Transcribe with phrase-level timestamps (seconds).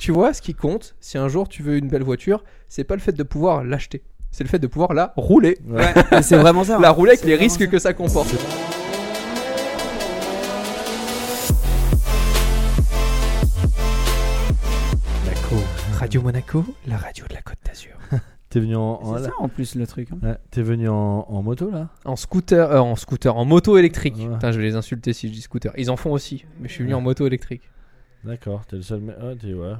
[0.00, 2.94] tu vois, ce qui compte, si un jour tu veux une belle voiture, c'est pas
[2.94, 5.58] le fait de pouvoir l'acheter, c'est le fait de pouvoir la rouler.
[5.68, 5.92] Ouais,
[6.22, 6.78] c'est vraiment ça.
[6.78, 7.66] La rouler avec les risques ça.
[7.66, 8.34] que ça comporte.
[15.24, 15.56] Monaco,
[15.98, 17.92] Radio Monaco, la radio de la Côte d'Azur.
[18.50, 20.08] T'es venu en, en- C'est ça en plus le truc.
[20.12, 20.18] hein.
[20.22, 24.16] Ouais, T'es venu en, en moto là En scooter, euh, en scooter, en moto électrique.
[24.18, 24.28] Ouais.
[24.32, 25.72] Putain, je vais les insulter si je dis scooter.
[25.76, 26.98] Ils en font aussi, mais je suis venu Ouais.
[26.98, 27.62] en moto électrique.
[28.24, 29.16] D'accord, t'es le seul mec.
[29.20, 29.72] Ah, t'es ouais.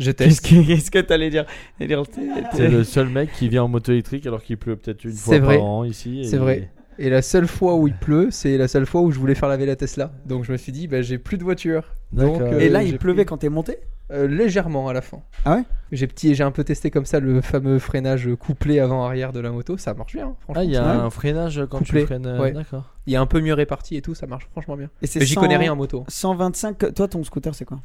[0.00, 0.48] Je Qu'est-ce teste.
[0.48, 1.44] que qu'est-ce que t'allais dire?
[1.78, 5.34] T'es- le seul mec qui vient en moto électrique alors qu'il pleut peut-être une fois
[5.34, 5.58] C'est vrai.
[5.58, 6.20] par an ici.
[6.22, 6.70] et- C'est vrai.
[6.98, 9.48] Et la seule fois où il pleut, c'est la seule fois où je voulais faire
[9.48, 10.10] laver la Tesla.
[10.26, 11.84] Donc je me suis dit, bah, j'ai plus de voiture.
[12.12, 13.78] Donc, euh, Et là, il pleuvait pris- quand t'es monté?
[14.10, 15.20] Euh, légèrement à la fin.
[15.44, 15.62] Ah ouais?
[15.92, 19.50] J'ai petit, j'ai un peu testé comme ça le fameux freinage couplé avant-arrière de la
[19.52, 19.76] moto.
[19.76, 20.60] Ça marche bien, hein, franchement.
[20.62, 22.26] Ah, il y a un freinage quand Couplé, tu freines.
[22.26, 22.52] euh, ouais.
[22.52, 22.96] D'accord.
[23.06, 24.90] Il est un peu mieux réparti et tout, ça marche franchement bien.
[25.00, 26.04] Et c'est Mais j'y 100 connais rien en moto.
[26.08, 26.92] 125.
[26.94, 27.80] Toi, ton scooter, c'est quoi?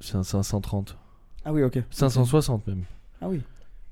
[0.00, 0.98] C'est un 530.
[1.44, 1.78] Ah oui, ok.
[1.90, 2.82] 560 même.
[3.20, 3.40] Ah oui.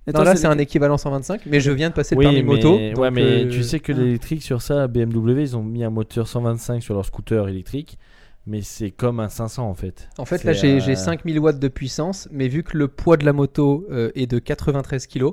[0.06, 2.24] Et Non, toi, là c'est un équivalent 125, mais je viens de passer le Oui,
[2.24, 2.74] permis mais, moto.
[2.76, 3.96] ouais, donc, mais euh, tu sais que ah.
[3.96, 7.98] l'électrique sur ça, BMW, ils ont mis un moteur 125 sur leur scooter électrique,
[8.46, 10.08] mais c'est comme un 500 en fait.
[10.16, 13.18] En fait, là j'ai euh, j'ai 5000 watts de puissance, mais vu que le poids
[13.18, 15.32] de la moto euh, est de 93 kg,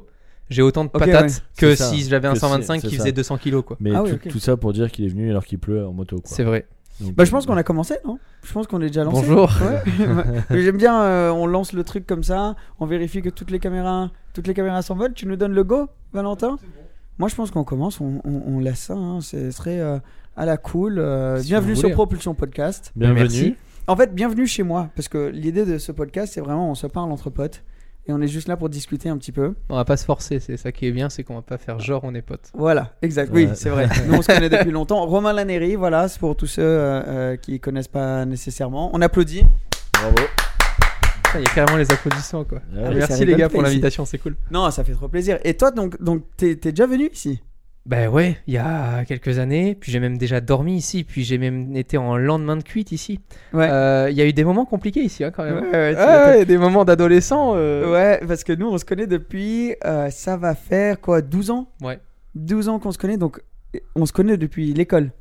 [0.50, 1.32] j'ai autant de patates ouais.
[1.58, 3.78] que si j'avais un Que c'est- 125 c'est qui faisait 200 kg quoi.
[3.80, 5.94] Mais Ah oui, tout, tout ça pour dire qu'il est venu alors qu'il pleut en
[5.94, 6.18] moto.
[6.18, 6.26] quoi.
[6.26, 6.66] C'est vrai.
[7.00, 8.18] Donc, Bah, je pense euh, qu'on a commencé, non?
[8.44, 9.22] Je pense qu'on est déjà lancé.
[9.28, 9.50] Bonjour.
[9.62, 10.42] Ouais.
[10.64, 14.10] J'aime bien, euh, on lance le truc comme ça, on vérifie que toutes les caméras,
[14.34, 15.14] toutes les caméras s'envolent.
[15.14, 16.58] Tu nous donnes le go, Valentin?
[17.20, 18.94] Moi, je pense qu'on commence, on, on- on laisse ça.
[18.96, 19.22] hein.
[19.22, 20.00] Ce serait euh,
[20.36, 21.00] à la cool.
[21.00, 21.92] euh, Si bienvenue sur.
[21.92, 22.92] Propulsion Podcast.
[22.96, 23.20] Bienvenue.
[23.22, 23.56] Merci.
[23.88, 26.88] En fait, bienvenue chez moi, parce que l'idée de ce podcast, c'est vraiment on se
[26.88, 27.64] parle entre potes
[28.08, 29.54] et on est juste là pour discuter un petit peu.
[29.70, 31.80] On va pas se forcer, c'est ça qui est bien, c'est qu'on va pas faire
[31.80, 32.52] genre on est potes.
[32.54, 33.32] Voilà, exact.
[33.34, 33.56] Oui, Ouais.
[33.56, 33.88] c'est vrai.
[34.08, 35.06] Nous, on se connaît depuis longtemps.
[35.06, 38.90] Romain Laneri, voilà, c'est pour tous ceux euh, euh, qui connaissent pas nécessairement.
[38.94, 39.44] On applaudit.
[39.94, 40.16] Bravo.
[41.24, 42.62] Putain, Il y a carrément les applaudissements quoi.
[42.78, 44.36] Ah Merci les gars pour l'invitation, c'est cool.
[44.52, 45.40] Non, ça fait trop plaisir.
[45.44, 47.42] Et toi, donc, donc t'es déjà venu ici?
[47.88, 51.38] Bah ouais, il y a quelques années, puis j'ai même déjà dormi ici, puis j'ai
[51.38, 53.22] même été en lendemain de cuite ici.
[53.54, 53.70] Ouais.
[53.72, 55.56] Euh, Il y a eu des moments compliqués ici hein, quand même.
[55.64, 57.54] Ouais, ouais, tu Ah ouais, des moments d'adolescent.
[57.56, 59.74] euh, Ouais, parce que nous, on se connaît depuis.
[59.86, 61.70] euh, ça va faire quoi 12 ans?
[61.82, 62.00] Ouais.
[62.36, 63.42] 12 ans qu'on se connaît, donc
[63.96, 65.12] on se connaît depuis l'école.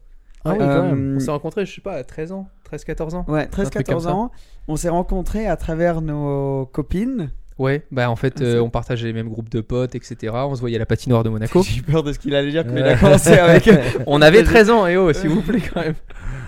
[0.44, 1.14] Ah oui, Ouais, quand Euh, même.
[1.16, 3.24] On s'est rencontrés, je sais pas, à 13 ans, 13-14 ans.
[3.28, 4.12] Ouais, Un truc comme 13-14 ça.
[4.14, 4.32] ans.
[4.66, 7.30] On s'est rencontrés à travers nos copines.
[7.58, 10.32] Ouais, bah en fait, Ah, euh, on partageait les mêmes groupes de potes, etc.
[10.34, 11.62] On se voyait à la patinoire de Monaco.
[11.66, 13.70] J'ai eu peur de ce qu'il allait dire, mais il a commencé avec.
[14.06, 15.94] on avait 13 ans, et oh, s'il vous plaît, quand même.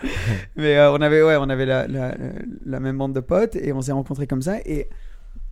[0.57, 2.15] Mais euh, on avait, ouais, on avait la, la,
[2.67, 4.89] la même bande de potes et on s'est rencontrés comme ça et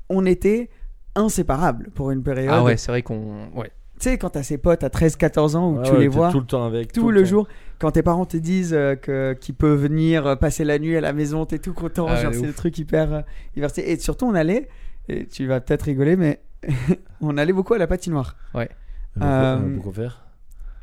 [0.08, 0.70] on était
[1.16, 2.50] inséparables pour une période.
[2.52, 3.48] Ah ouais, c'est vrai qu'on.
[3.54, 3.70] Ouais.
[3.98, 6.30] Tu sais, quand t'as ces potes à 13-14 ans où Ouais, tu ouais, les vois
[6.30, 6.92] tout le temps avec.
[6.92, 7.26] tout, tout le temps.
[7.28, 11.00] jour, quand tes parents te disent euh, que qu'ils peuvent venir passer la nuit à
[11.00, 13.24] la maison, t'es tout content, Ah, genre c'est le truc hyper,
[13.56, 13.70] hyper.
[13.78, 14.68] Et surtout, on allait,
[15.08, 16.40] et tu vas peut-être rigoler, mais
[17.20, 18.36] on allait beaucoup à la patinoire
[19.14, 20.22] Pourquoi, Euh, faire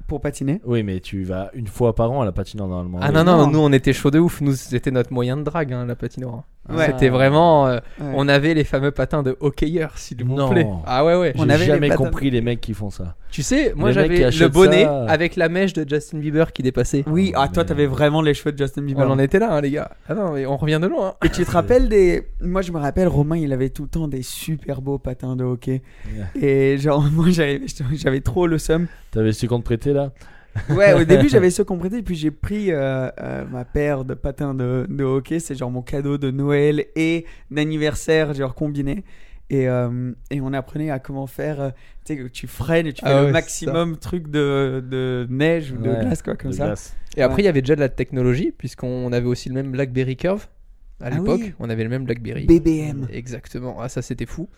[0.07, 0.61] pour patiner.
[0.65, 2.99] Oui, mais tu vas une fois par an à la patinoire normalement.
[3.01, 3.49] Ah non, non.
[3.49, 4.41] nous on était chaud de ouf.
[4.41, 6.43] Nous c'était notre moyen de drague, hein, la patinoire.
[6.69, 6.85] Ouais.
[6.87, 7.67] C'était vraiment.
[7.67, 8.13] euh, Ouais.
[8.15, 10.49] On avait les fameux patins de hockeyeur, s'il vous Non.
[10.49, 10.65] plaît.
[10.85, 11.33] Ah ouais, ouais.
[11.35, 13.15] J'ai On avait jamais compris les mecs qui font ça.
[13.31, 15.05] Tu sais, moi j'avais le bonnet ça.
[15.05, 17.03] avec la mèche de Justin Bieber qui dépassait.
[17.07, 19.05] Oui, ah toi Mais- t'avais vraiment les cheveux de Justin Bieber.
[19.07, 19.91] On en était là, hein, les gars.
[20.07, 21.09] Ah non, mais on revient de loin.
[21.09, 21.25] hein.
[21.25, 22.27] Et tu te rappelles des.
[22.41, 25.43] Moi, je me rappelle, Romain, il avait tout le temps des super beaux patins de
[25.43, 25.81] hockey.
[26.39, 27.61] Et genre, moi, j'avais
[27.93, 28.87] j'avais trop le seum.
[29.11, 30.11] T'avais su qu'on te prêtait là?
[30.69, 32.01] Ouais, au début, j'avais ceux qu'on prêtait.
[32.01, 35.39] Puis j'ai pris euh, euh, ma paire de patins de, de hockey.
[35.39, 39.03] C'est genre mon cadeau de Noël et d'anniversaire, genre combiné.
[39.49, 41.59] Et, euh, et on apprenait à comment faire.
[41.61, 41.69] euh,
[42.05, 45.71] tu sais, tu freines et tu fais Ah le ouais, maximum truc de, de neige
[45.71, 46.65] ou de Ouais, glace, quoi, comme ça.
[46.67, 46.95] glace.
[47.17, 50.15] Et après, il y avait déjà de la technologie, puisqu'on avait aussi le même Blackberry
[50.17, 50.47] Curve.
[51.01, 51.53] À Ah l'époque, oui.
[51.59, 52.45] on avait le même Blackberry.
[52.45, 53.07] BBM.
[53.11, 53.77] Exactement.
[53.79, 54.49] Ah, ça, c'était fou.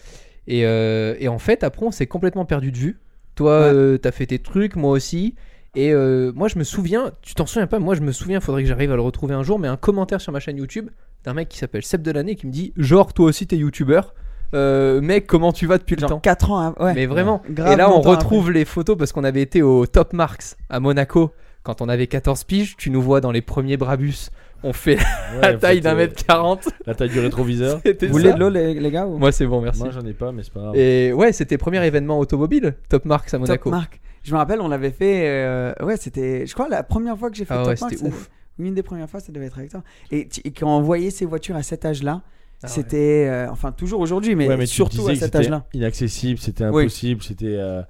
[0.47, 2.99] Et, et en fait, après, on s'est complètement perdu de vue.
[3.33, 3.73] Toi, Ouais.
[3.73, 5.35] euh, t'as fait tes trucs, moi aussi.
[5.75, 8.63] Et euh, moi, je me souviens, tu t'en souviens pas, moi, je me souviens, faudrait
[8.63, 10.89] que j'arrive à le retrouver un jour, mais un commentaire sur ma chaîne YouTube
[11.25, 14.13] d'un mec qui s'appelle Seb Delaney qui me dit Genre, toi aussi, t'es youtubeur.
[14.53, 16.85] Euh, mec, comment tu vas depuis le Genre temps 4 ans avant.
[16.85, 16.93] Ouais.
[16.93, 17.41] Mais vraiment.
[17.49, 20.79] Grave et là, on retrouve les photos parce qu'on avait été au Top Marks à
[20.79, 21.31] Monaco
[21.63, 22.75] quand on avait 14 piges.
[22.77, 24.29] Tu nous vois dans les premiers Brabus.
[24.63, 24.97] On fait
[25.41, 26.69] la Ouais, taille d'un que- mètre 40.
[26.85, 27.81] La taille du rétroviseur.
[27.85, 29.17] C'était Vous voulez de l'eau, les, les gars ou...
[29.17, 29.81] Moi, c'est bon, merci.
[29.81, 30.75] Moi j'en ai pas, mais c'est pas grave.
[30.77, 33.69] Et ouais, c'était premier événement automobile, Top Marks à Monaco.
[33.71, 33.99] Top Mark.
[34.25, 35.27] Je me rappelle, on l'avait fait.
[35.29, 36.45] euh, ouais, c'était.
[36.45, 37.91] Je crois la première fois que j'ai fait Ah Top ouais, Mark.
[37.93, 38.29] c'était ça- ouf.
[38.57, 39.83] Une des premières fois, ça devait être avec toi.
[40.11, 42.69] Et, tu- et quand on voyait ces voitures à cet âge-là, Ah ouais.
[42.73, 43.27] c'était.
[43.29, 45.65] euh, enfin, toujours aujourd'hui, mais, Ouais, mais surtout à cet c'était âge-là.
[45.73, 46.83] Inaccessible, c'était Oui.
[46.83, 47.55] impossible, c'était.
[47.57, 47.81] euh,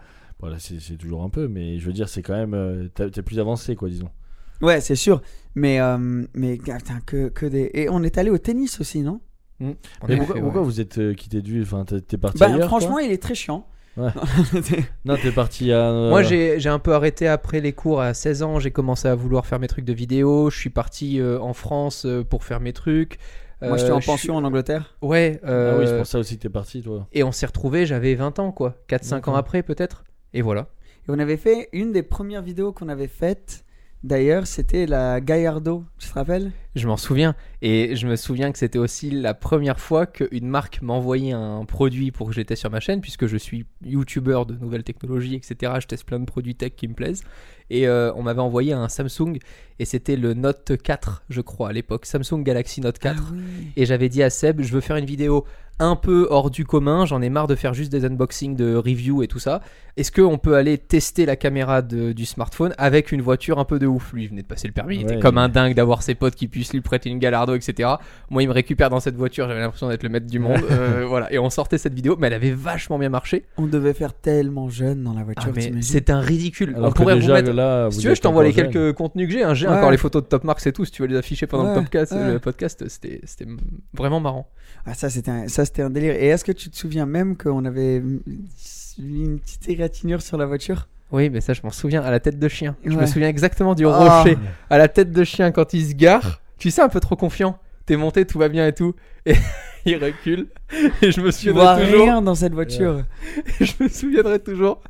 [0.41, 2.53] Voilà, c'est c'est toujours un peu, mais je veux dire, c'est quand même.
[2.53, 4.09] euh, T'as t'es plus avancé, quoi, disons.
[4.61, 5.21] Ouais, c'est sûr.
[5.55, 7.69] Mais, euh, mais putain, que, que des.
[7.73, 9.21] Et on est allé au tennis aussi, non?
[9.61, 9.67] En
[10.09, 10.41] Mais pourquoi, ouais.
[10.41, 13.35] pourquoi vous êtes euh, quitté du Enfin, t'es parti Bah, ailleurs franchement, il est très
[13.35, 13.65] chiant.
[13.97, 14.09] Ouais.
[15.05, 15.89] Non, t'es parti à.
[15.89, 18.59] euh, Moi, j'ai j'ai un peu arrêté après les cours à 16 ans.
[18.59, 20.49] J'ai commencé à vouloir faire mes trucs de vidéo.
[20.49, 23.17] Je suis parti euh, en France euh, pour faire mes trucs.
[23.61, 24.95] Moi, j'étais Euh, en suis- pension en Angleterre.
[25.01, 25.39] Ouais.
[25.43, 27.07] Ah oui, c'est euh, pour ça aussi que t'es parti, toi.
[27.13, 28.75] Et on s'est retrouvés, j'avais 20 ans, quoi.
[28.89, 30.03] 4-5 ans après, peut-être.
[30.33, 30.67] Et voilà.
[31.07, 33.63] Et on avait fait une des premières vidéos qu'on avait faites.
[34.05, 35.83] D'ailleurs, c'était la Gallardo.
[35.97, 36.51] Tu te rappelles?
[36.75, 37.35] Je m'en souviens.
[37.63, 42.11] Et je me souviens que c'était aussi la première fois qu'une marque m'envoyait un produit
[42.11, 45.73] pour que j'étais sur ma chaîne, puisque je suis youtubeur de nouvelles technologies, etc.
[45.79, 47.23] Je teste plein de produits tech qui me plaisent.
[47.71, 49.39] Et euh, on m'avait envoyé un Samsung,
[49.79, 52.05] et c'était le Note 4, je crois, à l'époque.
[52.05, 53.17] Samsung Galaxy Note 4.
[53.19, 53.71] Ah oui.
[53.75, 55.45] Et j'avais dit à Seb, je veux faire une vidéo
[55.79, 59.23] un peu hors du commun, j'en ai marre de faire juste des unboxings de reviews
[59.23, 59.61] et tout ça.
[59.97, 63.79] Est-ce qu'on peut aller tester la caméra de- du smartphone avec une voiture un peu
[63.79, 64.11] de ouf?
[64.13, 66.35] Lui, il venait de passer le permis, il était comme un dingue d'avoir ses potes
[66.35, 67.89] qui puissent lui prêter une Gallardo, etc.
[68.29, 70.61] Moi, il me récupère dans cette voiture, j'avais l'impression d'être le maître du monde.
[70.71, 73.45] Euh, voilà, et on sortait cette vidéo, mais elle avait vachement bien marché.
[73.57, 75.53] On devait faire tellement jeune dans la Ah, voiture.
[75.81, 76.73] c'est un ridicule.
[76.75, 77.51] Alors on pourrait vous mettre.
[77.51, 78.69] là, Si tu veux, je t'envoie les jeune.
[78.71, 79.43] quelques contenus que j'ai.
[79.43, 79.53] hein.
[79.53, 79.73] J'ai Ouais.
[79.75, 80.83] encore les photos de Top Marks et tout.
[80.85, 82.33] Si tu veux les afficher pendant Ouais, le, podcast, ouais.
[82.33, 83.47] le podcast, c'était c'était
[83.93, 84.49] vraiment marrant.
[84.85, 85.47] Ah, ça, c'était un...
[85.47, 86.15] ça, c'était un délire.
[86.15, 90.87] Et est-ce que tu te souviens même qu'on avait une petite égratignure sur la voiture?
[91.11, 92.75] Oui, mais ça, je m'en souviens à la tête de chien.
[92.83, 94.21] Je me souviens exactement du Ah.
[94.21, 94.37] rocher
[94.69, 96.41] à la tête de chien quand il se gare.
[96.57, 97.57] Tu sais, un peu trop confiant.
[97.85, 98.95] T'es monté, tout va bien et tout.
[99.27, 99.35] Et
[99.85, 100.47] il recule.
[101.03, 102.03] Et je me souviendrai toujours.
[102.05, 103.03] rien dans cette voiture.
[103.61, 104.81] je me souviendrai toujours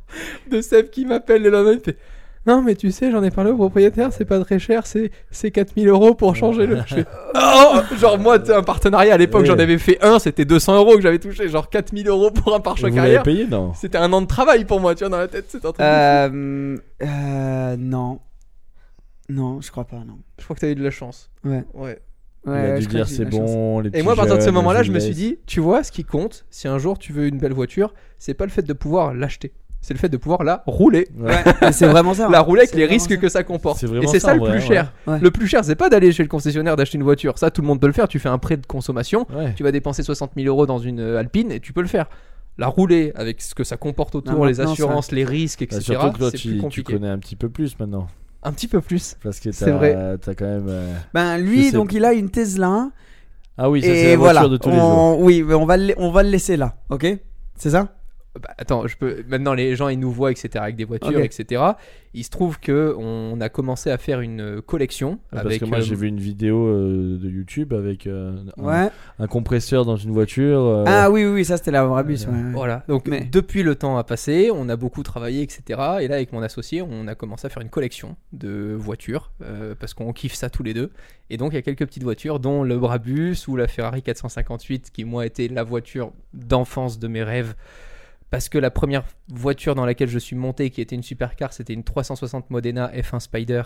[0.50, 1.72] de Seb qui m'appelle le lendemain.
[1.74, 1.98] Il fait
[2.46, 5.50] Non, mais tu sais, j'en ai parlé au propriétaire, c'est pas très cher, c'est, c'est
[5.50, 6.76] 4000 euros pour changer le.
[6.86, 7.04] Je fais,
[7.34, 9.46] Oh Genre, moi, un partenariat à l'époque, Ouais.
[9.48, 11.48] j'en avais fait un, c'était 200 euros que j'avais touché.
[11.48, 13.22] Genre 4000 euros pour un Vous pare-choc l'avez arrière.
[13.24, 13.72] payé, non?
[13.74, 15.80] C'était un an de travail pour moi, tu vois, dans la tête, c'était un truc.
[15.84, 18.20] Euh, euh, non.
[19.28, 20.18] Non, je crois pas, non.
[20.38, 21.30] Je crois que t'as eu de la chance.
[21.44, 21.64] Ouais.
[21.74, 21.98] Ouais.
[22.46, 23.80] Il Ouais, a dû je crois dire que j'ai c'est bon.
[23.80, 25.90] les Et moi, à partir de ce moment-là, je me suis dit, tu vois, ce
[25.90, 28.72] qui compte, si un jour tu veux une belle voiture, c'est pas le fait de
[28.72, 29.52] pouvoir l'acheter,
[29.86, 31.06] c'est le fait de pouvoir la rouler.
[31.16, 31.70] Ouais.
[31.72, 32.28] C'est vraiment ça.
[32.28, 33.16] La rouler avec les risques ça.
[33.18, 33.78] que ça comporte.
[33.78, 34.60] C'est Et c'est ça, le plus ouais.
[34.60, 34.92] cher.
[35.06, 35.20] Ouais.
[35.20, 37.38] Le plus cher, c'est pas d'aller chez le concessionnaire d'acheter une voiture.
[37.38, 38.08] Ça, tout le monde peut le faire.
[38.08, 39.52] Tu fais un prêt de consommation, Ouais.
[39.56, 42.06] tu vas dépenser 60 000 euros dans une euh, Alpine et tu peux le faire.
[42.58, 45.82] La rouler avec ce que ça comporte autour, Non, les assurances, les risques, Bah, etc.
[45.82, 46.92] surtout que toi, tu, plus tu compliqué.
[46.94, 48.08] connais un petit peu plus maintenant.
[48.42, 49.16] Un petit peu plus.
[49.22, 49.94] Parce que C'est t'as vrai.
[49.94, 50.66] as quand même.
[50.68, 52.90] euh, Ben lui, donc il a une Tesla.
[53.56, 54.48] Ah oui, ça c'est la voiture voilà.
[54.48, 55.20] de tous les jours.
[55.20, 55.94] Oui, mais on va, le...
[55.98, 57.06] on va le laisser là, ok?
[57.56, 57.88] C'est ça?
[58.42, 59.24] Bah, attends, je peux.
[59.28, 60.48] Maintenant, les gens ils nous voient, etc.
[60.56, 61.62] Avec des voitures, etc.
[62.14, 65.60] Il se trouve que on a commencé à faire une euh, collection Ah, Parce avec.
[65.60, 68.88] que moi euh, j'ai vu une vidéo euh, de YouTube avec euh, un, Ouais.
[69.18, 70.60] un compresseur dans une voiture.
[70.60, 72.20] euh, Ah oui, oui, oui, ça c'était la Brabus.
[72.26, 72.52] Euh, ouais, ouais.
[72.54, 75.62] Voilà, donc Mais- depuis le temps a passé, on a beaucoup travaillé, etc.
[76.00, 79.74] Et là, avec mon associé, on a commencé à faire une collection de voitures, euh,
[79.78, 80.90] parce qu'on kiffe ça tous les deux.
[81.28, 84.90] Et donc, il y a quelques petites voitures, dont le Brabus ou la Ferrari 458,
[84.90, 87.54] qui, moi, était la voiture d'enfance de mes rêves.
[88.30, 91.74] Parce que la première voiture dans laquelle je suis monté, qui était une supercar, c'était
[91.74, 93.62] une 360 Modena F1 Spider.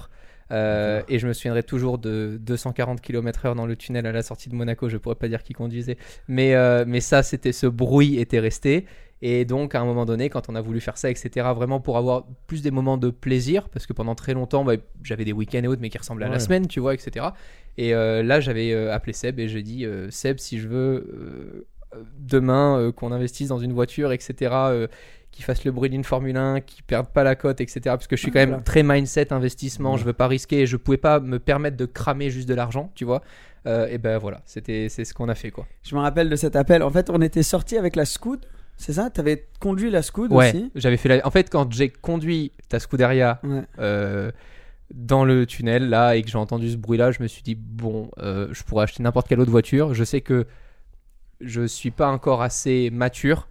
[0.53, 4.49] Euh, et je me souviendrai toujours de 240 km/h dans le tunnel à la sortie
[4.49, 4.89] de Monaco.
[4.89, 5.97] Je pourrais pas dire qui conduisait,
[6.29, 8.87] mais, euh, mais ça, c'était ce bruit était resté.
[9.23, 11.99] Et donc, à un moment donné, quand on a voulu faire ça, etc., vraiment pour
[11.99, 15.63] avoir plus des moments de plaisir, parce que pendant très longtemps, bah, j'avais des week-ends
[15.63, 17.27] et autres, mais qui ressemblaient à la semaine, tu vois, etc.
[17.77, 21.67] Et euh, là, j'avais appelé Seb et j'ai dit Seb, si je veux
[22.19, 24.87] demain euh, qu'on investisse dans une voiture, etc., euh,
[25.33, 28.17] qui fasse le bruit d'une Formule 1, qui perde pas la cote, etc., parce que
[28.17, 28.65] je suis quand même Voilà.
[28.65, 32.31] très mindset investissement, je veux pas risquer et je pouvais pas me permettre de cramer
[32.31, 33.23] juste de l'argent, tu vois.
[33.67, 35.67] Euh, et ben voilà, c'était c'est ce qu'on a fait quoi.
[35.83, 36.83] Je me rappelle de cet appel.
[36.83, 38.41] En fait, on était sorti avec la Scoot.
[38.79, 39.11] C'est ça?
[39.11, 40.73] T'avais conduit la Scoot Ouais, aussi?
[40.75, 41.27] j'avais fait la...
[41.27, 43.63] En fait, quand j'ai conduit ta Scuderia Ouais.
[43.79, 44.33] euh,
[44.95, 47.55] dans le tunnel là et que j'ai entendu ce bruit là, je me suis dit
[47.55, 49.93] bon, euh, je pourrais acheter n'importe quelle autre voiture.
[49.95, 50.47] Je sais que
[51.41, 53.49] je suis pas encore assez mature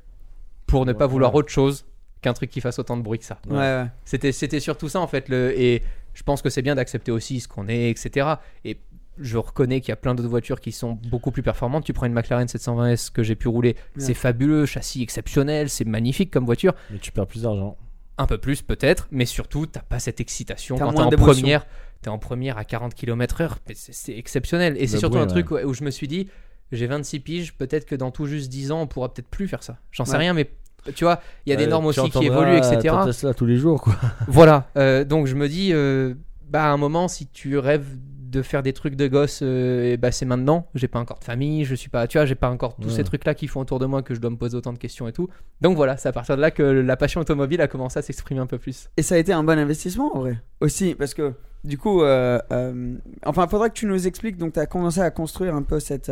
[0.68, 1.12] pour ne pas Ouais.
[1.12, 1.86] vouloir autre chose
[2.22, 3.40] qu'un truc qui fasse autant de bruit que ça.
[3.50, 3.86] Ouais.
[4.06, 5.82] C'était c'était surtout ça en fait le et
[6.14, 8.28] je pense que c'est bien d'accepter aussi ce qu'on est etc.
[8.66, 8.78] Et
[9.18, 11.84] je reconnais qu'il y a plein d'autres voitures qui sont beaucoup plus performantes.
[11.86, 16.32] Tu prends une McLaren 720S que j'ai pu rouler, c'est fabuleux, châssis exceptionnel, c'est magnifique
[16.32, 17.78] comme voiture Mais tu perds plus d'argent.
[18.18, 21.66] un peu plus peut-être, mais surtout t'as pas cette excitation T'as quand t'es en première,
[22.02, 24.76] t'es en première à 40 km/h, c'est c'est exceptionnel.
[24.78, 26.28] Et c'est Le surtout bruit, un truc ouais, où je me suis dit,
[26.72, 29.64] j'ai 26 piges, peut-être que dans tout juste 10 ans on pourra peut-être plus faire
[29.64, 29.78] ça.
[29.92, 30.18] J'en sais Ouais.
[30.20, 30.50] rien, mais
[30.96, 32.96] tu vois, il y a des Euh, normes aussi qui évoluent, etc.
[33.06, 33.96] Tesla tous les jours quoi.
[34.28, 36.14] Voilà, euh, donc je me dis, euh,
[36.50, 37.86] bah à un moment, si tu rêves
[38.30, 40.68] de faire des trucs de gosse, euh, et bah c'est maintenant.
[40.76, 42.94] J'ai pas encore de famille, je suis pas, tu vois, j'ai pas encore tous Ouais.
[42.98, 44.78] ces trucs là qui font autour de moi que je dois me poser autant de
[44.78, 45.30] questions et tout.
[45.62, 48.40] Donc voilà, c'est à partir de là que la passion automobile a commencé à s'exprimer
[48.40, 48.90] un peu plus.
[48.98, 50.38] Et ça a été un bon investissement en vrai.
[50.62, 51.34] Aussi, parce que
[51.64, 52.94] du coup, euh, euh,
[53.26, 54.38] enfin, faudra que tu nous expliques.
[54.38, 56.12] Donc, tu as commencé à construire un peu cette,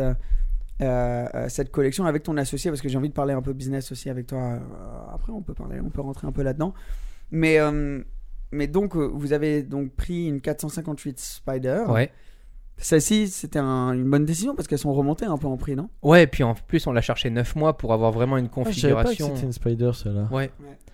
[0.80, 3.52] euh, euh, cette collection avec ton associé parce que j'ai envie de parler un peu
[3.52, 4.38] business aussi avec toi.
[4.38, 4.58] euh,
[5.14, 6.74] après, on peut parler, on peut rentrer un peu là-dedans.
[7.30, 8.00] Mais, euh,
[8.52, 11.84] mais donc, vous avez donc pris une 458 Spider.
[11.88, 12.10] Ouais.
[12.80, 15.88] Celle-ci, c'était un- une bonne décision parce qu'elles sont remontées un peu en prix, non?
[16.02, 18.48] Ouais, et puis en plus, on l'a cherché 9 mois pour avoir vraiment une Ah,
[18.48, 19.34] je pas que configuration.
[19.34, 20.28] c'était une Spider celle-là.
[20.30, 20.52] ouais,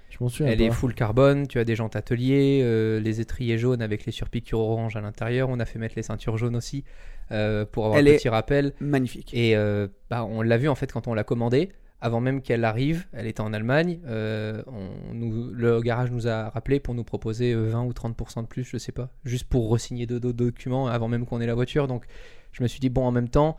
[0.09, 0.75] Je m'en souviens elle est pas.
[0.75, 4.97] full carbone, tu as des jantes ateliers, euh, les étriers jaunes avec les surpiqûres orange
[4.97, 5.51] à l'intérieur.
[5.51, 6.85] On a fait mettre les ceintures jaunes aussi
[7.33, 8.73] euh, pour avoir Elle un petit rappel.
[8.81, 9.33] Magnifique.
[9.35, 11.71] Et euh, bah, on l'a vu en fait quand on l'a commandée.
[12.01, 13.99] Avant même qu'elle arrive, elle était en Allemagne.
[14.07, 18.43] euh, on nous, le garage nous a rappelé pour nous proposer euh, 20 ou 30%
[18.43, 21.55] de plus, je sais pas, juste pour re-signer d'autres documents avant même qu'on ait la
[21.55, 21.89] voiture.
[21.89, 22.05] Donc
[22.53, 23.57] je me suis dit, bon, en même temps,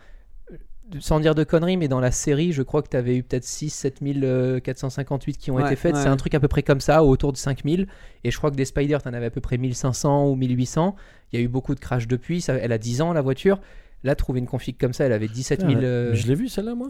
[1.00, 3.44] sans dire de conneries, mais dans la série, je crois que tu avais eu peut-être
[3.44, 5.96] 6 7458 qui ont Ouais, été faites.
[5.96, 6.02] ouais.
[6.02, 7.88] C'est un truc à peu près comme ça, autour de 5000.
[8.24, 10.96] Et je crois que des Spiders, tu en avais à peu près 1500 ou 1800.
[11.32, 12.42] Il y a eu beaucoup de crash depuis.
[12.42, 13.60] Ça, elle a 10 ans la voiture.
[14.04, 15.74] Là, trouver une config comme ça, elle avait 17 000.
[15.74, 16.90] Ah, euh, mais Je l'ai vu celle-là moi.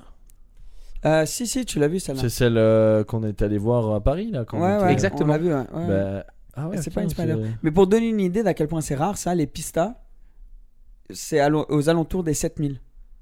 [1.06, 2.22] Euh, si, si, tu l'as vu celle-là.
[2.22, 4.44] C'est celle euh, qu'on est allé voir à Paris là.
[4.44, 5.30] Quand on Ouais, était- Exactement.
[5.30, 5.88] on l'a vu, ouais, ouais.
[5.88, 6.26] Bah,
[6.56, 7.36] ah ouais, C'est pas une Spider.
[7.64, 10.02] Mais pour donner une idée d'à quel point c'est rare, ça, les Pista,
[11.12, 12.82] c'est aux alentours des 7000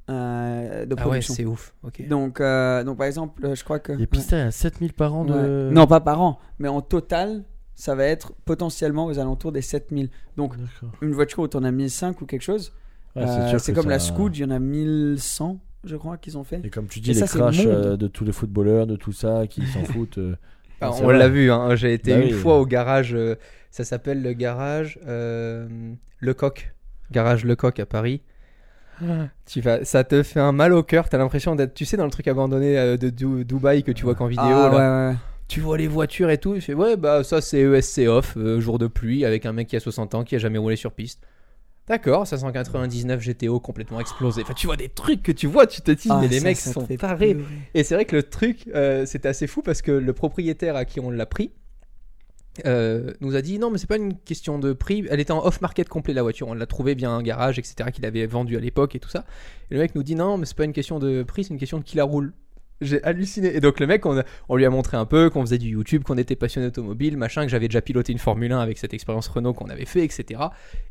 [0.09, 1.73] euh, de Ah ouais, c'est ouf.
[1.83, 2.05] Ok.
[2.07, 3.93] donc, euh, donc, par exemple, euh, je crois que.
[3.93, 5.33] Les pistes, il y a 7000 par an de.
[5.33, 5.73] Ouais.
[5.73, 7.43] Non, pas par an, mais en total,
[7.75, 10.09] ça va être potentiellement aux alentours des 7000.
[10.37, 10.53] Donc,
[11.01, 12.73] une voiture où t'en as 1005 ou quelque chose,
[13.15, 16.37] Ouais, euh, c'est que comme la Scoot, il y en a 1100, je crois, qu'ils
[16.37, 16.61] ont fait.
[16.63, 19.11] Et comme tu dis, Et les ça, crashs euh, de tous les footballeurs, de tout
[19.13, 20.17] ça, qui s'en foutent.
[20.17, 20.35] euh,
[20.81, 21.75] Ah, c'est on l'a vu, hein.
[21.75, 22.31] j'ai été Bah une oui.
[22.33, 23.35] fois au garage, euh,
[23.69, 25.67] ça s'appelle le garage euh,
[26.21, 26.73] Lecoq,
[27.11, 28.21] garage Lecoq à Paris.
[29.45, 32.05] Tu vas, ça te fait un mal au cœur, t'as l'impression d'être, tu sais, dans
[32.05, 35.07] le truc abandonné euh, de Dou- Dubaï que tu vois qu'en vidéo, Ah, là.
[35.09, 35.17] ouais, ouais.
[35.47, 38.59] tu vois les voitures et tout, il fait ouais, bah ça c'est ESC off, euh,
[38.59, 40.91] jour de pluie, avec un mec qui a 60 ans qui a jamais roulé sur
[40.93, 41.21] piste.
[41.85, 44.41] D'accord, 599 GTO complètement explosé.
[44.43, 46.43] Enfin, tu vois des trucs que tu vois, tu te dis, Ah, mais les ça,
[46.45, 47.35] mecs ça te sont fait tarés.
[47.35, 47.49] pleurer.
[47.73, 50.85] Et c'est vrai que le truc, euh, c'était assez fou parce que le propriétaire à
[50.85, 51.51] qui on l'a pris
[52.65, 55.05] euh, nous a dit non, mais c'est pas une question de prix.
[55.09, 56.47] Elle était en off-market complet la voiture.
[56.47, 57.89] On l'a trouvé bien un garage, etc.
[57.91, 59.25] qu'il avait vendu à l'époque et tout ça.
[59.71, 61.59] Et le mec nous dit non, mais c'est pas une question de prix, c'est une
[61.59, 62.33] question de qui la roule.
[62.81, 63.55] J'ai halluciné.
[63.55, 65.69] Et donc le mec, on, a- on lui a montré un peu qu'on faisait du
[65.69, 68.93] YouTube, qu'on était passionné automobile, machin, que j'avais déjà piloté une Formule 1 avec cette
[68.93, 70.41] expérience Renault qu'on avait fait, etc.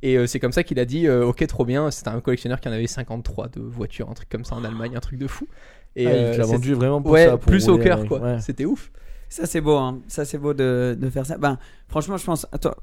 [0.02, 1.90] Et euh, c'est comme ça qu'il a dit euh, ok, trop bien.
[1.90, 4.96] C'était un collectionneur qui en avait 53 de voitures, un truc comme ça en Allemagne,
[4.96, 5.46] un truc de fou.
[5.94, 7.36] Et ah, euh, il te l'a vendu vraiment pour ouais, ça.
[7.36, 8.20] pour plus au cœur quoi.
[8.20, 8.40] Ouais.
[8.40, 8.90] C'était ouf.
[9.32, 10.00] Ça, c'est beau, hein.
[10.08, 11.38] Ça, c'est beau de, de faire ça.
[11.38, 11.56] Ben,
[11.88, 12.76] franchement, je pense, toi,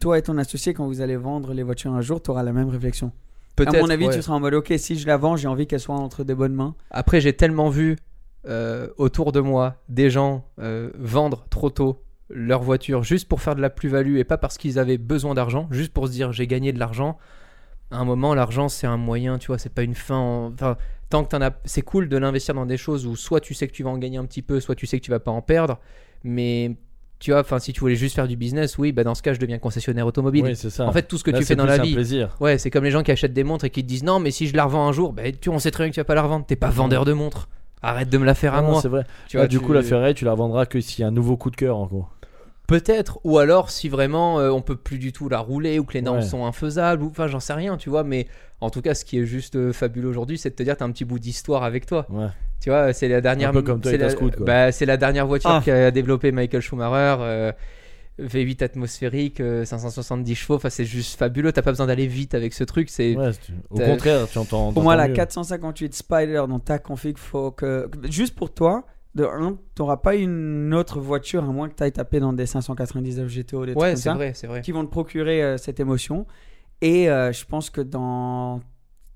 [0.00, 2.52] toi et ton associé, quand vous allez vendre les voitures un jour, tu auras la
[2.52, 3.12] même réflexion.
[3.54, 3.76] Peut-être.
[3.76, 4.14] À mon avis, ouais.
[4.16, 6.34] tu seras en mode, ok, si je la vends, j'ai envie qu'elle soit entre de
[6.34, 6.74] bonnes mains.
[6.90, 7.96] Après, j'ai tellement vu
[8.48, 13.54] euh, autour de moi des gens euh, vendre trop tôt leur voiture juste pour faire
[13.54, 16.48] de la plus-value et pas parce qu'ils avaient besoin d'argent, juste pour se dire j'ai
[16.48, 17.16] gagné de l'argent.
[17.92, 20.16] À un moment, l'argent c'est un moyen, tu vois, c'est pas une fin.
[20.16, 20.76] en- Enfin,
[21.12, 23.66] tant que t'en as, c'est cool de l'investir dans des choses où soit tu sais
[23.68, 25.30] que tu vas en gagner un petit peu, soit tu sais que tu vas pas
[25.30, 25.78] en perdre.
[26.24, 26.76] Mais
[27.18, 29.32] tu vois, enfin, si tu voulais juste faire du business, oui, bah dans ce cas,
[29.32, 30.42] je deviens concessionnaire automobile.
[30.44, 30.86] Oui, c'est ça.
[30.86, 32.36] en fait, tout ce que Là, tu fais dans la vie, plaisir.
[32.40, 34.30] Ouais, c'est comme les gens qui achètent des montres et qui te disent non, mais
[34.30, 36.04] si je la revends un jour, bah, tu, on sait très bien que tu vas
[36.04, 36.44] pas la revendre.
[36.46, 37.48] T'es pas vendeur de montres.
[37.82, 38.80] Arrête de me la faire à Ah non, moi.
[38.80, 39.04] c'est vrai.
[39.28, 41.08] Tu Ah, vois, du tu- coup, la Ferrari, tu la revendras que s'il y a
[41.08, 42.06] un nouveau coup de cœur en gros.
[42.68, 45.94] Peut-être, ou alors si vraiment euh, on peut plus du tout la rouler ou que
[45.94, 46.22] les normes Ouais.
[46.22, 48.04] sont infaisables, ou enfin j'en sais rien, tu vois.
[48.04, 48.26] Mais
[48.60, 50.84] en tout cas, ce qui est juste euh, fabuleux aujourd'hui, c'est de te dire t'as
[50.84, 52.06] un petit bout d'histoire avec toi.
[52.08, 52.28] Ouais.
[52.60, 53.52] Tu vois, c'est la dernière.
[53.82, 54.08] C'est la-
[54.40, 55.62] bah, c'est la dernière voiture Ah.
[55.64, 57.16] qu'a développé Michael Schumacher.
[57.20, 57.52] euh,
[58.20, 61.50] V8 atmosphérique, euh, 570 chevaux, enfin c'est juste fabuleux.
[61.50, 62.90] T'as pas besoin d'aller vite avec ce truc.
[62.90, 63.30] C'est Ouais,
[63.70, 64.72] au contraire, tu entends.
[64.72, 65.14] Pour moi, la mieux.
[65.14, 67.90] 458 Spider dans ta config, faut que.
[68.10, 71.92] Juste pour toi, de 1, t'auras pas une autre voiture, à moins que tu ailles
[71.92, 74.62] taper dans des 599 GTO, des trucs ouais, comme c'est ça, vrai, c'est vrai.
[74.62, 76.26] qui vont te procurer euh, cette émotion.
[76.80, 78.60] Et euh, je pense que dans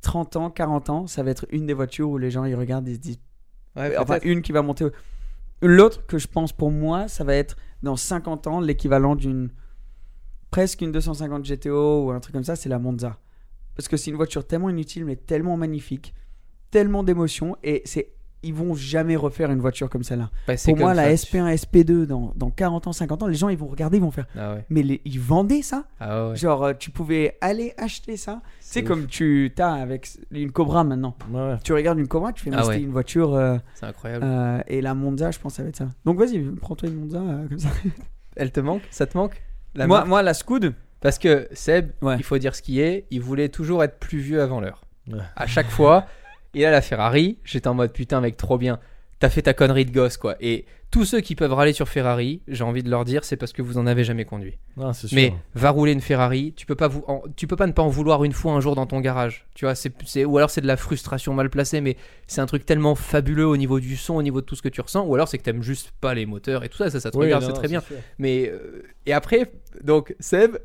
[0.03, 2.89] 30 ans, 40 ans, ça va être une des voitures où les gens ils regardent
[2.89, 3.21] et se disent.
[3.75, 4.85] Ouais, enfin, une qui va monter.
[4.85, 4.91] au-
[5.63, 9.51] L'autre que je pense pour moi, ça va être dans 50 ans l'équivalent d'une.
[10.51, 13.19] presque une 250 GTO ou un truc comme ça, c'est la Monza.
[13.75, 16.15] Parce que c'est une voiture tellement inutile, mais tellement magnifique,
[16.71, 18.13] tellement d'émotions, et c'est.
[18.43, 20.31] Ils vont jamais refaire une voiture comme celle-là.
[20.47, 21.27] Bah, c'est Pour moi, la ça.
[21.27, 24.11] SP1, SP2, dans, dans 40 ans, 50 ans, les gens, ils vont regarder, ils vont
[24.13, 24.27] faire.
[24.39, 24.65] Ah ouais.
[24.71, 26.37] Mais les- ils vendaient ça Ah ouais.
[26.37, 28.43] Genre, euh, tu pouvais aller acheter ça.
[28.61, 31.17] C'est comme tu as avec une Cobra maintenant.
[31.33, 31.57] Ouais.
[31.65, 33.35] Tu regardes une Cobra, tu fais, Ah c'était une voiture.
[33.35, 34.25] euh, C'est incroyable.
[34.25, 35.89] euh, et la Monza, je pense, ça va être ça.
[36.05, 37.71] Donc vas-y, prends-toi une Monza euh, comme ça.
[38.37, 38.83] Elle te manque?
[38.91, 39.43] Ça te manque?
[39.75, 42.17] La moi, moi, la Scoot, Parce que Seb, Ouais.
[42.19, 44.83] il faut dire ce qui est, il voulait toujours être plus vieux avant l'heure.
[45.11, 45.19] Ouais.
[45.37, 46.07] À chaque fois,
[46.57, 48.79] il a la Ferrari, j'étais en mode putain mec trop bien.
[49.19, 50.37] t'as fait ta connerie de gosse, quoi.
[50.41, 53.55] Et tous ceux qui peuvent râler sur Ferrari, j'ai envie de leur dire, c'est parce
[53.55, 54.59] que vous en avez jamais conduit.
[54.93, 55.09] Sûr.
[55.13, 57.83] Mais va rouler une Ferrari, tu peux pas vous, en- tu peux pas ne pas
[57.83, 59.47] en vouloir une fois un jour dans ton garage.
[59.55, 61.97] Tu vois, c'est, c'est- ou alors c'est de la frustration mal placée, mais
[62.27, 64.69] c'est un truc tellement fabuleux au niveau du son, au niveau de tout ce que
[64.69, 67.01] tu ressens, ou alors c'est que t'aimes juste pas les moteurs et tout ça, ça,
[67.01, 67.81] ça te Oui, regarde, c'est très bien.
[67.81, 67.97] sûr.
[68.19, 69.51] Mais euh, et après,
[69.83, 70.59] donc Seb,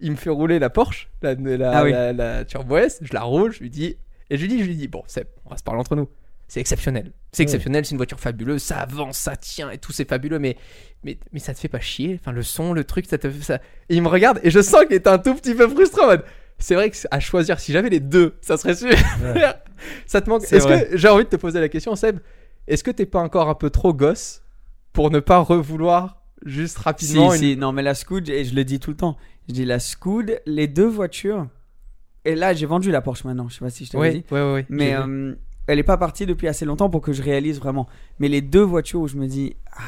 [0.00, 1.92] il me fait rouler la Porsche, la, la, Ah oui.
[1.92, 3.96] la- la Turbo S, je la roule, je lui dis,
[4.30, 6.08] et je lui dis, je lui dis, bon Seb, on va se parler entre nous.
[6.50, 10.08] C'est exceptionnel, c'est exceptionnel, c'est une voiture fabuleuse, ça avance, ça tient et tout, c'est
[10.08, 10.56] fabuleux, mais,
[11.04, 13.56] mais mais ça te fait pas chier, enfin le son, le truc, ça te ça.
[13.90, 16.06] Et il me regarde et je sens qu'il est un tout petit peu frustré en
[16.06, 16.24] mode.
[16.58, 18.96] C'est vrai que à choisir, si j'avais les deux, ça serait super.
[20.06, 20.42] ça te manque.
[20.50, 22.18] Est-ce que j'ai envie de te poser la question, Seb
[22.66, 24.42] Est-ce que t'es pas encore un peu trop gosse
[24.94, 28.54] pour ne pas revouloir juste Si, rapidement une- si, non, mais la Scoot, et je
[28.54, 29.18] le dis tout le temps,
[29.48, 31.46] je dis la Scoot, les deux voitures,
[32.24, 34.24] et là j'ai vendu la Porsche maintenant, je sais pas si je t'avais Ouais, dit,
[34.30, 35.34] ouais, ouais, mais euh,
[35.66, 37.86] elle est pas partie depuis assez longtemps pour que je réalise vraiment.
[38.18, 39.82] Mais les deux voitures où je me dis, ah,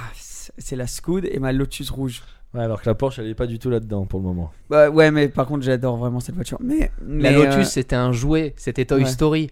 [0.59, 2.23] c'est la Scoot et ma Lotus rouge.
[2.53, 4.51] Ouais, alors que la Porsche, elle est pas du tout là-dedans pour le moment.
[4.69, 6.59] Bah, ouais, mais par contre, j'adore vraiment cette voiture.
[6.61, 9.09] Mais, La Lotus, euh, c'était un jouet, c'était Toy ouais.
[9.09, 9.51] Story.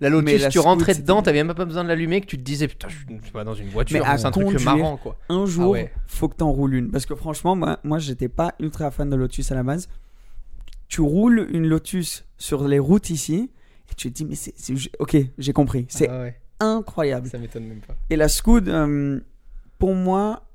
[0.00, 2.26] La Lotus, Mais la tu rentrais Scoot, dedans, t'avais même pas besoin de l'allumer, que
[2.26, 5.16] tu te disais putain, je suis pas dans une voiture, c'est un truc marrant quoi.
[5.28, 5.92] un jour, Ah ouais.
[6.06, 6.90] faut que t'en roules une.
[6.90, 9.88] Parce que franchement, moi, moi j'étais pas ultra fan de Lotus à la base.
[10.90, 13.50] Tu roules une Lotus sur les routes ici,
[13.90, 14.52] et tu te dis, mais c'est.
[14.56, 15.86] c'est- Ok, j'ai compris.
[15.88, 17.28] C'est Ah ouais, incroyable.
[17.28, 17.94] ça m'étonne même pas.
[18.10, 19.18] Et la Scoot, euh,
[19.78, 20.46] pour moi,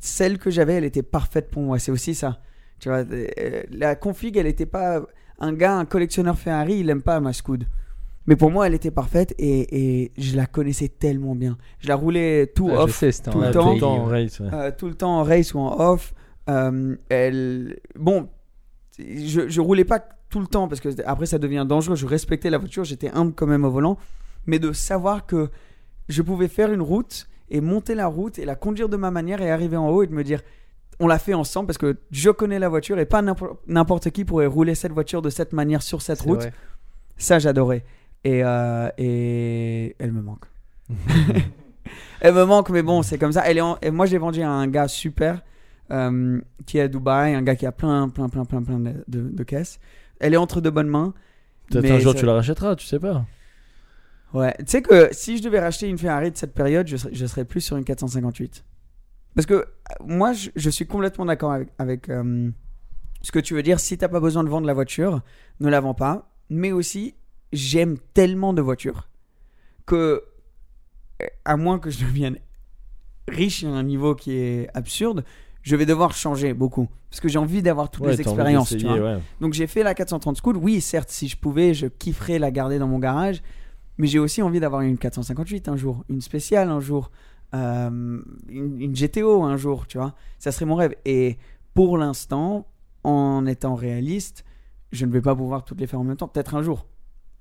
[0.00, 1.78] celle que j'avais, elle était parfaite pour moi.
[1.78, 2.40] C'est aussi ça.
[2.80, 5.02] Tu vois, euh, la config, elle était pas.
[5.40, 7.60] Un gars, un collectionneur Ferrari, il aime pas ma Scoot.
[8.26, 11.58] Mais pour moi, elle était parfaite et, et je la connaissais tellement bien.
[11.80, 13.62] Je la roulais tout Ah, off, sais, tout le temps.
[13.68, 14.40] tout le temps en race.
[14.40, 14.48] ouais.
[14.52, 16.14] euh, tout le temps en race ou en off.
[16.48, 18.28] Euh, elle, bon,
[18.98, 21.96] je, je roulais pas tout le temps parce que après ça devient dangereux.
[21.96, 23.98] Je respectais la voiture, j'étais humble quand même au volant,
[24.46, 25.50] mais de savoir que
[26.08, 29.40] je pouvais faire une route et monter la route et la conduire de ma manière
[29.42, 30.40] et arriver en haut et de me dire
[31.00, 33.22] on l'a fait ensemble parce que je connais la voiture et pas
[33.66, 36.40] n'importe qui pourrait rouler cette voiture de cette manière sur cette route.
[36.40, 36.52] vrai.
[37.16, 37.84] Ça, j'adorais.
[38.22, 40.44] Et, euh, et elle me manque.
[42.20, 43.42] elle me manque, mais bon, c'est comme ça.
[43.46, 45.42] Elle est en- et moi, j'ai vendu à un gars super
[45.90, 49.04] euh, qui est à Dubaï, un gars qui a plein, plein, plein, plein, plein de,
[49.08, 49.78] de- de caisses.
[50.20, 51.12] Elle est entre de bonnes mains.
[51.70, 53.24] Peut-être un jour ça- tu la rachèteras, tu sais pas.
[54.32, 54.54] Ouais.
[54.60, 57.26] Tu sais que si je devais racheter une Ferrari de cette période, je serais, je
[57.26, 58.64] serais plus sur une 458.
[59.34, 59.66] Parce que
[60.04, 62.50] moi, je, je suis complètement d'accord avec, avec, euh,
[63.22, 63.80] ce que tu veux dire.
[63.80, 65.22] Si t'as pas besoin de vendre la voiture,
[65.60, 66.30] ne la vends pas.
[66.50, 67.14] Mais aussi,
[67.52, 69.08] j'aime tellement de voitures
[69.86, 70.22] que,
[71.22, 72.36] euh, à moins que je devienne
[73.28, 75.24] riche à un niveau qui est absurde,
[75.64, 76.88] je vais devoir changer beaucoup.
[77.10, 78.68] Parce que j'ai envie d'avoir toutes Ouais, les expériences.
[78.68, 79.14] tu d'essayer, vois.
[79.16, 79.18] ouais.
[79.40, 80.56] Donc j'ai fait la 430 Scoot.
[80.60, 83.42] Oui, certes, si je pouvais, je kifferais la garder dans mon garage.
[83.98, 87.10] Mais j'ai aussi envie d'avoir une 458 un jour, une spéciale un jour,
[87.54, 90.14] euh, une, une GTO un jour, tu vois.
[90.38, 90.94] Ça serait mon rêve.
[91.04, 91.38] Et
[91.74, 92.66] pour l'instant,
[93.04, 94.44] en étant réaliste,
[94.92, 96.28] je ne vais pas pouvoir toutes les faire en même temps.
[96.28, 96.86] Peut-être un jour.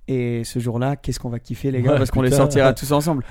[0.07, 2.91] Et ce jour-là, qu'est-ce qu'on va kiffer, les gars, Ouais, parce qu'on les sortira tous
[2.91, 3.23] ensemble.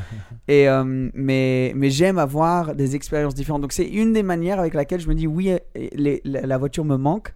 [0.49, 3.61] Et euh, mais mais j'aime avoir des expériences différentes.
[3.63, 5.59] Donc c'est une des manières avec laquelle je me dis oui, euh,
[5.95, 7.35] les- la, voiture me manque,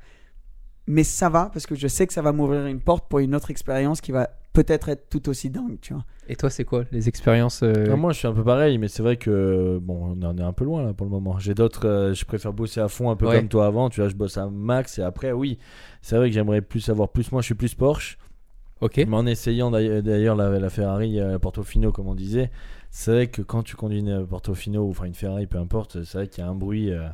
[0.86, 3.34] mais ça va parce que je sais que ça va m'ouvrir une porte pour une
[3.34, 6.04] autre expérience qui va peut-être être tout aussi dingue, tu vois.
[6.28, 9.02] Et toi, c'est quoi les expériences euh, moi, je suis un peu pareil, mais c'est
[9.02, 11.38] vrai que bon, on en est un peu loin là pour le moment.
[11.38, 13.36] J'ai d'autres, euh, je préfère bosser à fond, un peu Ouais.
[13.36, 13.90] comme toi avant.
[13.90, 15.58] Tu vois, je bosse à max et après, oui,
[16.00, 17.30] c'est vrai que j'aimerais plus avoir plus.
[17.32, 18.16] Moi, je suis plus Porsche,
[18.80, 18.96] Ok.
[18.98, 22.50] mais en essayant d'ailleurs la, la Ferrari, euh, la Portofino, comme on disait,
[22.90, 26.18] c'est vrai que quand tu conduis une Portofino ou enfin une Ferrari, peu importe, c'est
[26.18, 27.06] vrai qu'il y a un bruit euh,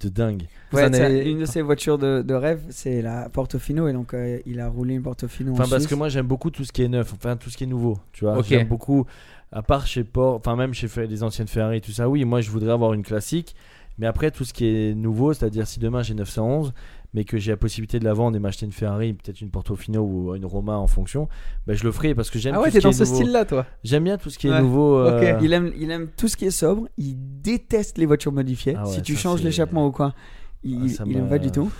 [0.00, 0.42] de dingue.
[0.72, 4.40] Ouais, en Une de ses voitures de, de rêve, c'est la Portofino et donc euh,
[4.46, 5.52] il a roulé une Portofino.
[5.52, 5.86] en Enfin, parce Suisse.
[5.86, 7.98] que moi, j'aime beaucoup tout ce qui est neuf, enfin tout ce qui est nouveau.
[8.12, 9.06] Tu vois, j'aime beaucoup.
[9.52, 12.08] À part chez Porsche, enfin même chez les anciennes Ferrari, tout ça.
[12.08, 13.54] Oui, moi, je voudrais avoir une classique.
[13.98, 16.74] Mais après, tout ce qui est nouveau, c'est-à-dire si demain j'ai 911,
[17.14, 20.00] mais que j'ai la possibilité de la vendre et m'acheter une Ferrari, peut-être une Portofino
[20.02, 21.28] ou une Roma en fonction,
[21.66, 23.02] ben je le ferai parce que j'aime Ah tout ouais, ce qui dans est ce
[23.04, 23.14] nouveau.
[23.16, 23.66] style-là, toi.
[23.84, 24.60] J'aime bien tout ce qui est Ouais.
[24.60, 24.98] nouveau.
[24.98, 25.42] euh, Ok.
[25.42, 26.88] Il aime, il aime tout ce qui est sobre.
[26.98, 28.74] Il déteste les voitures modifiées.
[28.76, 30.14] Ah ouais, si tu changes l'échappement ou quoi,
[30.64, 31.70] il, Ah, ça il me- aime pas du tout.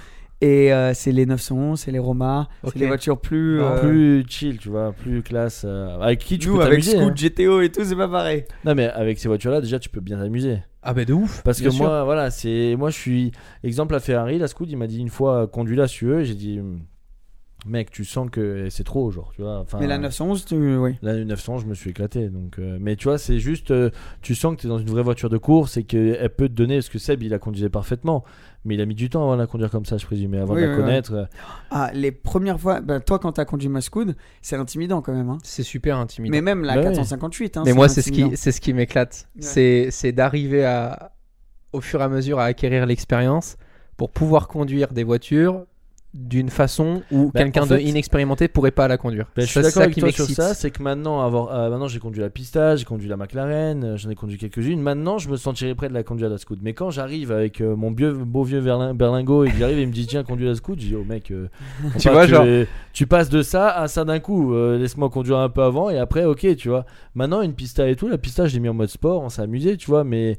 [0.42, 3.58] Et euh, c'est les 911, c'est les Roma, c'est les voitures plus.
[3.62, 5.62] euh, Plus chill, tu vois, plus classe.
[5.66, 6.98] euh, avec qui tu nous, peux avec t'amuser.
[6.98, 7.14] Scoot, hein.
[7.16, 8.44] GTO et tout, c'est pas pareil.
[8.66, 10.58] Non, mais avec ces voitures-là, déjà, tu peux bien t'amuser.
[10.88, 11.42] Ah bah de ouf.
[11.42, 11.84] Parce que sûr.
[11.84, 13.32] moi, voilà, c'est moi, je suis
[13.64, 16.36] exemple la Ferrari, la Scoot, il m'a dit une fois conduis-la si tu veux, j'ai
[16.36, 16.80] dit hum,
[17.66, 19.58] mec, tu sens que c'est trop, genre, tu vois.
[19.58, 20.76] Enfin, Mais la 911, tu...
[20.76, 20.94] oui.
[21.02, 22.28] La 900, je me suis éclaté.
[22.28, 23.90] Donc, euh, mais tu vois, c'est juste, euh,
[24.22, 26.54] tu sens que tu es dans une vraie voiture de course et qu'elle peut te
[26.54, 28.24] donner, parce que Seb, il la conduisait parfaitement,
[28.66, 30.54] mais il a mis du temps avant de la conduire comme ça, je présume, avant
[30.54, 31.12] Oui, de la oui, connaître.
[31.14, 31.24] euh,
[31.70, 34.08] Ah, les premières fois, ben, toi quand t'as conduit ma Scoot,
[34.42, 35.30] c'est intimidant quand même.
[35.30, 35.38] Hein.
[35.42, 36.32] C'est super intimidant.
[36.32, 36.86] Mais même la Bah oui.
[36.88, 37.56] 458.
[37.56, 39.28] Hein, Mais moi, c'est ce qui, c'est ce qui m'éclate.
[39.36, 39.42] Ouais.
[39.42, 41.12] C'est, c'est d'arriver à,
[41.72, 43.56] au fur et à mesure, à acquérir l'expérience
[43.96, 45.64] pour pouvoir conduire des voitures
[46.16, 49.26] d'une façon où Bah, quelqu'un en fait- de inexpérimenté pourrait pas la conduire.
[49.36, 51.98] Ben, je suis d'accord avec toi sur ça, c'est que maintenant, avoir, euh, maintenant j'ai
[51.98, 54.80] conduit la Pista, j'ai conduit la McLaren, euh, j'en ai conduit quelques-unes.
[54.80, 56.58] Maintenant, je me sentirais prêt de la conduire la Scoot.
[56.62, 59.86] Mais quand j'arrive avec euh, mon vieux, beau vieux berlin- berlingot et qu'il arrive et
[59.86, 61.24] me dit tiens, conduis la Scoot, je dis oh mec,
[61.98, 62.46] Tu part- vois, genre-
[62.92, 64.54] tu passes de ça à ça d'un coup.
[64.54, 66.86] Laisse-moi conduire un peu avant et après, ok, tu vois.
[67.14, 69.42] Maintenant, une Pista et tout, la Pista, je l'ai mis en mode sport, on s'est
[69.42, 70.38] amusé, tu vois, mais.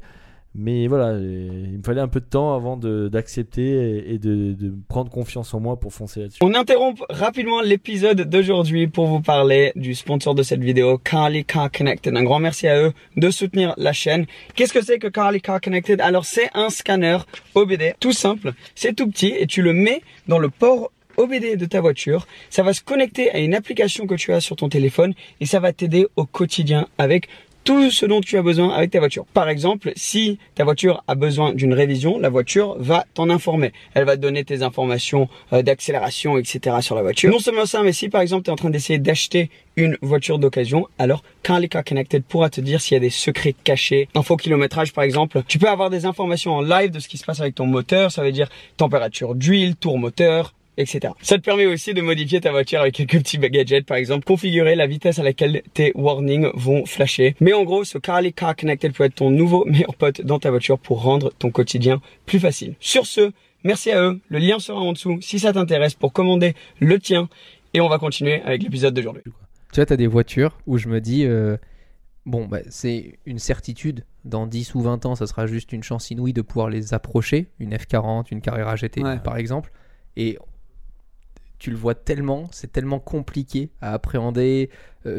[0.54, 4.74] Mais voilà, il me fallait un peu de temps avant d'accepter et, et de, de
[4.88, 6.38] prendre confiance en moi pour foncer là-dessus.
[6.42, 11.70] On interrompt rapidement l'épisode d'aujourd'hui pour vous parler du sponsor de cette vidéo, Carly Car
[11.70, 12.16] Connected.
[12.16, 14.26] Un grand merci à eux de soutenir la chaîne.
[14.56, 16.00] Qu'est-ce que c'est que Carly Car Connected?
[16.00, 17.18] Alors c'est un scanner
[17.54, 21.66] OBD, tout simple, c'est tout petit et tu le mets dans le port OBD de
[21.66, 22.26] ta voiture.
[22.48, 25.58] Ça va se connecter à une application que tu as sur ton téléphone et ça
[25.58, 27.28] va t'aider au quotidien avec
[27.64, 29.26] tout ce dont tu as besoin avec ta voiture.
[29.26, 33.72] Par exemple, si ta voiture a besoin d'une révision, la voiture va t'en informer.
[33.94, 36.76] Elle va te donner tes informations euh, d'accélération, etc.
[36.80, 37.30] sur la voiture.
[37.30, 40.38] Non seulement ça, mais si par exemple tu es en train d'essayer d'acheter une voiture
[40.38, 44.36] d'occasion, alors Carly Car Connected pourra te dire s'il y a des secrets cachés, info
[44.36, 45.42] kilométrage par exemple.
[45.46, 48.10] Tu peux avoir des informations en live de ce qui se passe avec ton moteur,
[48.10, 51.12] ça veut dire température d'huile, tour moteur, etc.
[51.20, 54.74] Ça te permet aussi de modifier ta voiture avec quelques petits gadgets, par exemple, configurer
[54.74, 57.34] la vitesse à laquelle tes warnings vont flasher.
[57.40, 60.50] Mais en gros, ce Carly Car Connected peut être ton nouveau meilleur pote dans ta
[60.50, 62.74] voiture pour rendre ton quotidien plus facile.
[62.80, 63.32] Sur ce,
[63.64, 64.20] merci à eux.
[64.28, 67.28] Le lien sera en dessous si ça t'intéresse pour commander le tien.
[67.74, 69.22] Et on va continuer avec l'épisode d'aujourd'hui.
[69.26, 71.58] Tu vois, t'as des voitures où je me dis, euh,
[72.24, 74.04] bon, bah, c'est une certitude.
[74.24, 77.48] Dans 10 ou 20 ans, ça sera juste une chance inouïe de pouvoir les approcher.
[77.58, 79.18] Une F40, une Carrera GT, Ouais.
[79.22, 79.70] par exemple.
[80.16, 80.38] Et
[81.58, 84.70] tu le vois tellement, c'est tellement compliqué à appréhender,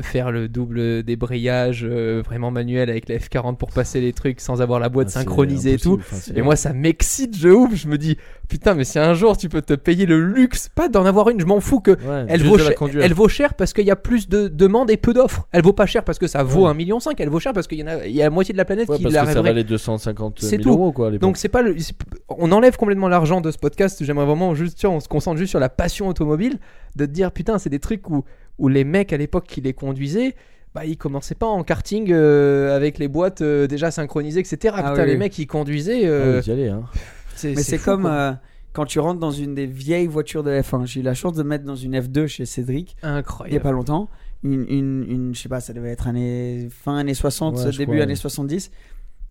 [0.02, 4.62] faire le double débrayage euh, vraiment manuel avec la F40 pour passer les trucs sans
[4.62, 6.00] avoir la boîte Ah, synchronisée et tout.
[6.00, 7.76] Enfin, Et moi, ça m'excite de ouf.
[7.76, 10.90] Je me dis, putain, mais si un jour tu peux te payer le luxe, pas
[10.90, 13.54] d'en avoir une, je m'en fous que Ouais, elle vaut, la cher, elle vaut cher
[13.54, 15.48] parce qu'il y a plus de demandes et peu d'offres.
[15.52, 16.70] Elle vaut pas cher parce que ça vaut Ouais.
[16.70, 17.20] un million cinq.
[17.20, 18.66] Elle vaut cher parce qu'il y en a, il y a la moitié de la
[18.66, 19.50] planète Ouais, qui parce que ça l'arrêverait.
[19.50, 20.70] valait 250 C'est 000 tout.
[20.70, 21.12] euros quoi.
[21.12, 21.76] Donc c'est pas le,
[22.30, 24.04] on enlève complètement l'argent de ce podcast.
[24.04, 26.58] J'aimerais vraiment juste, vois, on se concentre juste sur la passion automobile,
[26.96, 28.24] de te dire putain, c'est des trucs où
[28.60, 30.36] où les mecs à l'époque qui les conduisaient.
[30.76, 34.76] Bah, ils commençaient pas en karting euh, avec les boîtes euh, déjà synchronisées, etc.
[34.78, 35.18] Ah putain, oui, les oui.
[35.18, 36.06] mecs ils conduisaient.
[36.06, 36.84] Ah euh, oui, hein.
[37.44, 38.12] Mais c'est fou, comme quoi.
[38.12, 38.34] euh,
[38.74, 40.86] quand tu rentres dans une des vieilles voitures de F1.
[40.86, 43.16] J'ai eu la chance de me mettre dans une F2 chez Cédric il y a
[43.16, 43.64] incroyable.
[43.64, 44.10] pas longtemps.
[44.44, 47.78] Une, une, une- je sais pas, ça devait être année, fin années 60, Ouais, je
[47.80, 48.16] début crois, années ouais.
[48.16, 48.70] 70.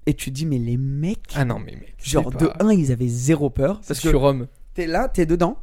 [0.06, 2.56] Et tu te dis, mais les mecs, Ah non mais mec, genre c'est de pas-
[2.64, 3.78] 1, ils avaient zéro peur.
[3.82, 4.48] c'est Parce que surhomme.
[4.74, 5.58] t'es là, t'es dedans,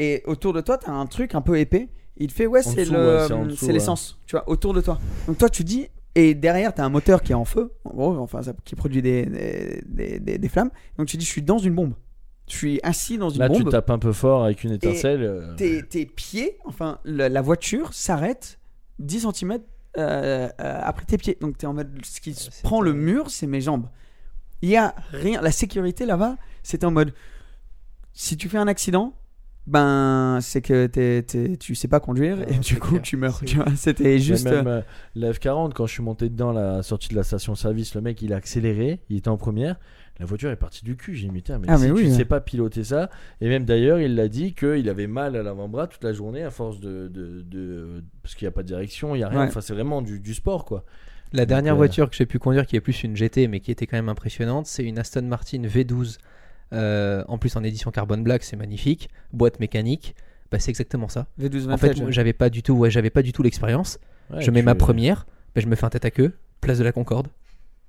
[0.00, 1.88] et autour de toi, t'as un truc un peu épais.
[2.16, 3.72] Il te fait, ouais, c'est le, ouais, c'est ouais.
[3.72, 4.98] l'essence, tu vois, autour de toi.
[5.26, 8.16] Donc toi, tu dis, et derrière, t'as un moteur qui est en feu, en gros,
[8.18, 10.70] enfin, ça- qui produit des, des, des- flammes.
[10.98, 11.94] Donc tu dis, je suis dans une bombe.
[12.48, 13.70] Je suis assis dans une Là, tu bombe.
[13.70, 15.22] tapes un peu fort avec une étincelle.
[15.22, 18.58] euh, Tes, tes pieds, enfin, la, la voiture s'arrête
[18.98, 19.58] 10 cm
[20.58, 21.38] après tes pieds.
[21.40, 23.86] Donc tu es en mode, ce qui prend le mur, c'est mes jambes.
[24.62, 25.40] Il y a rien.
[25.40, 27.14] La sécurité là-bas, c'est en mode,
[28.12, 29.14] si tu fais un accident,
[29.66, 33.02] ben c'est que t'es- t'es- tu sais pas conduire Ah, et du coup clair.
[33.02, 33.36] tu meurs.
[33.38, 34.44] C'est- Tu vois, c'était mais juste.
[34.46, 34.80] même euh,
[35.14, 38.32] la F40, quand je suis monté dedans, la sortie de la station-service, le mec il
[38.32, 39.76] a accéléré, il était en première.
[40.18, 41.14] La voiture est partie du cul.
[41.14, 42.14] J'ai putain, mais Ah, si mais oui, tu ouais.
[42.14, 43.08] sais pas piloter ça.
[43.40, 46.50] Et même d'ailleurs, il l'a dit qu'il avait mal à l'avant-bras toute la journée à
[46.50, 47.08] force de.
[47.08, 49.40] de, de- parce qu'il n'y a pas de direction, il n'y a rien.
[49.40, 49.46] Ouais.
[49.46, 50.84] Enfin, c'est vraiment du, du sport quoi.
[51.32, 53.70] La dernière euh, voiture que j'ai pu conduire, qui est plus une GT, mais qui
[53.70, 56.18] était quand même impressionnante, c'est une Aston Martin V12.
[56.72, 59.08] Euh, en plus, en édition carbone black, c'est magnifique.
[59.32, 60.14] Boîte mécanique.
[60.52, 61.26] Bah, c'est exactement ça.
[61.40, 63.98] V12 En fait, j'avais pas du tout, ouais, j'avais pas du tout l'expérience.
[64.32, 65.26] Ouais, je mets tu- ma première.
[65.54, 66.32] bah, je me fais un tête à queue.
[66.60, 67.28] Place de la Concorde.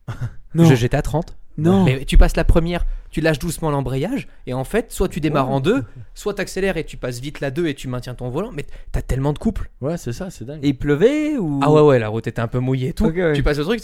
[0.56, 1.38] J'étais à 30.
[1.58, 1.84] non.
[1.86, 5.50] Mais tu passes la première, tu lâches doucement l'embrayage, et en fait, soit tu démarres
[5.50, 8.30] en deux, soit tu accélères et tu passes vite la 2 et tu maintiens ton
[8.30, 8.52] volant.
[8.52, 9.70] Mais t'as tellement de couple.
[9.82, 10.60] Ouais, c'est ça, c'est dingue.
[10.64, 13.06] Et il pleuvait ou Ah ouais, ouais, la route était un peu mouillée et tout.
[13.06, 13.34] Ouais.
[13.34, 13.82] Tu passes le truc,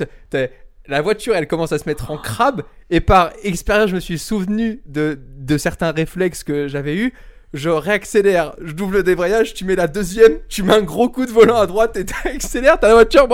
[0.88, 4.18] la voiture elle commence à se mettre en crabe, et par expérience, je me suis
[4.20, 7.14] souvenu de, de certains réflexes que j'avais eu.
[7.54, 11.26] Je réaccélère, je double le débrayage, tu mets la deuxième, tu mets un gros coup
[11.26, 13.26] de volant à droite et t'accélères, t'as la voiture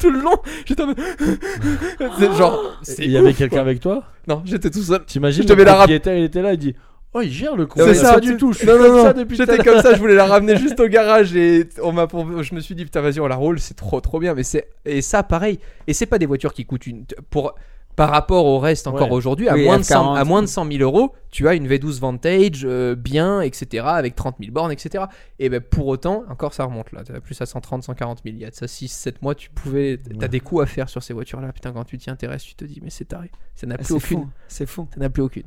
[0.00, 0.36] tout le long.
[0.66, 0.98] J'étais en mode-
[2.18, 4.02] c'est genre, Il y avait quelqu'un avec toi?
[4.26, 5.04] Non, j'étais tout seul.
[5.04, 6.74] T'imagines Je te le mets la rap- propriétaire, il était là, il dit
[7.14, 7.80] Oh, il gère le con.
[7.84, 8.52] C'est ça, tu- du tout.
[8.52, 10.26] Je suis Non, comme non, ça depuis tout à J'étais comme ça, je voulais la
[10.26, 12.06] ramener juste au garage et on m'a
[12.40, 14.68] je me suis dit putain vas-y on la roule, c'est trop trop bien mais c'est
[14.86, 17.54] et ça pareil et c'est pas des voitures qui coûtent une pour
[17.94, 19.16] par rapport au reste encore Ouais.
[19.16, 20.18] aujourd'hui à Oui, moins de 100 F40.
[20.18, 24.14] à moins de 100 000 euros tu as une V12 Vantage euh, bien etc avec
[24.16, 25.04] 30 000 bornes etc
[25.38, 28.40] et ben pour autant encore ça remonte là t'as plus à 130 140 000 il
[28.40, 30.28] y a de ça 6 7 mois tu pouvais t'as Ouais.
[30.30, 32.64] des coûts à faire sur ces voitures là putain quand tu t'y intéresses tu te
[32.64, 34.28] dis mais c'est taré ça n'a Ah, plus C'est aucune fou.
[34.48, 34.88] C'est fou.
[34.94, 35.42] ça n'a plus aucune.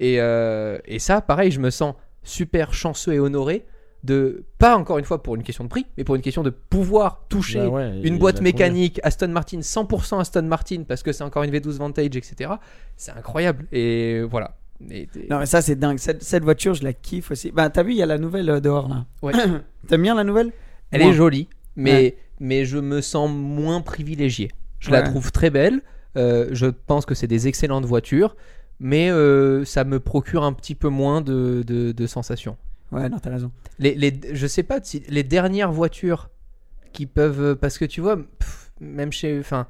[0.00, 3.64] Et, euh, et ça, pareil, je me sens super chanceux et honoré
[4.04, 6.50] de, pas encore une fois pour une question de prix, mais pour une question de
[6.50, 11.24] pouvoir toucher Bah ouais, une boîte mécanique Aston Martin, 100% Aston Martin, parce que c'est
[11.24, 12.50] encore une V12 Vantage, etc.
[12.96, 13.66] C'est incroyable.
[13.72, 14.56] Et voilà.
[14.90, 15.98] Et- et- Non, mais ça, c'est dingue.
[15.98, 17.50] Cette, cette voiture, je la kiffe aussi.
[17.50, 19.06] Bah, t'as vu, il y a la nouvelle euh, dehors là.
[19.22, 19.32] Ouais.
[19.88, 20.52] T'aimes bien la nouvelle?
[20.92, 21.10] Elle Moi.
[21.10, 22.16] est jolie, mais, Ouais.
[22.38, 24.50] mais je me sens moins privilégié.
[24.78, 25.80] Je la trouve très belle.
[26.16, 28.36] euh, je pense que c'est des excellentes voitures,
[28.80, 32.56] mais euh, ça me procure un petit peu moins de, de, de sensations.
[32.92, 33.50] Ouais, non, t'as raison.
[33.78, 36.30] Les, les, je sais pas les dernières voitures
[36.92, 39.66] qui peuvent parce que tu vois pff, même chez enfin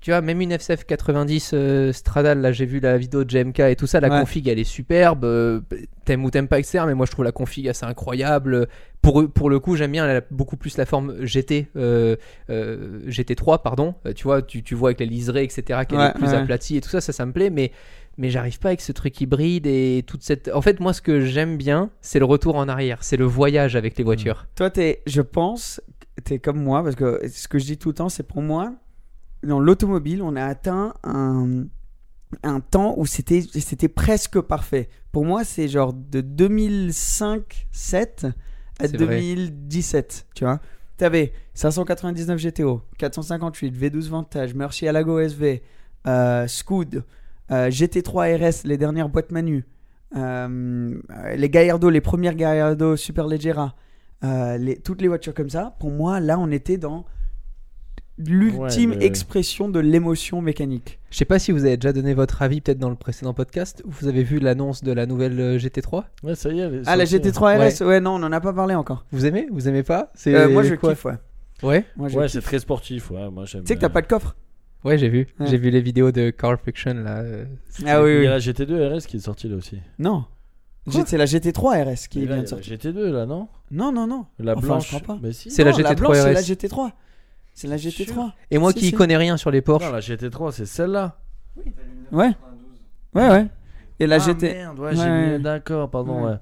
[0.00, 3.60] tu- vois même une FCF 90 euh, Stradale là j'ai vu la vidéo de JMK
[3.60, 4.20] et tout ça la Ouais.
[4.20, 5.60] config elle est superbe euh,
[6.04, 8.68] t'aimes ou t'aimes pas etc mais moi je trouve la config assez incroyable
[9.02, 12.16] pour pour le coup j'aime bien elle a beaucoup plus la forme GT euh,
[12.50, 16.06] euh, GT3 pardon Euh, tu vois tu, tu vois avec les liserés etc qu'elle Ouais,
[16.08, 16.34] est plus ouais.
[16.34, 17.72] aplatie et tout ça ça ça me plaît mais
[18.20, 20.50] mais j'arrive pas avec ce truc hybride et toute cette.
[20.52, 23.76] En fait, moi, ce que j'aime bien, c'est le retour en arrière, c'est le voyage
[23.76, 24.48] avec les voitures.
[24.56, 25.80] Toi, t'es, je pense,
[26.24, 28.72] t'es comme moi, parce que ce que je dis tout le temps, c'est pour moi,
[29.42, 31.64] dans l'automobile, on a atteint un,
[32.42, 34.88] un temps où c'était, c'était presque parfait.
[35.12, 38.32] Pour moi, c'est genre de 2005-7
[38.80, 39.20] à C'est vrai.
[39.20, 40.60] 2017, tu vois.
[40.96, 45.62] T'avais 599 GTO, 458, V12 Vantage, Murcielago SV,
[46.06, 46.46] euh,
[47.50, 49.64] euh, GT3 RS, les dernières boîtes Manu,
[50.16, 50.94] euh,
[51.36, 53.74] les Gallardo, les premières Gallardo Superleggera,
[54.24, 55.76] euh, les, toutes les voitures comme ça.
[55.78, 57.04] Pour moi, là, on était dans
[58.18, 60.98] l'ultime Ouais, le- expression de l'émotion mécanique.
[61.10, 63.82] Je sais pas si vous avez déjà donné votre avis, peut-être dans le précédent podcast.
[63.86, 66.70] Vous avez vu l'annonce de la nouvelle euh, GT3 Ouais, ça y est.
[66.86, 67.28] Ah, la sortie.
[67.30, 69.04] GT3 RS, ouais, non, on en a pas parlé encore.
[69.12, 69.46] Vous aimez?
[69.50, 70.10] Vous aimez pas?
[70.14, 70.90] C'est Euh, moi, je quoi?
[70.94, 71.14] kiffe, ouais.
[71.62, 73.10] Ouais, Moi, c'est très sportif.
[73.10, 73.62] Ouais, moi j'aime.
[73.62, 74.36] Tu sais que t'as pas de coffre?
[74.84, 75.26] Ouais, j'ai vu.
[75.40, 75.46] Ouais.
[75.48, 77.18] J'ai vu les vidéos de Car Fiction là.
[77.18, 77.44] euh,
[77.84, 78.26] Ah oui, Il y oui.
[78.28, 79.78] a la GT2 RS qui est sortie là aussi.
[79.98, 80.24] Non.
[81.04, 82.76] C'est la GT3 RS qui là, vient de la sortir.
[82.78, 83.48] GT2 là, non?
[83.72, 84.26] Non, non, non.
[84.38, 84.84] La Enfin, blanche.
[84.90, 85.20] je crois pas.
[85.22, 85.50] Mais si.
[85.50, 86.44] C'est la Non, GT3 blanche, c'est la RS.
[86.46, 86.92] GT3.
[87.58, 88.30] C'est la GT3.
[88.52, 88.92] Et moi Si, qui si.
[88.92, 91.18] connais rien sur les Porsche, Non, la GT3, c'est celle-là.
[92.12, 92.30] Ouais.
[93.14, 93.46] Ouais, ouais.
[93.98, 94.52] Et la ah, GT.
[94.54, 94.94] Merde, ouais, Ouais.
[94.96, 96.30] j'ai mis- D'accord, pardon, Ouais.
[96.30, 96.36] ouais.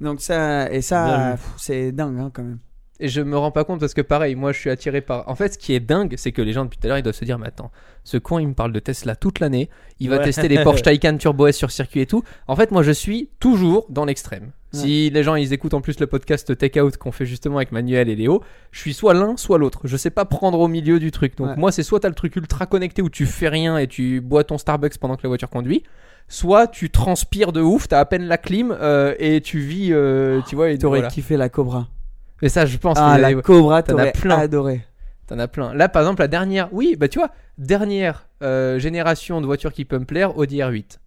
[0.00, 1.32] Donc ça, et Bien ça, vu.
[1.32, 2.60] pff, c'est dingue hein, quand même.
[3.02, 5.28] Et je me rends pas compte parce que pareil, moi je suis attiré par.
[5.28, 7.02] En fait, ce qui est dingue, c'est que les gens depuis tout à l'heure ils
[7.02, 7.70] doivent se dire, mais attends,
[8.04, 9.68] ce con il me parle de Tesla toute l'année,
[10.00, 10.24] il va Ouais.
[10.24, 12.22] tester les Porsche Taycan Turbo S sur circuit et tout.
[12.48, 14.52] En fait, moi je suis toujours dans l'extrême.
[14.74, 17.72] Si les gens ils écoutent en plus le podcast Take Out qu'on fait justement avec
[17.72, 19.80] Manuel et Léo, je suis soit l'un soit l'autre.
[19.84, 21.36] Je sais pas prendre au milieu du truc.
[21.36, 21.56] Donc Ouais.
[21.58, 24.44] moi c'est soit t'as le truc ultra connecté où tu fais rien et tu bois
[24.44, 25.82] ton Starbucks pendant que la voiture conduit.
[26.28, 30.40] Soit tu transpires de ouf, t'as à peine la clim euh, et tu vis, euh,
[30.48, 31.10] tu vois, et T'aurais voilà.
[31.12, 31.88] kiffé la Cobra.
[32.42, 34.36] Mais ça, je pense Ah, la des- Cobra, t'en as plein.
[34.38, 34.80] adoré.
[35.28, 35.72] T'en as plein.
[35.74, 36.68] Là, par exemple, la dernière.
[36.72, 40.98] Oui, bah tu vois, dernière euh, génération de voitures qui peut me plaire, Audi R8.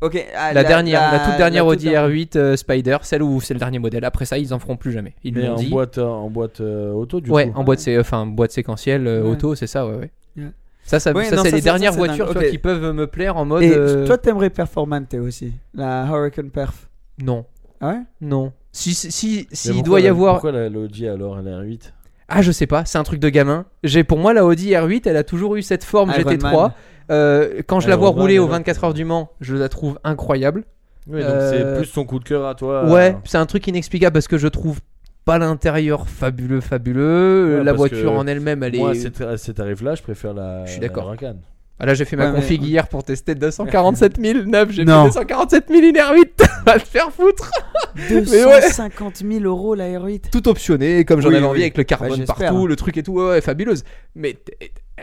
[0.00, 0.24] Ok.
[0.36, 2.08] ah, La, dernière, la, toute dernière la Audi toute dernière.
[2.10, 4.04] R8 euh, Spider, celle où c'est le dernier modèle.
[4.04, 5.14] Après ça, ils en feront plus jamais.
[5.24, 5.70] Ils Mais l'ont en dit.
[5.70, 7.58] boîte, euh, en boîte euh, auto, du ouais, coup.
[7.58, 9.30] en boîte, c'est, enfin, boîte séquentielle euh, Ouais.
[9.30, 10.10] auto, c'est ça, ouais, ouais.
[10.36, 10.50] Ouais.
[10.84, 12.34] Ça, ça, Ouais, ça c'est ça, les ça, dernières voitures dingue.
[12.34, 12.50] tu vois, Ok.
[12.50, 13.62] qui peuvent me plaire en mode.
[13.62, 16.88] Et euh, toi, t'aimerais Performante aussi, la Hurricane Perf.
[17.20, 17.44] Non,
[17.80, 17.98] Ah ouais?
[18.20, 18.52] Non.
[18.78, 20.34] Si, si, si, doit y avoir.
[20.34, 21.92] Pourquoi la l'Audi alors, elle est R8
[22.28, 23.64] Ah, je sais pas, c'est un truc de gamin.
[23.82, 26.40] J'ai, pour moi, la Audi R8, elle a toujours eu cette forme Iron GT3.
[26.52, 26.72] Man.
[27.10, 29.68] Euh, quand je la vois Man, rouler aux a- 24 heures du Mans, je la
[29.68, 30.64] trouve incroyable.
[31.08, 32.84] Oui, donc Euh, c'est plus ton coup de cœur à toi.
[32.84, 34.78] Ouais, euh, c'est un truc inexplicable parce que je trouve
[35.24, 37.56] pas l'intérieur fabuleux, fabuleux.
[37.58, 38.94] Ouais, la voiture en elle-même, elle Moi, est.
[38.94, 40.66] ces, tar- ces tarifs-là, je préfère la.
[40.66, 41.14] Je suis d'accord.
[41.20, 41.32] la.
[41.80, 44.70] Ah, là, j'ai fait ma Ouais, mais- config hier pour tester 247 000 neuf.
[44.70, 46.30] J'ai fait 247 000 une R8.
[46.66, 47.50] Va te faire foutre.
[47.96, 48.20] ouais.
[48.20, 50.30] 250 000 euros la R8.
[50.30, 51.50] Tout optionné, comme j'en Oui, avais oui.
[51.50, 53.12] envie avec le carbone partout, le truc et tout.
[53.12, 53.84] Ouais, ouais, fabuleuse.
[54.14, 54.56] Mais t-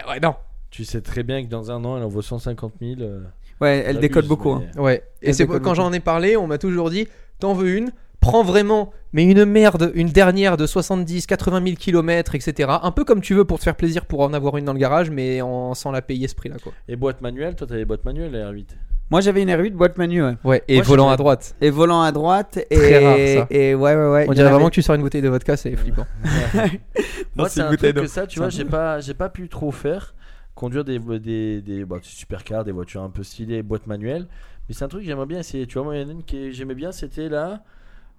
[0.10, 0.36] ouais, non.
[0.70, 2.94] Tu sais très bien que dans un an, elle en vaut 150 000.
[3.00, 3.22] euh,
[3.62, 4.56] Ouais, elle décolle beaucoup.
[4.56, 4.82] mais- hein.
[4.82, 5.04] Ouais.
[5.22, 7.08] Et c'est quand j'en ai parlé, on m'a toujours dit
[7.40, 12.36] t'en veux une, prends vraiment, mais une merde, une dernière de 70, 80 000 km,
[12.36, 12.72] etc.
[12.82, 14.80] Un peu comme tu veux pour te faire plaisir pour en avoir une dans le
[14.80, 16.74] garage, mais en, sans la payer ce prix-là, quoi.
[16.88, 18.68] Et boîte manuelle, toi, t'as les boîtes manuelles, la R8.
[19.12, 20.36] Moi, j'avais une R8 boîte manu, ouais.
[20.44, 21.56] Ouais, et Moi, volant à droite.
[21.62, 22.58] Et volant à droite.
[22.72, 23.48] Et, Très rare, ça.
[23.56, 24.26] Et ouais, ouais, ouais.
[24.28, 26.08] On dirait en vraiment que tu sors une bouteille de vodka, c'est flippant.
[27.36, 30.16] Moi, c'est un truc que ça, tu vois, j'ai pas, j'ai pas pu trop faire.
[30.56, 34.26] conduire des, des, des, bah, des supercars, des voitures un peu stylées, boîte manuelle.
[34.68, 35.68] Mais c'est un truc que j'aimerais bien essayer.
[35.68, 37.62] Tu vois, moi, il y en a une que j'aimais bien, c'était la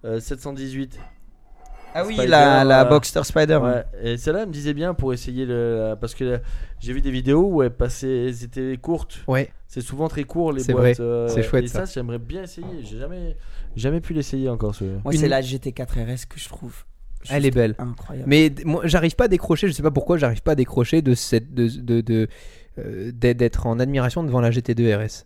[0.06, 0.98] euh, 718.
[1.98, 3.56] Ah oui, Spider, la, la euh, Boxster Spider.
[3.56, 5.94] Ouais, et celle-là elle me disait bien pour essayer le.
[5.98, 6.40] Parce que
[6.78, 9.20] j'ai vu des vidéos où elles passaient, elles étaient courtes.
[9.26, 9.50] Ouais.
[9.66, 10.96] C'est souvent très court les C'est boîtes.
[10.98, 11.86] vrai, euh, c'est chouette, Et ça.
[11.86, 12.66] ça, j'aimerais bien essayer.
[12.82, 13.36] J'ai jamais,
[13.76, 14.74] jamais pu l'essayer encore.
[14.74, 14.84] Ce...
[14.84, 16.84] Moi, Une- c'est la GT4 RS que je trouve.
[17.30, 17.74] Elle est belle.
[17.78, 18.28] Incroyable.
[18.28, 21.14] Mais moi, j'arrive pas à décrocher, je sais pas pourquoi, j'arrive pas à décrocher de
[21.14, 22.28] cette de de de,
[22.78, 25.24] euh, d'être- d'être en admiration devant la GT2 RS.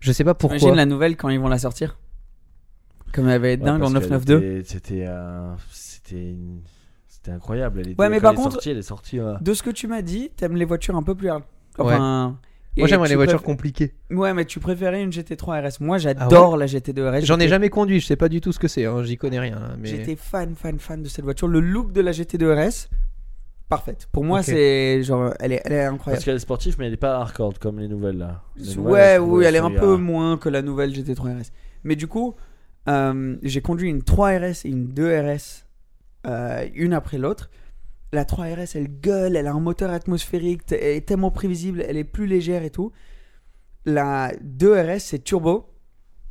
[0.00, 0.56] Je sais pas pourquoi.
[0.58, 1.98] Imagine la nouvelle quand ils vont la sortir?
[3.12, 4.42] Comme elle va être Ouais, dingue en parce qu'elle 992.
[4.42, 5.06] était- C'était,
[5.70, 6.60] c'était, une-
[7.08, 7.80] c'était incroyable.
[7.80, 9.18] Elle était, Ouais, mais quand par elle est contre- sortie, elle est sortie.
[9.18, 11.42] euh, De ce que tu m'as dit, t'aimes les voitures un peu plus hard.
[11.78, 12.36] Enfin,
[12.78, 13.94] Moi et j'aimerais les voitures compliquées.
[14.10, 15.80] Ouais, mais tu préférais une GT3 RS.
[15.80, 17.24] Moi, j'adore la GT2 RS.
[17.24, 19.40] J'en ai jamais conduit, je sais pas du tout ce que c'est, hein, j'y connais
[19.40, 19.56] rien.
[19.56, 19.88] hein, Mais...
[19.88, 21.48] J'étais fan, fan, fan de cette voiture.
[21.48, 22.88] Le look de la GT2 RS,
[23.70, 24.08] parfaite.
[24.12, 26.24] Pour moi, c'est genre, elle est, elle est Parce incroyable.
[26.24, 28.42] qu'elle est sportive, mais elle est pas hardcore comme les nouvelles là.
[28.56, 31.50] Les nouvelles, Ouais, oui, elle est un peu euh, moins que la nouvelle GT3 RS.
[31.82, 32.34] Mais du coup,
[32.88, 35.66] euh, j'ai conduit une 3 RS et une 2 RS,
[36.26, 37.50] euh, une après l'autre.
[38.12, 41.96] La 3 RS, elle gueule, elle a un moteur atmosphérique, elle est tellement prévisible, elle
[41.96, 42.92] est plus légère et tout.
[43.84, 45.68] La 2 RS, c'est turbo,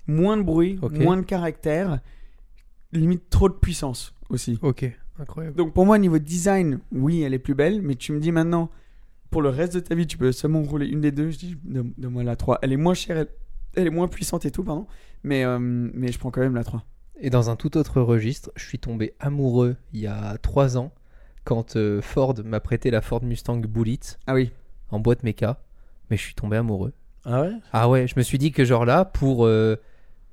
[0.08, 2.00] moins de bruit, moins de caractère,
[2.92, 4.58] limite trop de puissance aussi.
[4.62, 4.86] Ok,
[5.20, 5.56] incroyable.
[5.58, 8.70] Donc pour moi, niveau design, oui, elle est plus belle, mais tu me dis maintenant,
[9.30, 11.30] pour le reste de ta vie, tu peux seulement rouler une des deux.
[11.32, 12.60] Je dis, donne- donne-moi la 3.
[12.62, 13.28] Elle est moins chère, elle,
[13.76, 14.88] elle est moins puissante et tout, pardon.
[15.26, 16.84] Mais, euh, mais je prends quand même la 3.
[17.20, 20.92] Et dans un tout autre registre, je suis tombé amoureux il y a 3 ans
[21.46, 24.52] quand euh, Ford m'a prêté la Ford Mustang Bullet Ah oui.
[24.92, 25.62] en boîte méca.
[26.10, 26.94] Mais je suis tombé amoureux.
[27.26, 27.52] Ah ouais?
[27.74, 29.78] Ah ouais, je me suis dit que genre là, pour euh,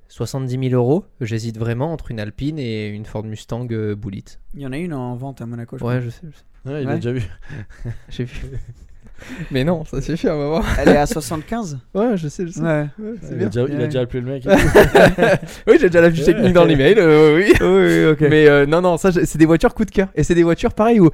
[0.09, 4.25] 70 000 euros, j'hésite vraiment entre une Alpine et une Ford Mustang euh, Bullet.
[4.55, 6.45] Il y en a une en vente à Monaco, je Ouais, je sais, je sais.
[6.71, 6.93] Ouais, il Ouais.
[6.93, 7.23] a déjà vu.
[8.11, 8.43] j'ai vu.
[9.51, 10.63] Mais non, ça suffit, on va voir.
[10.63, 10.75] crois.
[10.83, 12.61] Elle est à 75 Ouais, je sais, je sais.
[12.61, 12.87] Ouais.
[12.99, 13.85] Ouais, Il a, déjà, il a Ouais.
[13.87, 14.45] déjà appelé le mec.
[15.67, 17.53] oui, j'ai déjà la fiche technique dans l'email, euh, oui.
[17.61, 18.21] oui, ok.
[18.31, 20.09] Mais euh, non, non, ça, c'est des voitures coup de cœur.
[20.15, 21.11] Et c'est des voitures pareil où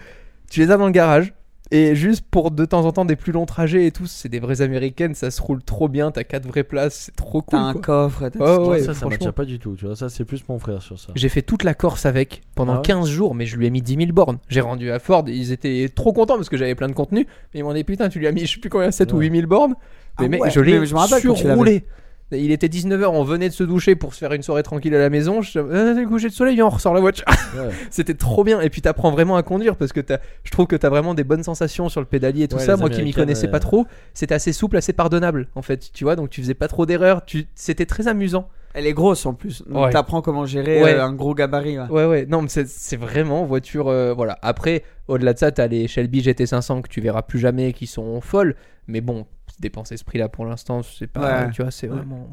[0.51, 1.33] tu les as dans le garage.
[1.71, 4.39] Et juste pour de temps en temps des plus longs trajets et tout, c'est des
[4.41, 7.59] vraies américaines, ça se roule trop bien, t'as quatre vraies places, c'est trop T'as cool.
[7.59, 7.83] un quoi.
[7.83, 8.29] coffre.
[8.31, 9.75] t'as- Oh, ouais, ça, ça m'attire pas du tout.
[9.77, 11.13] Tu vois, ça, c'est plus mon frère sur ça.
[11.15, 13.71] J'ai fait toute la Corse avec pendant Ah ouais 15 jours, mais je lui ai
[13.71, 14.39] mis 10 000 bornes.
[14.49, 17.27] J'ai rendu à Ford, ils étaient trop contents parce que j'avais plein de contenu.
[17.53, 19.17] Mais ils m'ont dit putain, tu lui as mis je sais plus combien, 7 ou
[19.19, 19.27] Ouais.
[19.29, 19.75] 8 000 bornes.
[20.21, 21.21] Mais Ah mec, ouais, je l'ai mais je l'avais.
[21.21, 21.85] surroulé.
[22.31, 24.99] Il était 19h, on venait de se doucher pour se faire une soirée tranquille à
[24.99, 25.41] la maison.
[25.41, 27.25] Je euh, coucher de soleil, on ressort la voiture.
[27.57, 27.71] Ouais.
[27.91, 28.61] C'était trop bien.
[28.61, 31.25] Et puis t'apprends vraiment à conduire parce que t'as- je trouve que t'as vraiment des
[31.25, 32.77] bonnes sensations sur le pédalier et tout Ouais, ça.
[32.77, 33.51] Moi qui m'y connaissais ouais.
[33.53, 35.91] pas trop, c'était assez souple, assez pardonnable en fait.
[35.95, 37.25] Tu vois, donc tu faisais pas trop d'erreurs.
[37.25, 37.47] Tu...
[37.55, 38.49] C'était très amusant.
[38.75, 39.63] Elle est grosse en plus.
[39.67, 39.91] Donc Ouais.
[39.91, 40.93] t'apprends comment gérer Ouais.
[40.95, 41.79] euh, un gros gabarit.
[41.79, 41.87] ouais.
[41.89, 42.27] Ouais, ouais.
[42.27, 43.89] Non, mais c'est- c'est vraiment voiture.
[43.89, 44.39] euh, voilà.
[44.43, 48.21] Après, au-delà de ça, t'as les Shelby GT500 que tu verras plus jamais qui sont
[48.21, 48.55] folles.
[48.87, 49.25] Mais bon,
[49.61, 51.45] dépenser ce prix-là pour l'instant, c'est pas.
[51.47, 51.51] Ouais.
[51.53, 52.29] Tu vois, c'est vraiment.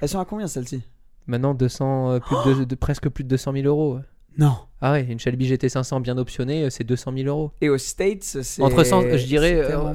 [0.00, 0.82] Elles sont à combien celles-ci?
[1.26, 3.98] Maintenant, 200, euh, plus de, de- presque plus de 200 000 euros.
[4.38, 4.54] Non.
[4.80, 7.52] Ah ouais, une Shelby GT500 bien optionnée, euh, c'est 200 000 euros.
[7.60, 8.62] Et aux States, c'est.
[8.62, 9.94] Entre cent- je dirais, euh.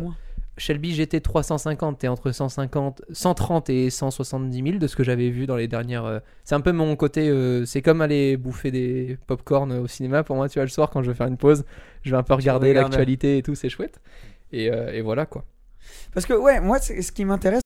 [0.58, 5.58] Shelby GT350, t'es entre 150, 130 et 170 000 de ce que j'avais vu dans
[5.58, 6.06] les dernières.
[6.06, 7.28] euh, C'est un peu mon côté.
[7.28, 10.24] euh, c'est comme aller bouffer des pop-corn au cinéma.
[10.24, 11.66] Pour moi, tu vois, le soir quand je veux faire une pause,
[12.04, 14.00] je vais un peu regarder l'actualité et tout, c'est chouette.
[14.54, 15.44] Et, et voilà quoi.
[16.14, 17.62] Parce que, ouais, moi, ce qui m'intéresse,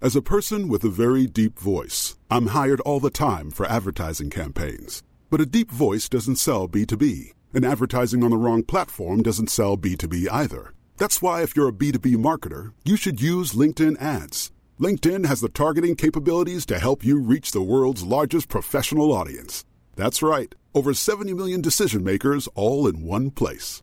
[0.00, 4.30] As a person with a very deep voice, I'm hired all the time for advertising
[4.30, 5.02] campaigns.
[5.28, 9.76] But a deep voice doesn't sell B2B, and advertising on the wrong platform doesn't sell
[9.76, 10.72] B2B either.
[10.98, 14.52] That's why if you're a B2B marketer, you should use LinkedIn ads.
[14.78, 19.64] LinkedIn has the targeting capabilities to help you reach the world's largest professional audience.
[19.96, 23.82] That's right, over 70 million decision makers all in one place.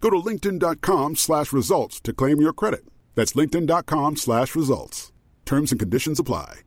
[0.00, 2.84] Go to linkedin.com slash results to claim your credit.
[3.14, 5.12] That's linkedin.com slash results.
[5.44, 6.60] Terms and conditions apply.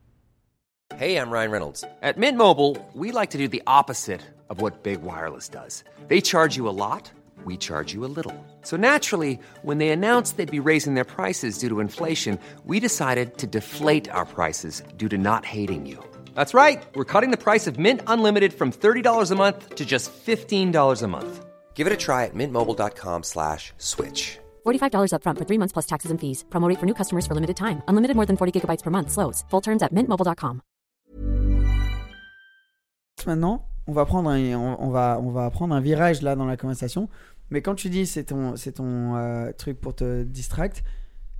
[0.95, 1.83] Hey, I'm Ryan Reynolds.
[2.01, 5.85] At Mint Mobile, we like to do the opposite of what Big Wireless does.
[6.07, 7.09] They charge you a lot,
[7.45, 8.35] we charge you a little.
[8.63, 13.37] So naturally, when they announced they'd be raising their prices due to inflation, we decided
[13.37, 16.03] to deflate our prices due to not hating you.
[16.35, 16.83] That's right.
[16.93, 21.07] We're cutting the price of Mint Unlimited from $30 a month to just $15 a
[21.07, 21.45] month.
[21.73, 24.37] Give it a try at mintmobile.com slash switch.
[24.65, 26.45] $45 upfront for three months plus taxes and fees.
[26.51, 27.81] Promo rate for new customers for limited time.
[27.87, 29.09] Unlimited more than 40 gigabytes per month.
[29.11, 29.43] Slows.
[29.49, 30.61] Full terms at mintmobile.com.
[33.27, 36.45] Maintenant, on va prendre un, on, on va, on va prendre un virage là dans
[36.45, 37.07] la conversation.
[37.49, 40.83] Mais quand tu dis c'est ton, c'est ton euh, truc pour te distract,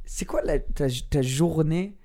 [0.06, 1.98] c'est quoi la- ta, ta journée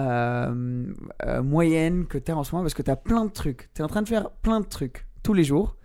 [0.00, 0.86] euh,
[1.26, 2.64] euh, moyenne que tu as en ce moment?
[2.64, 3.70] Parce que tu as plein de trucs.
[3.74, 5.76] Tu es en train de faire plein de trucs tous les jours.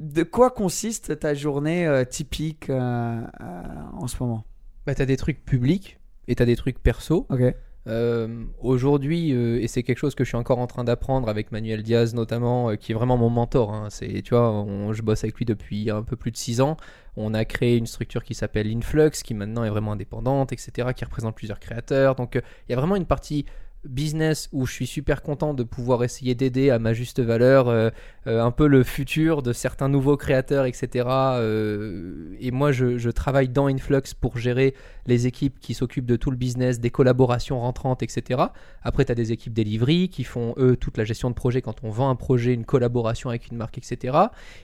[0.00, 3.62] De quoi consiste ta journée euh, typique euh, euh,
[3.94, 4.44] en ce moment?
[4.86, 7.26] Bah, t'as des trucs publics et t'as des trucs perso.
[8.60, 12.14] Aujourd'hui, et c'est quelque chose que je suis encore en train d'apprendre avec Manuel Diaz
[12.14, 13.72] notamment, qui est vraiment mon mentor.
[13.72, 13.86] hein.
[13.90, 16.76] C'est, tu vois, on- je bosse avec lui depuis un peu plus de 6 ans.
[17.16, 21.04] On a créé une structure qui s'appelle Influx, qui maintenant est vraiment indépendante, etc., qui
[21.04, 22.16] représente plusieurs créateurs.
[22.16, 23.46] Donc, il y a vraiment une partie
[23.88, 27.90] business où je suis super content de pouvoir essayer d'aider à ma juste valeur euh,
[28.26, 31.06] euh, un peu le futur de certains nouveaux créateurs, etc.
[31.08, 34.74] Euh, et moi, je, travaille dans Influx pour gérer
[35.06, 38.42] les équipes qui s'occupent de tout le business, des collaborations rentrantes, etc.
[38.82, 41.84] Après, tu as des équipes delivery qui font, eux, toute la gestion de projet quand
[41.84, 44.16] on vend un projet, une collaboration avec une marque, etc.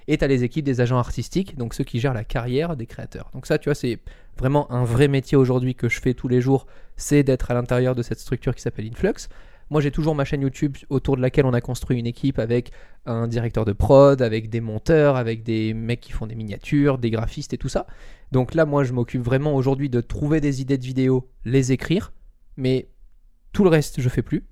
[0.09, 2.87] Et tu as les équipes des agents artistiques, donc ceux qui gèrent la carrière des
[2.87, 3.31] créateurs.
[3.33, 3.99] Donc ça, tu vois, c'est
[4.39, 6.67] vraiment un vrai métier aujourd'hui que je fais tous les jours,
[6.97, 9.29] c'est d'être à l'intérieur de cette structure qui s'appelle Influx.
[9.71, 12.73] Moi, j'ai toujours ma chaîne YouTube autour de laquelle on a construit une équipe avec
[13.07, 17.11] un directeur de prod, avec des monteurs, avec des mecs qui font des miniatures, des
[17.11, 17.87] graphistes et tout ça.
[18.33, 22.13] Donc là, moi, je m'occupe vraiment aujourd'hui de trouver des idées de vidéos, les écrire,
[22.59, 22.89] mais
[23.53, 24.45] tout le reste, je fais plus.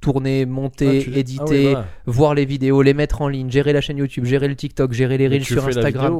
[0.00, 1.86] Tourner, monter, Ah, tu- éditer, Ah oui, voilà.
[2.06, 5.18] voir les vidéos, les mettre en ligne, gérer la chaîne YouTube, gérer le TikTok, gérer
[5.18, 6.12] les reels sur Instagram.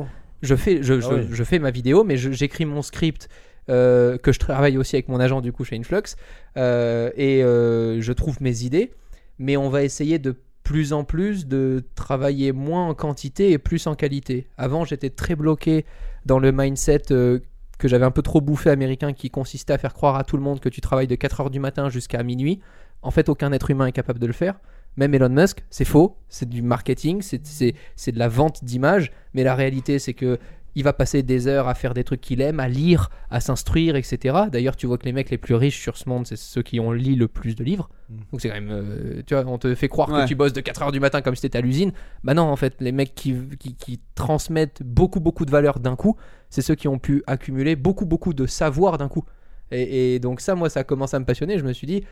[0.43, 0.57] Vidéo.
[0.57, 3.29] Je fais, je, je- Ah je fais ma vidéo, mais j'écris mon script
[3.71, 6.03] euh, que je travaille aussi avec mon agent du coup chez Influx
[6.59, 8.93] euh, et euh, je trouve mes idées.
[9.39, 13.87] Mais on va essayer de plus en plus de travailler moins en quantité et plus
[13.87, 14.47] en qualité.
[14.57, 15.85] Avant, j'étais très bloqué
[16.25, 20.17] dans le mindset que j'avais un peu trop bouffé américain qui consistait à faire croire
[20.17, 22.61] à tout le monde que tu travailles de 4h du matin jusqu'à minuit.
[23.03, 24.55] En fait, aucun être humain est capable de le faire.
[24.97, 29.11] Même Elon Musk, c'est faux, c'est du marketing, c'est- c'est c'est de la vente d'images,
[29.35, 30.39] mais la réalité c'est que
[30.77, 33.95] il va passer des heures à faire des trucs qu'il aime, à lire, à s'instruire,
[33.95, 34.37] etc.
[34.51, 36.81] D'ailleurs, tu vois que les mecs les plus riches sur ce monde, c'est ceux qui
[36.81, 37.89] ont lu le plus de livres.
[38.11, 38.15] Mm.
[38.33, 40.23] Donc c'est quand même, euh, tu vois, on te fait croire Ouais.
[40.23, 41.93] que tu bosses de 4h du matin comme si t'étais à l'usine.
[42.25, 45.95] Bah non, en fait, les mecs qui, qui, qui transmettent beaucoup, beaucoup de valeur d'un
[45.95, 46.17] coup,
[46.51, 49.23] c'est ceux qui ont pu accumuler beaucoup, beaucoup de savoir d'un coup.
[49.71, 51.57] Et, et donc ça, moi, ça a commencé à me passionner.
[51.57, 52.03] Je me suis dit,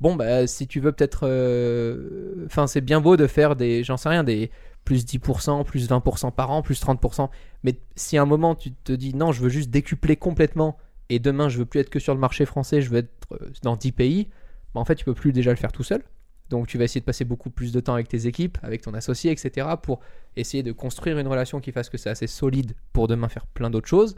[0.00, 1.26] bon, bah si tu veux peut-être...
[1.26, 4.50] euh, Enfin, c'est bien beau de faire des, j'en sais rien, des
[4.84, 7.30] plus 10%, plus 20% par an, plus 30%.
[7.62, 10.76] Mais si à un moment tu te dis, non, je veux juste décupler complètement,
[11.08, 13.50] et demain, je veux plus être que sur le marché français, je veux être euh,
[13.62, 14.28] dans 10 pays,
[14.74, 16.02] bah, en fait, tu peux plus déjà le faire tout seul.
[16.50, 18.92] Donc tu vas essayer de passer beaucoup plus de temps avec tes équipes, avec ton
[18.92, 19.66] associé, etc.
[19.82, 20.00] pour
[20.36, 23.70] essayer de construire une relation qui fasse que c'est assez solide pour demain faire plein
[23.70, 24.14] d'autres choses.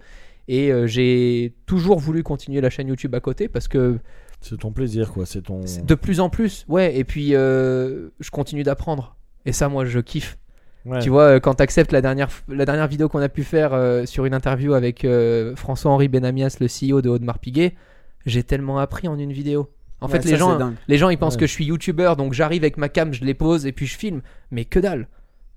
[0.48, 3.98] Et euh, j'ai toujours voulu continuer la chaîne YouTube à côté parce que
[4.40, 5.26] C'est ton plaisir, quoi.
[5.26, 5.60] C'est ton.
[5.60, 9.16] de plus en plus, ouais, et puis euh, je continue d'apprendre.
[9.44, 10.38] Et ça, moi, je kiffe.
[10.84, 11.00] Ouais.
[11.00, 13.72] Tu vois, euh, quand tu acceptes la dernière, la dernière vidéo qu'on a pu faire
[13.74, 17.74] euh, sur une interview avec euh, François-Henri Benamias, le CEO de Audemars Piguet,
[18.24, 19.68] j'ai tellement appris en une vidéo.
[20.00, 21.40] En Ouais, fait, ça, les gens, les gens, ils pensent Ouais.
[21.40, 23.96] que je suis youtubeur, donc j'arrive avec ma cam, je les pose et puis je
[23.96, 24.20] filme.
[24.52, 25.08] Mais que dalle.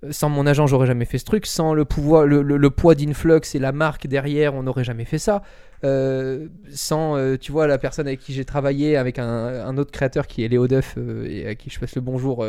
[0.04, 1.46] Euh, Sans mon agent, j'aurais jamais fait ce truc.
[1.46, 5.06] Sans le pouvoir, le, le- le poids d'Influx et la marque derrière, on n'aurait jamais
[5.06, 5.42] fait ça.
[5.84, 9.92] Euh, sans, euh, tu vois, la personne avec qui j'ai travaillé, avec un, un autre
[9.92, 12.46] créateur qui est Léo Duff euh, et à qui je passe le bonjour.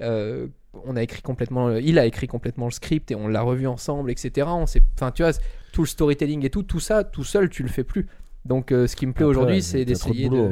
[0.00, 4.10] on a écrit complètement, il a écrit complètement le script et on l'a revu ensemble,
[4.10, 4.48] etc.
[4.50, 5.32] On s'est, enfin, tu vois,
[5.72, 8.06] tout le storytelling et tout, tout ça, tout seul, tu le fais plus.
[8.44, 10.50] Donc, ce qui me plaît aujourd'hui, c'est de d'essayer de.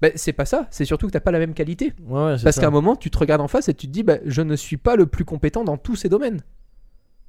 [0.00, 1.92] Ben, c'est pas ça, c'est surtout que t'as pas la même qualité.
[2.06, 4.18] Ouais, Parce qu'à un moment, tu te regardes en face et tu te dis, bah,
[4.24, 6.40] je ne suis pas le plus compétent dans tous ces domaines.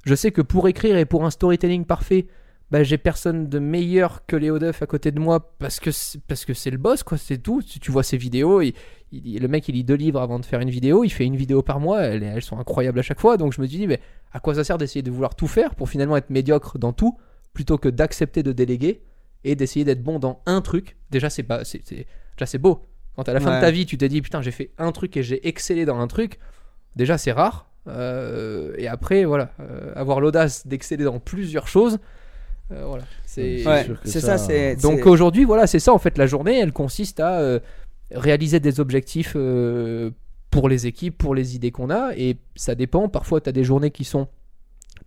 [0.05, 2.27] Je sais que pour écrire et pour un storytelling parfait,
[2.71, 6.21] bah, j'ai personne de meilleur que Léo Duff à côté de moi parce que c'est,
[6.21, 7.63] parce que c'est le boss, quoi, c'est tout.
[7.63, 8.73] Tu, tu vois ses vidéos, il-
[9.11, 11.35] il- le mec il lit deux livres avant de faire une vidéo, il fait une
[11.35, 13.37] vidéo par mois, elles, elles sont incroyables à chaque fois.
[13.37, 13.99] Donc je me suis dit, mais
[14.31, 17.17] à quoi ça sert d'essayer de vouloir tout faire pour finalement être médiocre dans tout
[17.55, 19.01] plutôt que d'accepter de déléguer?
[19.43, 22.05] Et d'essayer d'être bon dans un truc Déjà, c'est pas, c'est, c'est-
[22.37, 22.85] déjà c'est beau.
[23.15, 23.55] Quand à la fin Ouais.
[23.57, 25.97] de ta vie, tu te dis, putain, j'ai fait un truc et j'ai excellé dans
[25.99, 26.37] un truc,
[26.95, 27.69] déjà c'est rare.
[27.87, 31.97] Euh, et après, voilà, euh, avoir l'audace d'exceller dans plusieurs choses,
[32.71, 33.03] euh, voilà.
[33.25, 34.75] C'est Ouais, sûr que c'est ça- ça, c'est.
[34.75, 36.17] donc c'est- aujourd'hui, voilà, c'est ça en fait.
[36.17, 37.59] La journée, elle consiste à euh,
[38.11, 40.11] réaliser des objectifs euh,
[40.51, 43.09] pour les équipes, pour les idées qu'on a, et ça dépend.
[43.09, 44.27] Parfois, tu as des journées qui sont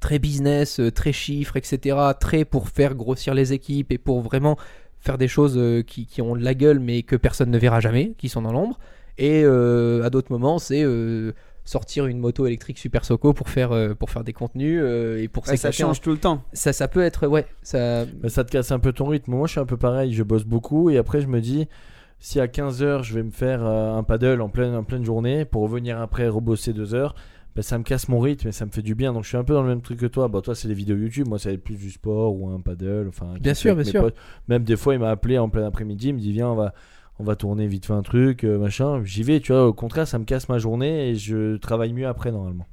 [0.03, 4.59] très business, euh, très chiffres, etc., très pour faire grossir les équipes et pour vraiment
[5.01, 7.81] faire des choses euh, qui, qui ont de la gueule mais que personne ne verra
[7.81, 8.79] jamais, qui sont dans l'ombre.
[9.19, 11.33] Et euh, à d'autres moments, c'est euh,
[11.65, 15.29] sortir une moto électrique Super Soco pour faire, euh, pour faire des contenus euh, et
[15.29, 16.43] pour Ouais, ça s'éclater en- change tout le temps.
[16.53, 18.05] Ça, ça peut être, ouais, ça.
[18.23, 19.33] Mais ça te casse un peu ton rythme.
[19.33, 20.13] Moi, je suis un peu pareil.
[20.15, 21.69] Je bosse beaucoup et après, je me dis,
[22.21, 25.45] si à 15h, je vais me faire euh, un paddle en pleine, en pleine journée
[25.45, 27.15] pour revenir après rebosser 2 heures,
[27.57, 29.13] ben, ça me casse mon rythme et ça me fait du bien.
[29.13, 30.29] Donc, je suis un peu dans le même truc que toi.
[30.29, 31.29] Bah, toi, c'est les vidéos YouTube.
[31.29, 33.07] Moi, ça va être plus du sport ou un paddle.
[33.09, 34.01] Enfin, Bien sûr, bien sûr.
[34.03, 34.17] potes.
[34.49, 36.09] Même des fois, il m'a appelé en plein après-midi.
[36.09, 36.75] Il me dit, viens, on va.
[37.19, 39.03] On va tourner vite fait un truc, euh, machin.
[39.05, 39.67] J'y vais, tu vois.
[39.69, 42.67] Au contraire, ça me casse ma journée et je travaille mieux après normalement.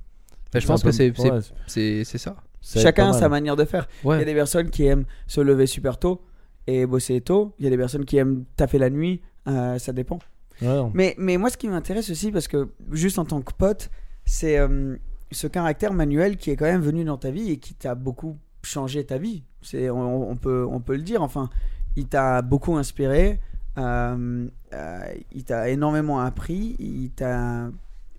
[0.53, 2.37] Bah, je pense que c'est c'est- ouais, c'est c'est ça.
[2.61, 3.87] ça Chacun a sa manière de faire.
[4.05, 6.21] Il y a des personnes qui aiment se lever super tôt
[6.67, 7.53] et bosser tôt.
[7.59, 9.21] Il y a des personnes qui aiment taper la nuit.
[9.47, 10.19] Euh, ça dépend.
[10.61, 10.67] Ouais.
[10.93, 13.91] Mais, mais moi, ce qui m'intéresse aussi, parce que juste en tant que pote,
[14.31, 14.95] c'est euh,
[15.31, 18.37] ce caractère manuel qui est quand même venu dans ta vie et qui t'a beaucoup
[18.63, 19.43] changé ta vie.
[19.63, 21.23] C'est, on, on peut, on peut le dire.
[21.23, 21.49] Enfin,
[21.95, 23.39] il t'a beaucoup inspiré.
[23.77, 24.99] euh, euh,
[25.31, 26.75] il t'a énormément appris.
[26.79, 27.69] Il t'a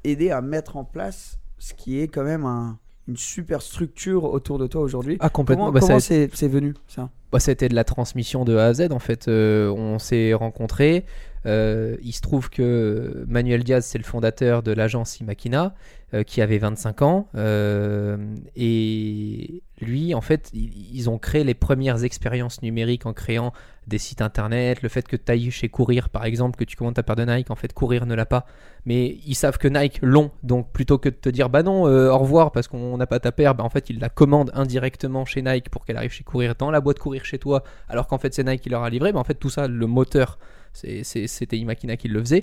[0.04, 2.76] aidé à mettre en place ce qui est quand même un-
[3.08, 5.16] une super structure autour de toi aujourd'hui.
[5.20, 5.66] Ah, complètement.
[5.66, 7.08] Comment, Bah, comment c'est, c'est venu ça?
[7.32, 9.28] Bah, été de la transmission de A à Z en fait.
[9.28, 11.04] Euh, on s'est rencontrés.
[11.46, 15.74] Euh, il se trouve que Manuel Diaz, c'est le fondateur de l'agence Imakina,
[16.12, 17.28] euh, qui avait 25 ans.
[17.34, 18.16] Euh,
[18.56, 23.52] et lui, en fait, ils ont créé les premières expériences numériques en créant
[23.86, 24.82] des sites internet.
[24.82, 27.24] Le fait que tu ailles chez Courir, par exemple, que tu commandes ta paire de
[27.24, 28.44] Nike, en fait, Courir ne l'a pas.
[28.84, 30.30] Mais ils savent que Nike l'ont.
[30.42, 33.32] Donc plutôt que de te dire, bah non, au revoir parce qu'on n'a pas ta
[33.32, 36.54] paire, bah en fait, ils la commandent indirectement chez Nike pour qu'elle arrive chez Courir
[36.58, 39.12] dans la boîte Courir chez toi alors qu'en fait c'est Nike qui leur a livré,
[39.12, 40.38] mais en fait tout ça, le moteur,
[40.72, 42.42] c'était Imakina qui le faisait.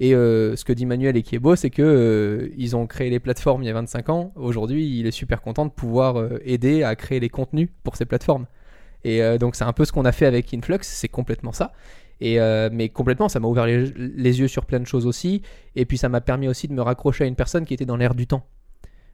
[0.00, 2.86] Et euh, ce que dit Manuel et qui est beau, c'est que euh, ils ont
[2.86, 4.32] créé les plateformes il y a 25 ans.
[4.36, 8.04] Aujourd'hui, il est super content de pouvoir euh, aider à créer les contenus pour ces
[8.04, 8.46] plateformes.
[9.04, 11.72] Et donc c'est un peu ce qu'on a fait avec Influx, c'est complètement ça.
[12.20, 12.38] Et
[12.72, 15.42] mais complètement, ça m'a ouvert les, yeux sur plein de choses aussi.
[15.76, 17.96] Et puis ça m'a permis aussi de me raccrocher à une personne qui était dans
[17.96, 18.44] l'air du temps.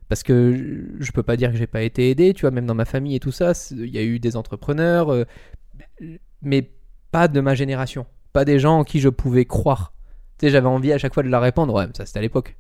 [0.09, 2.65] Parce que je- je peux pas dire que j'ai pas été aidé, tu vois, même
[2.65, 5.27] dans ma famille et tout ça, il y a eu des entrepreneurs,
[6.43, 6.71] mais
[7.11, 9.95] pas de ma génération, pas des gens en qui je pouvais croire.
[10.39, 12.23] Tu sais, j'avais envie à chaque fois de leur répondre, ouais, mais ça c'était à
[12.23, 12.57] l'époque.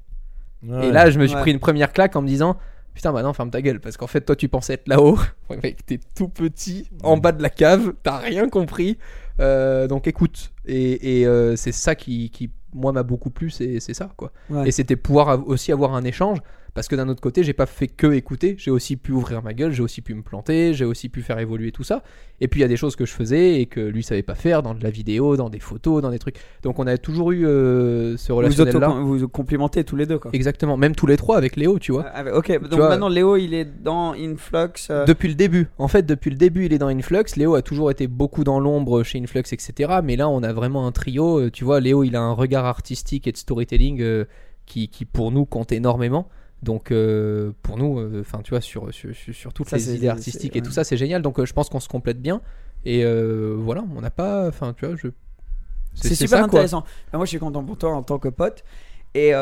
[0.67, 0.87] Ouais.
[0.89, 1.43] Et là, je me suis Ouais.
[1.43, 2.57] pris une première claque en me disant,
[2.95, 5.19] putain, bah non, ferme ta gueule, parce qu'en fait, toi, tu pensais être là-haut,
[5.51, 8.97] ouais, mec, t'es tout petit, en bas de la cave, t'as rien compris,
[9.41, 10.53] Euh, donc écoute.
[10.65, 14.31] Et, et, euh, c'est ça qui, qui, moi, m'a beaucoup plu, c'est c'est ça, quoi.
[14.49, 14.69] Ouais.
[14.69, 16.39] Et c'était pouvoir aussi avoir un échange.
[16.75, 19.55] Parce que d'un autre côté, j'ai pas fait que écouter, j'ai aussi pu ouvrir ma
[19.55, 22.03] gueule, j'ai aussi pu me planter, j'ai aussi pu faire évoluer tout ça.
[22.41, 24.35] Et puis il y a des choses que je faisais et que lui savait pas
[24.35, 26.35] faire dans de la vidéo, dans des photos, dans des trucs.
[26.65, 28.91] Donc on a toujours eu euh, ce vous, relationnel là.
[28.91, 30.33] auto- vous complimentez tous les deux quoi.
[30.35, 32.07] Exactement, même tous les trois avec Léo, tu vois.
[32.13, 34.89] Ah, ah, ok, donc vois- maintenant Léo il est dans Influx.
[34.91, 35.69] euh, Depuis le début.
[35.79, 37.23] En fait, depuis le début, il est dans Influx.
[37.37, 40.01] Léo a toujours été beaucoup dans l'ombre chez Influx, etc.
[40.03, 41.39] Mais là, on a vraiment un trio.
[41.39, 44.25] Euh, Tu vois, Léo, il a un regard artistique et de storytelling euh,
[44.67, 46.29] qui, qui, pour nous, compte énormément.
[46.65, 50.09] Donc, euh, pour nous, euh, enfin, tu vois, sur, sur, sur, toutes Ça, les idées
[50.09, 51.23] artistiques et tout ça, c'est génial.
[51.23, 52.41] Donc, euh, je pense qu'on se complète bien.
[52.85, 53.05] Et
[53.57, 54.49] voilà, on n'a pas.
[54.49, 55.09] Enfin, tu vois, je.
[55.95, 56.81] C'est super ça, intéressant.
[57.13, 58.65] Ben, moi, je suis content pour toi en tant que pote.
[59.15, 59.33] Et,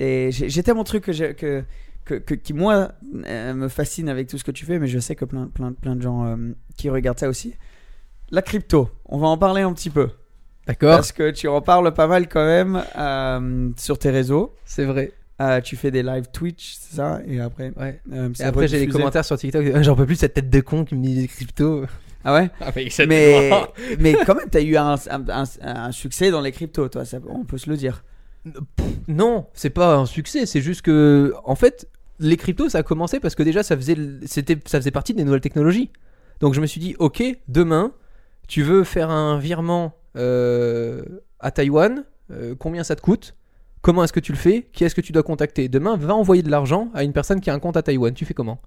[0.00, 1.64] et j'ai tellement de trucs que, que,
[2.04, 2.92] que, que- qui, moi,
[3.26, 5.72] euh, me fascinent avec tout ce que tu fais, mais je sais que plein, plein,
[5.72, 6.36] plein de gens euh,
[6.76, 7.54] qui regardent ça aussi.
[8.30, 10.08] La crypto, on va en parler un petit peu.
[10.66, 14.54] D'accord, Parce que tu en parles pas mal quand même euh, sur tes réseaux.
[14.64, 15.12] c'est vrai.
[15.40, 17.20] Euh, tu fais des live Twitch, c'est ça?
[17.26, 18.00] Et après, Ouais.
[18.12, 18.98] euh, Et après, j'ai les rediffusé.
[18.98, 19.66] commentaires sur TikTok.
[19.74, 21.84] Ah, J'en peux plus de cette tête de con qui me dit des cryptos.
[22.24, 22.50] Ah ouais?
[22.60, 23.50] Ah, mais mais,
[24.00, 27.04] mais quand même, tu as eu un, un, un- un succès dans les cryptos, toi,
[27.04, 28.02] ça, on peut se le dire.
[29.08, 33.20] Non, c'est pas un succès, c'est juste que en fait, les cryptos ça a commencé
[33.20, 35.90] parce que déjà ça faisait c'était ça faisait partie des nouvelles technologies.
[36.40, 37.92] Donc je me suis dit OK, demain,
[38.48, 41.02] tu veux faire un virement euh,
[41.40, 43.35] à Taïwan, euh, combien ça te coûte?
[43.86, 44.66] Comment est-ce que tu le fais?
[44.72, 45.68] Qui est-ce que tu dois contacter?
[45.68, 48.12] Demain, va envoyer de l'argent à une personne qui a un compte à Taïwan.
[48.12, 48.60] Tu fais comment?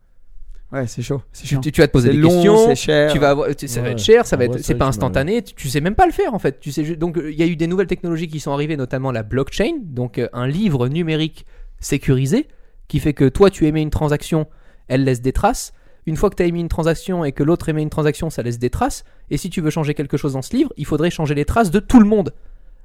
[0.71, 1.21] Ouais, c'est chaud.
[1.33, 2.67] C'est tu, vas te poser des long, questions.
[2.67, 3.11] c'est cher.
[3.11, 5.41] Tu vas avoir, tu- ça va être cher, ça va être, c'est pas instantané.
[5.41, 6.61] Tu, tu sais même pas le faire en fait.
[6.61, 9.11] Tu sais, donc euh, il y a eu des nouvelles technologies qui sont arrivées, notamment
[9.11, 11.45] la blockchain, donc euh, un livre numérique
[11.81, 12.47] sécurisé
[12.87, 14.47] qui fait que toi tu émets une transaction,
[14.87, 15.73] elle laisse des traces.
[16.05, 18.41] Une fois que tu as émis une transaction et que l'autre émet une transaction, ça
[18.41, 19.03] laisse des traces.
[19.31, 21.71] Et si tu veux changer quelque chose dans ce livre, il faudrait changer les traces
[21.71, 22.33] de tout le monde.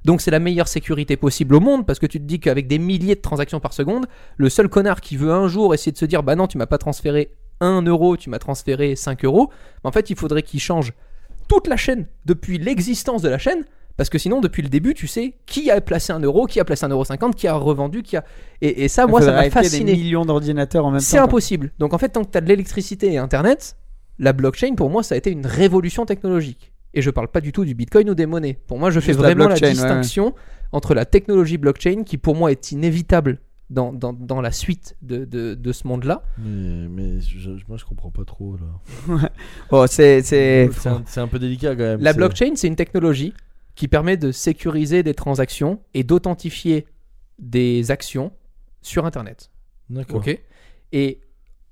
[0.05, 2.77] Donc c'est la meilleure sécurité possible au monde parce que tu te dis qu'avec des
[2.77, 4.05] milliers de transactions par seconde,
[4.37, 6.67] le seul connard qui veut un jour essayer de se dire bah non tu m'as
[6.67, 9.49] pas transféré 1 euro, tu m'as transféré 5 euros,
[9.83, 10.93] en fait il faudrait qu'il change
[11.47, 13.65] toute la chaîne depuis l'existence de la chaîne
[13.97, 16.65] parce que sinon depuis le début tu sais qui a placé un euro, qui a
[16.65, 18.23] placé un euro 50, qui a revendu, qui a
[18.61, 19.91] et, et ça moi ça m'a fasciné.
[19.91, 21.05] des millions d'ordinateurs en même temps.
[21.05, 21.71] C'est impossible.
[21.79, 23.75] Donc en fait, tant que tu as de l'électricité et Internet,
[24.19, 26.71] la blockchain, pour moi, ça a été une révolution technologique.
[26.95, 28.57] Et je parle pas du tout du Bitcoin ou des monnaies.
[28.67, 30.33] Pour moi, je fais Juste vraiment la, ouais, distinction
[30.71, 33.39] entre la technologie blockchain, qui pour moi est inévitable
[33.69, 36.23] dans, dans, dans la suite de, de, de ce monde-là.
[36.37, 39.29] Mais, mais je- moi, je comprends pas trop là.
[39.71, 40.21] Oh, c'est.
[40.21, 42.01] c'est- C'est un, c'est un peu délicat quand même.
[42.01, 43.33] La c'est- blockchain, c'est une technologie
[43.75, 46.85] qui permet de sécuriser des transactions et d'authentifier
[47.39, 48.31] des actions
[48.81, 49.51] sur Internet.
[49.89, 50.17] D'accord.
[50.17, 50.39] Ok
[50.93, 51.19] Et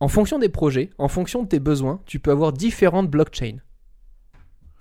[0.01, 3.57] en fonction des projets, en fonction de tes besoins, tu peux avoir différentes blockchains.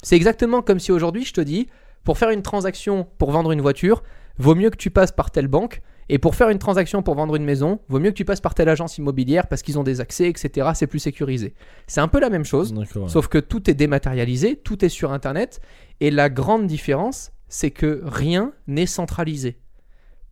[0.03, 1.69] C'est exactement comme si aujourd'hui je te dis,
[2.05, 4.03] pour faire une transaction pour vendre une voiture,
[4.39, 5.83] vaut mieux que tu passes par telle banque.
[6.09, 8.55] Et pour faire une transaction pour vendre une maison, vaut mieux que tu passes par
[8.55, 10.71] telle agence immobilière parce qu'ils ont des accès, etc.
[10.75, 11.55] C'est plus sécurisé.
[11.87, 12.75] C'est un peu la même chose.
[13.09, 15.61] Sauf que tout est dématérialisé, tout est sur Internet,
[16.01, 19.59] et la grande différence, c'est que rien n'est centralisé.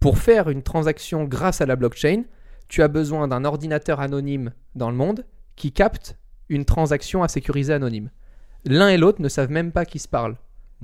[0.01, 2.25] Pour faire une transaction grâce à la blockchain,
[2.69, 5.25] tu as besoin d'un ordinateur anonyme dans le monde
[5.57, 6.19] qui capte
[6.49, 8.11] une transaction à sécuriser anonyme.
[8.65, 10.37] L'un et l'autre ne savent même pas qui se parlent.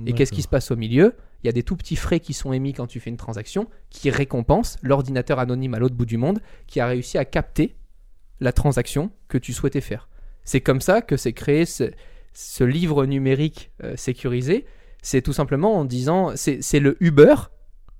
[0.05, 1.15] Et qu'est-ce qui se passe au milieu?
[1.43, 3.67] Il y a des tout petits frais qui sont émis quand tu fais une transaction
[3.89, 7.75] qui récompensent l'ordinateur anonyme à l'autre bout du monde qui a réussi à capter
[8.39, 10.07] la transaction que tu souhaitais faire.
[10.43, 11.91] C'est comme ça que s'est créé ce,
[12.33, 14.65] ce livre numérique euh, sécurisé.
[15.01, 17.35] C'est tout simplement en disant, c'est le Uber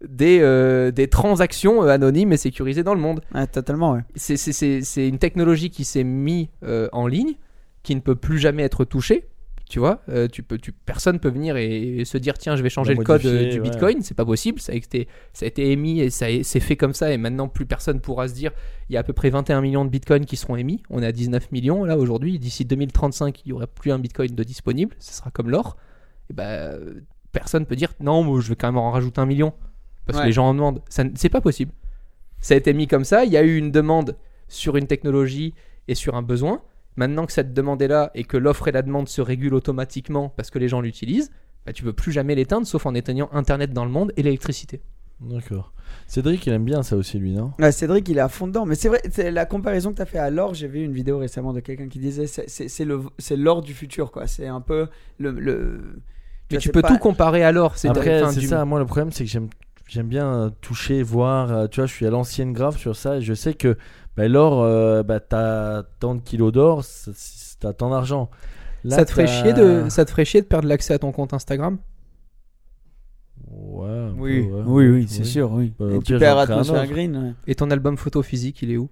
[0.08, 3.22] des, euh, des transactions euh, anonymes et sécurisées dans le monde.
[3.52, 4.02] Totalement, ouais.
[4.16, 7.34] C'est- une technologie qui s'est mise euh, en ligne,
[7.82, 9.28] qui ne peut plus jamais être touchée.
[9.70, 12.64] Tu vois, Euh, tu peux, tu, personne peut venir et, et se dire tiens, je
[12.64, 13.70] vais changer le code euh, du ouais.
[13.70, 14.02] Bitcoin.
[14.02, 14.62] C'est pas possible.
[14.62, 17.12] Ça a été, ça a été émis et ça c'est fait comme ça.
[17.12, 18.52] Et maintenant, plus personne pourra se dire
[18.90, 20.84] il y a à peu près 21 millions de Bitcoins qui seront émis.
[20.90, 22.40] On est à 19 millions là aujourd'hui.
[22.40, 24.96] D'ici 2035, il y aura plus un Bitcoin de disponible.
[25.00, 25.76] Ce sera comme l'or.
[26.30, 26.80] Et ben,
[27.34, 29.54] personne peut dire non, moi, je vais quand même en rajouter un million
[30.06, 30.24] parce Ouais.
[30.24, 30.82] que les gens en demandent.
[30.88, 31.74] Ça, c'est pas possible.
[32.40, 33.26] Ça a été mis comme ça.
[33.26, 34.16] Il y a eu une demande
[34.48, 35.54] sur une technologie
[35.90, 36.62] et sur un besoin.
[36.98, 40.30] Maintenant que cette demande est là et que l'offre et la demande se régulent automatiquement
[40.36, 41.32] parce que les gens l'utilisent,
[41.66, 44.82] bah, tu peux plus jamais l'éteindre sauf en éteignant Internet dans le monde et l'électricité.
[45.22, 45.74] D'accord.
[46.06, 47.52] Cédric, il aime bien ça aussi, lui, non?
[47.72, 48.66] Cédric, il est à fond dedans.
[48.66, 50.92] Mais c'est vrai, c'est la comparaison que tu as fait à l'or, j'ai vu une
[50.92, 54.28] vidéo récemment de quelqu'un qui disait c'est- c'est c'est le- c'est l'or du futur, quoi.
[54.28, 54.88] C'est un peu
[55.18, 55.32] le.
[55.32, 55.82] le...
[56.52, 57.78] Mais vois, tu peux pas- tout comparer à l'or.
[57.78, 58.64] C'est Après, enfin, c'est du- ça.
[58.66, 59.50] Moi, le problème, c'est que j'aime
[59.88, 61.52] j'aime bien toucher, voir.
[61.52, 63.18] euh, tu vois, je suis à l'ancienne grave sur ça.
[63.18, 63.76] Et je sais que
[64.18, 66.84] bah, l'or, euh, bah, t'as tant de kilos d'or,
[67.60, 68.30] t'as tant d'argent.
[68.84, 71.12] Là, ça te ferait chier de ça te ferait chier de perdre l'accès à ton
[71.12, 71.78] compte Instagram?
[73.50, 73.88] Ouais.
[73.88, 74.62] peu, Oui, ouais.
[74.66, 75.74] oui, oui, c'est sûr, oui.
[75.80, 76.88] Bah, Et tu perds Atmosphère.
[76.88, 77.16] Green.
[77.16, 77.34] ouais.
[77.46, 78.90] et ton album photo physique, il est où?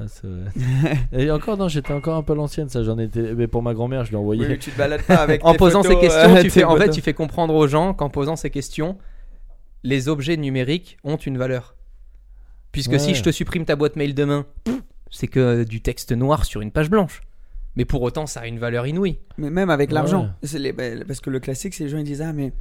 [0.00, 0.04] Ah.
[1.12, 2.82] Et encore, non, j'étais encore un peu l'ancienne, ça.
[2.82, 3.34] J'en étais.
[3.34, 4.46] Mais pour ma grand-mère, je l'ai envoyé.
[4.46, 6.64] Oui, tu te balades pas avec En posant photos, ces questions, euh, tu tes fais,
[6.64, 8.96] en fait, tu fais comprendre aux gens qu'en posant ces questions,
[9.82, 11.76] les objets numériques ont une valeur.
[12.72, 12.98] Puisque Ouais.
[12.98, 14.46] si je te supprime ta boîte mail demain,
[15.10, 17.20] c'est que du texte noir sur une page blanche.
[17.76, 19.18] Mais pour autant, ça a une valeur inouïe.
[19.38, 19.94] Mais même avec Ouais.
[19.94, 20.30] l'argent.
[20.42, 22.52] C'est les- bah, Parce que le classique, c'est les gens ils disent Ah, mais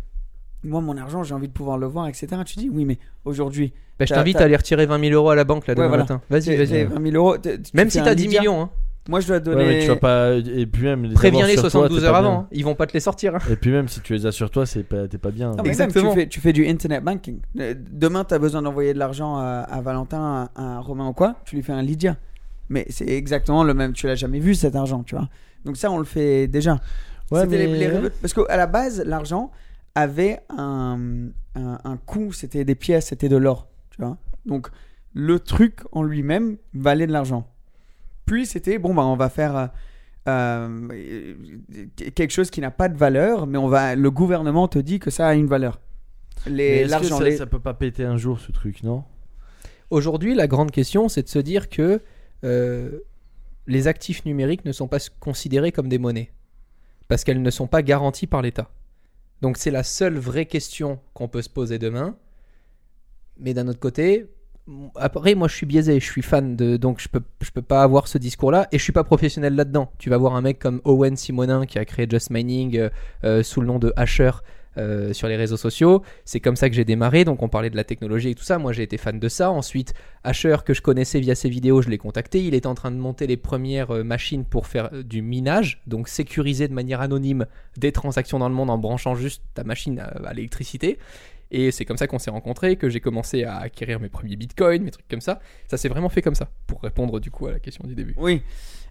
[0.64, 2.28] moi, mon argent, j'ai envie de pouvoir le voir, etc.
[2.46, 5.36] Tu dis Oui, mais aujourd'hui, Bah, je t'invite à aller retirer 20 000 euros à
[5.36, 6.04] la banque là Ouais, demain voilà.
[6.04, 6.22] matin.
[6.30, 6.68] Vas-y, vas-y.
[6.68, 7.38] j'ai 20 000 euros.
[7.74, 8.40] Même si t'as 10 Lydia.
[8.42, 8.70] millions, hein.
[9.10, 9.66] Moi, je dois Ouais, donner.
[9.66, 10.34] mais tu vas pas.
[10.36, 11.04] Et puis même.
[11.06, 11.22] les sur
[11.62, 12.34] toi, 72 t'es heures avant.
[12.42, 12.48] hein.
[12.52, 13.36] Ils vont pas te les sortir.
[13.36, 13.40] hein.
[13.50, 15.52] Et puis même si tu les as sur toi, c'est pas, t'es pas bien.
[15.54, 16.14] Ah, même, Exactement.
[16.14, 17.40] tu, fais, tu fais du internet banking.
[17.60, 21.14] Euh, Demain, tu as besoin d'envoyer de l'argent à, à Valentin, à, à Romain ou
[21.14, 22.16] quoi, tu lui fais un Lydia.
[22.70, 23.94] Mais c'est exactement le même.
[23.94, 25.28] Tu l'as jamais vu cet argent, tu vois.
[25.66, 26.80] Donc ça, on le fait déjà.
[27.32, 29.52] Ouais, C'était les- les Parce qu'à la base, l'argent
[29.96, 30.98] avait un,
[31.56, 32.32] un, un coût.
[32.34, 34.18] C'était des pièces, c'était de l'or, tu vois.
[34.46, 34.68] Donc
[35.14, 37.48] le truc en lui-même valait de l'argent.
[38.32, 39.56] Puis c'était bon, bah on va faire.
[39.58, 39.68] euh,
[40.30, 40.90] euh,
[42.16, 45.10] quelque chose qui n'a pas de valeur, mais on va, le gouvernement te dit que
[45.10, 45.82] ça a une valeur.
[46.48, 49.04] Les, l'argent, ça, les- ça peut pas péter un jour ce truc, non?
[49.90, 52.02] Aujourd'hui, la grande question, c'est de se dire que
[52.46, 53.00] euh,
[53.68, 56.32] les actifs numériques ne sont pas considérés comme des monnaies.
[57.10, 58.70] Parce qu'elles ne sont pas garanties par l'État.
[59.42, 62.16] Donc c'est la seule vraie question qu'on peut se poser demain.
[63.38, 64.28] Mais d'un autre côté,
[64.96, 67.84] après moi je suis biaisé, je suis fan de donc je peux je peux pas
[67.84, 69.92] avoir ce discours là et je suis pas professionnel là-dedans.
[69.98, 72.90] Tu vas voir un mec comme Owen Simonin qui a créé Just Mining euh,
[73.24, 74.32] euh, sous le nom de Asher
[74.78, 76.02] euh, sur les réseaux sociaux.
[76.24, 77.26] C'est comme ça que j'ai démarré.
[77.26, 78.58] Donc on parlait de la technologie et tout ça.
[78.58, 79.52] Moi j'ai été fan de ça.
[79.52, 79.94] Ensuite
[80.24, 82.44] Asher que je connaissais via ses vidéos, je l'ai contacté.
[82.44, 86.68] Il est en train de monter les premières machines pour faire du minage, donc sécuriser
[86.68, 87.46] de manière anonyme
[87.78, 90.98] des transactions dans le monde en branchant juste ta machine à l'électricité.
[91.52, 94.84] Et c'est comme ça qu'on s'est rencontrés, que j'ai commencé à acquérir mes premiers bitcoins,
[94.84, 95.40] mes trucs comme ça.
[95.68, 98.16] Ça s'est vraiment fait comme ça, pour répondre du coup à la question du début.
[98.18, 98.42] Oui.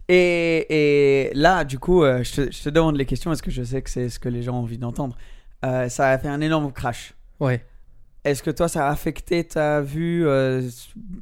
[0.09, 0.67] Et,
[1.29, 3.63] et là, du coup, euh, je, te, je te demande les questions parce que je
[3.63, 5.17] sais que c'est ce que les gens ont envie d'entendre.
[5.65, 7.15] Euh, ça a fait un énorme crash.
[7.39, 7.65] Ouais.
[8.25, 10.69] Est-ce que toi, ça a affecté ta vue euh,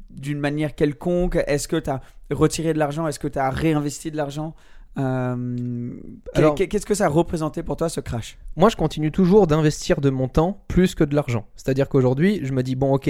[0.09, 1.37] d'une manière quelconque?
[1.47, 3.07] Est-ce que tu as retiré de l'argent?
[3.07, 4.55] Est-ce que tu as réinvesti de l'argent?
[4.99, 5.93] Euh,
[6.33, 8.37] Alors- qu'est- Qu'est-ce que ça représentait pour toi, ce crash?
[8.55, 11.45] Moi, je continue toujours d'investir de mon temps plus que de l'argent.
[11.55, 13.09] C'est-à-dire qu'aujourd'hui, je me dis, bon, ok,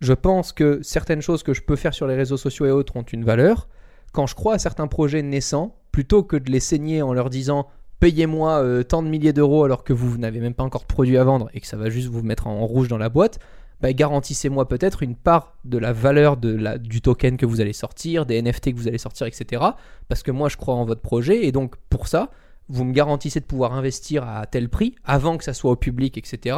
[0.00, 2.96] je pense que certaines choses que je peux faire sur les réseaux sociaux et autres
[2.96, 3.68] ont une valeur.
[4.12, 7.66] Quand je crois à certains projets naissants, plutôt que de les saigner en leur disant
[8.00, 11.16] payez-moi euh, tant de milliers d'euros alors que vous n'avez même pas encore de produit
[11.18, 13.38] à vendre et que ça va juste vous mettre en rouge dans la boîte,
[13.82, 17.72] bah, garantissez-moi peut-être une part de la valeur de la, du token que vous allez
[17.72, 19.60] sortir, des NFT que vous allez sortir, etc.
[20.08, 22.30] Parce que moi, je crois en votre projet et donc pour ça,
[22.68, 26.16] vous me garantissez de pouvoir investir à tel prix avant que ça soit au public,
[26.16, 26.56] etc.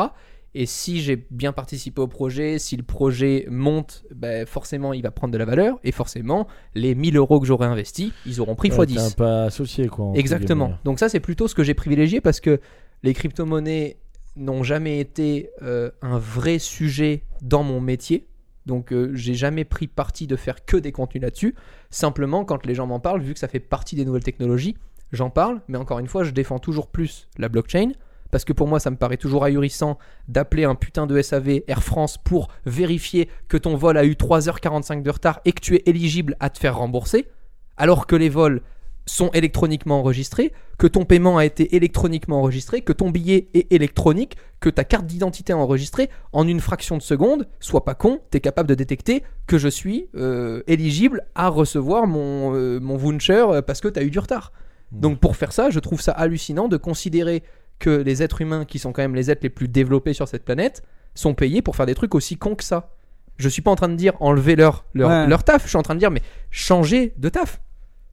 [0.57, 5.11] Et si j'ai bien participé au projet, si le projet monte, bah, forcément il va
[5.11, 8.70] prendre de la valeur et forcément les 1000 euros que j'aurais investis, ils auront pris
[8.70, 9.14] Ouais, x t'es un 10.
[9.14, 10.12] pas associé quoi.
[10.14, 10.75] Exactement.
[10.85, 12.61] Donc ça, c'est plutôt ce que j'ai privilégié parce que
[13.03, 13.97] les crypto-monnaies
[14.37, 18.26] n'ont jamais été euh, un vrai sujet dans mon métier.
[18.66, 21.55] Donc euh, j'ai jamais pris parti de faire que des contenus là-dessus.
[21.91, 24.76] Simplement, quand les gens m'en parlent, vu que ça fait partie des nouvelles technologies,
[25.12, 25.61] j'en parle.
[25.68, 27.93] Mais encore une fois, je défends toujours plus la blockchain.
[28.30, 31.85] Parce que pour moi, ça me paraît toujours ahurissant d'appeler un putain de SAV Air
[31.85, 35.82] France pour vérifier que ton vol a eu 3h45 de retard et que tu es
[35.87, 37.28] éligible à te faire rembourser.
[37.76, 38.62] Alors que les vols
[39.07, 44.36] sont électroniquement enregistrés, que ton paiement a été électroniquement enregistré, que ton billet est électronique,
[44.61, 48.38] que ta carte d'identité est enregistrée, en une fraction de seconde, sois pas con, tu
[48.38, 53.44] es capable de détecter que je suis euh, éligible à recevoir mon, euh, mon voucher
[53.48, 54.52] euh, parce que tu as eu du retard.
[54.90, 57.42] Donc pour faire ça, je trouve ça hallucinant de considérer
[57.78, 60.44] que les êtres humains, qui sont quand même les êtres les plus développés sur cette
[60.44, 60.82] planète,
[61.14, 62.94] sont payés pour faire des trucs aussi cons que ça.
[63.36, 65.26] Je suis pas en train de dire enlever leur, leur, Ouais.
[65.26, 67.61] leur taf, je suis en train de dire mais changez de taf.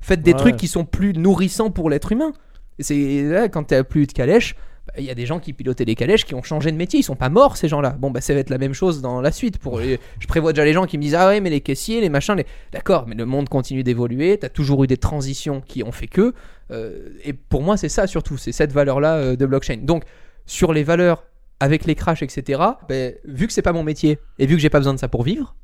[0.02, 0.38] Faites des Ouais.
[0.40, 2.34] trucs qui sont plus nourrissants pour l'être humain.
[2.80, 4.56] C'est là quand t'as plus de calèche,
[4.88, 7.00] bah, il y a des gens qui pilotaient les calèches qui ont changé de métier,
[7.00, 7.92] ils sont pas morts ces gens-là.
[8.00, 9.60] Bon bah ça va être la même chose dans la suite.
[9.60, 12.02] Pour les- je prévois déjà les gens qui me disent ah ouais mais les caissiers,
[12.02, 14.38] les machins, les d'accord, mais le monde continue d'évoluer.
[14.40, 16.34] T'as toujours eu des transitions qui ont fait que.
[16.72, 19.78] euh, et pour moi c'est ça surtout, c'est cette valeur-là euh, de blockchain.
[19.84, 20.04] Donc
[20.48, 21.24] sur les valeurs
[21.60, 22.60] avec les crashs etc.
[22.90, 22.96] bah,
[23.26, 25.22] vu que c'est pas mon métier et vu que j'ai pas besoin de ça pour
[25.22, 25.56] vivre,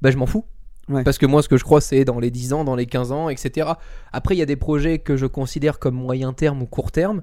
[0.00, 0.44] bah je m'en fous.
[1.04, 3.12] Parce que moi, ce que je crois, c'est dans les 10 ans, dans les 15
[3.12, 3.68] ans, etc.
[4.12, 7.22] Après, il y a des projets que je considère comme moyen terme ou court terme.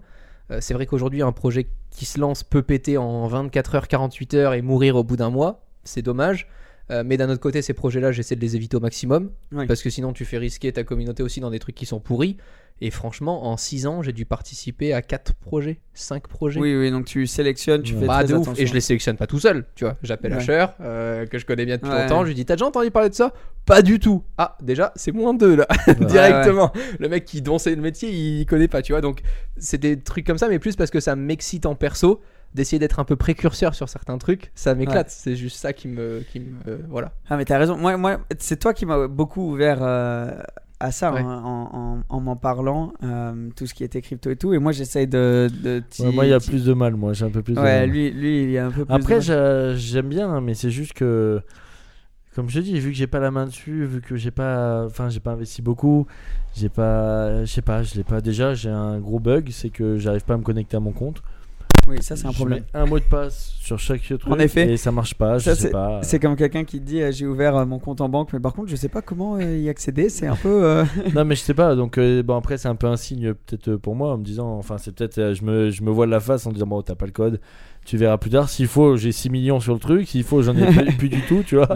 [0.52, 4.34] Euh, c'est vrai qu'aujourd'hui, un projet qui se lance peut péter en 24 heures, 48
[4.36, 5.66] heures et mourir au bout d'un mois.
[5.84, 6.48] C'est dommage.
[6.90, 9.32] Euh, mais d'un autre côté, ces projets-là, j'essaie de les éviter au maximum.
[9.52, 9.66] Oui.
[9.68, 12.38] Parce que sinon, tu fais risquer ta communauté aussi dans des trucs qui sont pourris.
[12.80, 16.60] Et franchement, en 6 ans, j'ai dû participer à 4 projets, 5 projets.
[16.60, 18.44] Oui, oui, donc tu sélectionnes, tu fais Bah, très de ouf.
[18.44, 18.64] attention.
[18.64, 19.98] Et je les sélectionne pas tout seul, tu vois.
[20.04, 20.38] J'appelle Ouais.
[20.38, 22.04] Asher, euh, que je connais bien depuis Ouais.
[22.04, 22.22] longtemps.
[22.24, 23.34] Je lui dis T'as déjà entendu parler de ça?
[23.66, 24.24] Pas du tout.
[24.38, 25.68] Ah, déjà, c'est moins deux là,
[26.00, 26.72] directement.
[27.00, 29.02] Le mec qui dont c'est le métier, il connaît pas, tu vois.
[29.02, 29.22] Donc,
[29.58, 32.22] c'est des trucs comme ça, mais plus parce que ça m'excite en perso
[32.54, 34.52] d'essayer d'être un peu précurseur sur certains trucs.
[34.56, 35.08] Ça m'éclate.
[35.08, 35.14] Ouais.
[35.16, 36.24] C'est juste ça qui me.
[36.32, 37.12] Qui me euh, voilà.
[37.30, 37.78] Ah mais t'as raison.
[37.78, 40.32] Moi, moi c'est toi qui m'as beaucoup ouvert euh,
[40.80, 41.22] à ça Ouais.
[41.22, 44.54] hein, en, en- en m'en parlant, euh, tout ce qui était crypto et tout.
[44.54, 45.50] Et moi, j'essaye de.
[45.64, 46.96] de t'y- Ouais, moi, il y a plus de mal.
[46.96, 47.90] Moi, j'ai un peu plus de mal.
[47.90, 48.94] lui, lui, il y a un peu plus.
[48.94, 49.22] Après, de mal.
[49.22, 51.42] j'a- j'aime bien, hein, mais c'est juste que,
[52.36, 54.86] comme je te dis, vu que j'ai pas la main dessus, vu que j'ai pas,
[54.86, 56.06] enfin, j'ai pas investi beaucoup,
[56.56, 58.22] j'ai pas, je sais pas, je l'ai pas.
[58.22, 61.24] Déjà, j'ai un gros bug, c'est que j'arrive pas à me connecter à mon compte.
[61.88, 62.64] Oui, ça, c'est un problème.
[62.74, 64.28] un mot de passe sur chaque truc.
[64.28, 64.72] En effet.
[64.74, 65.40] Et ça marche pas.
[65.40, 66.02] Ça, je sais pas.
[66.04, 68.54] C'est comme quelqu'un qui dit euh, j'ai ouvert euh, mon compte en banque, mais par
[68.54, 70.10] contre, je sais pas comment euh, y accéder.
[70.10, 70.84] C'est un peu.
[71.16, 71.76] non, mais je sais pas.
[71.76, 74.78] Donc, bon, après, c'est un peu un signe, peut-être pour moi, en me disant, enfin,
[74.78, 77.14] c'est peut-être, je me, je me vois la face en disant, bon, t'as pas le
[77.14, 77.40] code,
[77.86, 78.50] tu verras plus tard.
[78.50, 80.08] S'il faut, j'ai 6 millions sur le truc.
[80.10, 81.70] S'il faut, j'en ai plus, plus du tout, tu vois.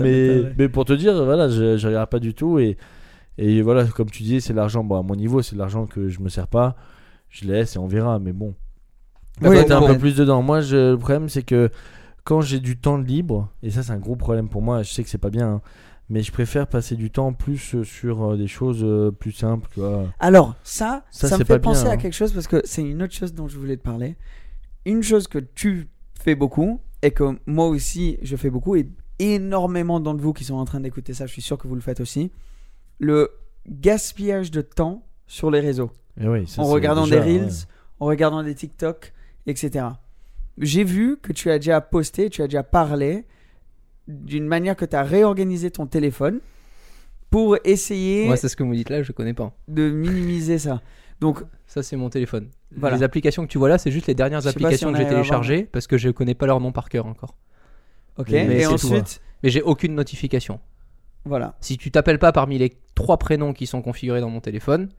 [0.00, 2.58] mais, mais pour te dire, voilà, je, je regarde pas du tout.
[2.58, 2.76] Et,
[3.38, 6.08] et voilà, comme tu disais, c'est l'argent, bon, à mon niveau, c'est de l'argent que
[6.08, 6.74] je me sers pas.
[7.30, 8.54] Je laisse et on verra, mais bon.
[9.40, 10.42] Bah, Oui, t'es un peu plus dedans.
[10.42, 11.70] Moi, je- le problème, c'est que
[12.24, 15.02] quand j'ai du temps libre, et ça, c'est un gros problème pour moi, je sais
[15.02, 15.60] que c'est pas bien, hein,
[16.08, 19.80] mais je préfère passer du temps plus sur euh, des choses euh, plus simples, tu
[19.80, 20.04] vois.
[20.20, 21.96] Alors, ça, Ça, ça, me fait bien, penser à hein.
[21.96, 24.16] quelque chose parce que c'est une autre chose dont je voulais te parler.
[24.84, 25.88] Une chose que tu
[26.20, 30.54] fais beaucoup et que moi aussi je fais beaucoup et énormément d'entre vous qui sont
[30.56, 32.30] en train d'écouter ça, je suis sûr que vous le faites aussi.
[32.98, 33.30] Le
[33.68, 35.90] gaspillage de temps sur les réseaux.
[36.20, 37.50] Et oui, ça, en regardant déjà, des Reels, ouais.
[38.00, 39.12] en regardant des TikTok,
[39.46, 39.86] etc.
[40.58, 43.24] J'ai vu que tu as déjà posté, tu as déjà parlé
[44.08, 46.40] d'une manière que tu as réorganisé ton téléphone
[47.30, 49.54] pour essayer Moi, c'est ce que vous dites là, je connais pas.
[49.68, 50.82] de minimiser ça.
[51.20, 52.48] Donc, Ça, c'est mon téléphone.
[52.76, 52.96] Voilà.
[52.96, 55.62] Les applications que tu vois là, c'est juste les dernières applications si que j'ai téléchargées
[55.64, 57.36] parce que je connais pas leur nom par cœur encore.
[58.18, 58.28] ok.
[58.30, 60.60] Mais- mais et tout, ensuite, Mais j'ai aucune notification.
[61.24, 61.54] voilà.
[61.60, 64.90] Si tu t'appelles pas parmi les trois prénoms qui sont configurés dans mon téléphone,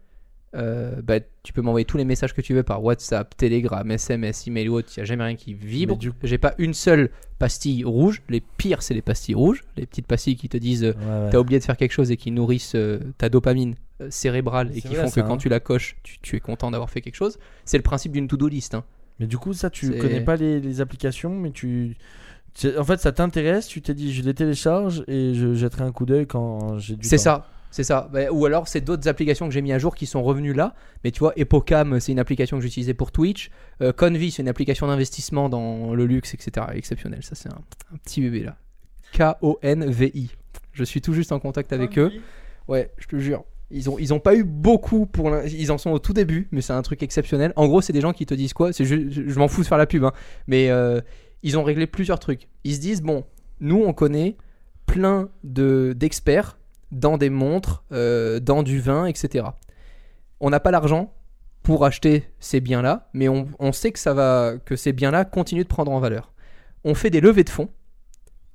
[0.55, 4.47] euh, bah, tu peux m'envoyer tous les messages que tu veux par WhatsApp, Telegram, SMS,
[4.47, 4.89] email ou autre.
[4.95, 5.97] Il n'y a jamais rien qui vibre.
[5.97, 8.21] Du J'ai pas une seule pastille rouge.
[8.29, 9.63] Les pires, c'est les pastilles rouges.
[9.77, 11.29] Les petites pastilles qui te disent euh, Ouais, ouais.
[11.31, 14.81] t'as oublié de faire quelque chose et qui nourrissent euh, ta dopamine euh, cérébrale et
[14.81, 17.15] qui vrai, font que quand tu la coches, tu, tu es content d'avoir fait quelque
[17.15, 17.37] chose.
[17.65, 18.75] C'est le principe d'une to-do list.
[18.75, 18.83] hein.
[19.19, 21.95] Mais du coup, ça, tu connais pas les, les applications, mais tu,
[22.77, 26.05] En fait, ça t'intéresse, tu t'es dit je les télécharge et je jetterai un coup
[26.05, 28.07] d'œil quand j'ai du C'est ça, c'est ça.
[28.13, 30.75] Bah, ou alors c'est d'autres applications que j'ai mis à jour qui sont revenues là.
[31.03, 33.49] Mais tu vois, Epocam, c'est une application que j'utilisais pour Twitch.
[33.81, 36.67] Euh, Convi, c'est une application d'investissement dans le luxe, etc.
[36.75, 37.23] Exceptionnel.
[37.23, 37.61] Ça, c'est un,
[37.91, 38.57] un petit bébé là.
[39.13, 40.29] K-O-N-V-I.
[40.71, 42.11] Je suis tout juste en contact avec eux.
[42.67, 43.43] Ouais, je te jure.
[43.71, 46.61] Ils ont, ils ont pas eu beaucoup pour ils en sont au tout début mais
[46.61, 48.71] c'est un truc exceptionnel en gros c'est des gens qui te disent quoi?
[48.71, 50.11] Je, je m'en fous de faire la pub hein.
[50.45, 51.01] mais euh,
[51.41, 53.23] ils ont réglé plusieurs trucs ils se disent bon
[53.61, 54.37] nous on connaît
[54.85, 56.59] plein de d'experts
[56.93, 59.45] dans des montres euh, dans du vin etc
[60.39, 61.13] on n'a pas l'argent
[61.61, 65.25] pour acheter ces biens là mais on, sait que ça va que ces biens là
[65.25, 66.33] continuent de prendre en valeur
[66.83, 67.69] on fait des levées de fonds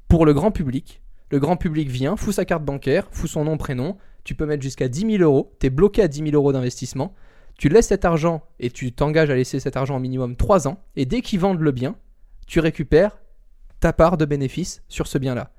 [0.09, 3.59] pour le grand public le grand public vient, fout sa carte bancaire, fout son nom,
[3.59, 3.97] prénom.
[4.25, 5.55] Tu peux mettre jusqu'à 10 000 euros.
[5.61, 7.15] Tu es bloqué à 10 000 euros d'investissement.
[7.59, 10.83] Tu laisses cet argent et tu t'engages à laisser cet argent au minimum 3 ans.
[10.97, 11.97] Et dès qu'ils vendent le bien,
[12.47, 13.19] tu récupères
[13.81, 15.51] ta part de bénéfice sur ce bien-là.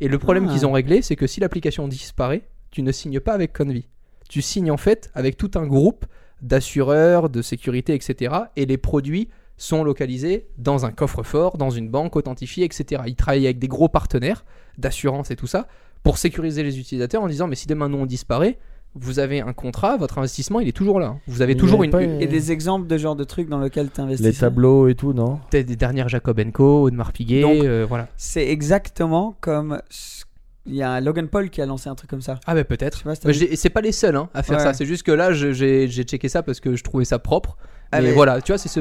[0.00, 0.52] Et le problème Ah.
[0.52, 3.86] qu'ils ont réglé, c'est que si l'application disparaît, tu ne signes pas avec Convi.
[4.28, 6.06] Tu signes en fait avec tout un groupe
[6.42, 8.34] d'assureurs, de sécurité, etc.
[8.56, 13.02] Et les produits sont localisés dans un coffre-fort, dans une banque authentifiée, etc.
[13.06, 14.44] Ils travaillent avec des gros partenaires
[14.76, 15.66] d'assurance et tout ça
[16.04, 18.58] pour sécuriser les utilisateurs en disant mais si demain nous on disparaît,
[18.94, 21.16] vous avez un contrat, votre investissement il est toujours là.
[21.26, 23.90] Vous avez Mais toujours une, pas Et des exemples de genre de trucs dans lesquels
[23.90, 25.38] tu investis Les tableaux et tout, non?
[25.50, 28.08] Peut-être des dernières Jacob Co, Audemars Piguet, Donc- euh, voilà.
[28.16, 29.80] C'est exactement comme.
[29.90, 30.24] ce-
[30.66, 32.40] Il y a Logan Paul qui a lancé un truc comme ça.
[32.46, 33.02] Ah bah peut-être.
[33.14, 34.62] si j'ai- c'est pas les seuls hein, à faire Ouais.
[34.64, 34.74] ça.
[34.74, 35.54] C'est juste que là j'ai
[35.88, 37.56] j'ai checké ça parce que je trouvais ça propre.
[37.90, 38.80] Ah, mais mais- voilà, tu vois c'est ce.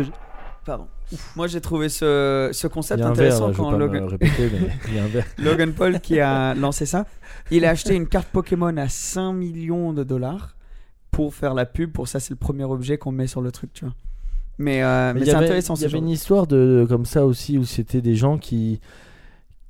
[0.68, 0.88] Pardon.
[1.38, 4.52] Moi j'ai trouvé ce, concept verre, intéressant quand Logan, répéter,
[5.78, 7.06] Paul qui a lancé ça.
[7.52, 10.58] Il a acheté une carte Pokémon à 5 millions de dollars
[11.10, 11.94] pour faire la pub.
[11.94, 13.94] Pour ça, c'est le premier objet qu'on met sur le truc, tu vois.
[14.58, 16.02] Mais, euh, mais, c'est intéressant Il y avait genre.
[16.02, 18.82] une histoire de comme ça aussi où c'était des gens qui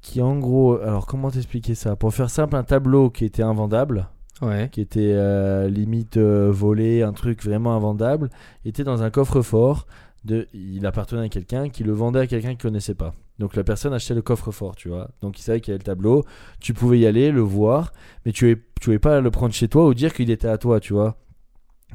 [0.01, 1.95] qui en gros alors comment t'expliquer ça?
[1.95, 4.07] Pour faire simple un tableau qui était invendable
[4.39, 4.69] Ouais.
[4.71, 8.29] qui était euh, limite euh, volé un truc vraiment invendable
[8.65, 9.87] était dans un coffre-fort
[10.27, 13.63] de il appartenait à quelqu'un qui le vendait à quelqu'un qu'il connaissait pas donc la
[13.63, 16.23] personne achetait le coffre-fort tu vois donc il savait qu'il y avait le tableau
[16.59, 17.91] tu pouvais y aller le voir
[18.25, 20.79] mais tu ne pouvais pas le prendre chez toi ou dire qu'il était à toi
[20.79, 21.17] tu vois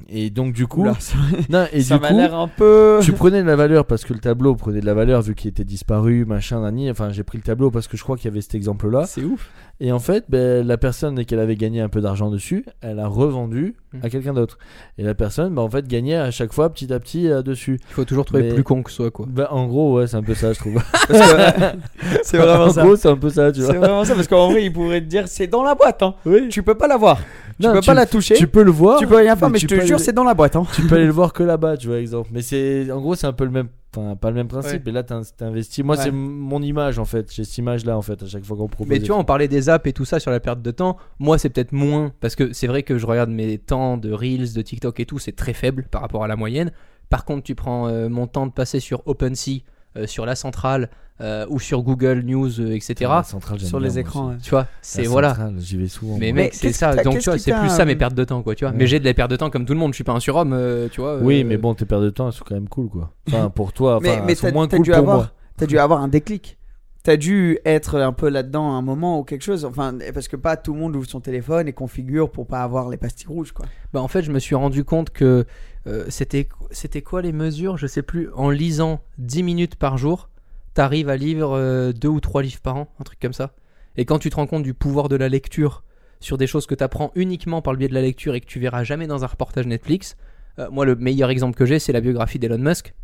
[0.08, 1.18] et donc du coup Oula, ça,
[1.50, 3.00] non et ça du m'a coup l'air un peu.
[3.02, 5.50] tu prenais de la valeur parce que le tableau prenait de la valeur vu qu'il
[5.50, 6.90] était disparu, machin, nani.
[6.90, 9.04] Enfin, j'ai pris le tableau parce que je crois qu'il y avait cet exemple-là.
[9.04, 9.50] C'est ouf.
[9.84, 13.00] Et en fait, ben, la personne, dès qu'elle avait gagné un peu d'argent dessus, elle
[13.00, 13.98] a revendu Mm.
[14.04, 14.56] à quelqu'un d'autre.
[14.96, 17.80] Et la personne, ben, en fait, gagnait à chaque fois petit à petit euh, dessus.
[17.90, 19.26] Il faut toujours trouver Mais- plus con que soi quoi.
[19.28, 20.74] Ben, en gros, ouais, c'est un peu ça, je trouve.
[22.22, 22.82] C'est vraiment en ça.
[22.84, 23.78] gros, c'est un peu ça, tu C'est vois.
[23.78, 26.02] vraiment ça parce qu'en vrai, il pourrait te dire c'est dans la boîte.
[26.02, 26.14] Hein.
[26.26, 26.48] Oui.
[26.48, 27.18] Tu peux pas la voir.
[27.60, 28.34] Tu Non, peux pas la toucher.
[28.34, 28.98] Tu peux le voir.
[28.98, 30.56] Tu peux rien faire, mais, je tu te jure, aller- c'est dans la boîte.
[30.56, 30.64] Hein.
[30.74, 32.30] tu peux aller le voir que là-bas, tu vois, exemple.
[32.32, 34.86] Mais c'est, en gros, c'est un peu le même, enfin, pas le même principe.
[34.88, 35.84] Et là, t'in- t'investis.
[35.84, 36.02] Moi, Ouais.
[36.04, 37.32] c'est mon image, en fait.
[37.32, 38.88] J'ai cette image-là, en fait, à chaque fois qu'on propose.
[38.90, 40.96] Mais tu vois, on parlait des apps et tout ça sur la perte de temps.
[41.18, 44.52] Moi, c'est peut-être moins parce que c'est vrai que je regarde mes temps de Reels,
[44.54, 46.70] de TikTok et tout, c'est très faible par rapport à la moyenne.
[47.10, 49.62] Par contre, tu prends euh, mon temps de passer sur OpenSea,
[50.06, 50.88] sur la centrale
[51.20, 52.94] euh, ou sur Google News, euh, etc.
[53.08, 54.30] La centrale, j'aime Sur les écrans.
[54.30, 54.36] ouais.
[54.42, 55.36] Tu vois, c'est voilà.
[55.58, 56.16] J'y vais souvent.
[56.18, 56.44] Mais moi.
[56.44, 56.96] mec, c'est ça.
[56.96, 58.54] Donc tu vois, c'est plus ça mes euh, pertes de temps, quoi.
[58.54, 58.72] Tu vois.
[58.72, 58.78] Ouais.
[58.78, 59.92] Mais j'ai de la perte de temps comme tout le monde.
[59.92, 61.18] Je suis pas un surhomme, euh, tu vois.
[61.18, 63.12] Oui, euh, mais bon, tes pertes de temps, elles sont quand même cool, quoi.
[63.28, 65.30] Enfin, pour toi, Mais, mais elles sont t'as moins cool dû pour avoir, moi.
[65.56, 66.58] t'as dû avoir un déclic.
[67.04, 69.64] T'as dû être un peu là-dedans à un moment ou quelque chose.
[69.64, 72.88] Enfin, parce que pas tout le monde ouvre son téléphone et configure pour pas avoir
[72.88, 73.66] les pastilles rouges, quoi.
[73.92, 75.44] Bah en fait, je me suis rendu compte que
[75.86, 78.30] euh, c'était quoi les mesures Je sais plus.
[78.34, 80.28] En lisant 10 minutes par jour,
[80.74, 83.54] t'arrives à lire euh, deux ou trois livres par an, un truc comme ça.
[83.96, 85.84] Et quand tu te rends compte du pouvoir de la lecture
[86.20, 88.60] sur des choses que t'apprends uniquement par le biais de la lecture et que tu
[88.60, 90.16] verras jamais dans un reportage Netflix,
[90.58, 92.94] euh, moi le meilleur exemple que j'ai, c'est la biographie d'Elon Musk.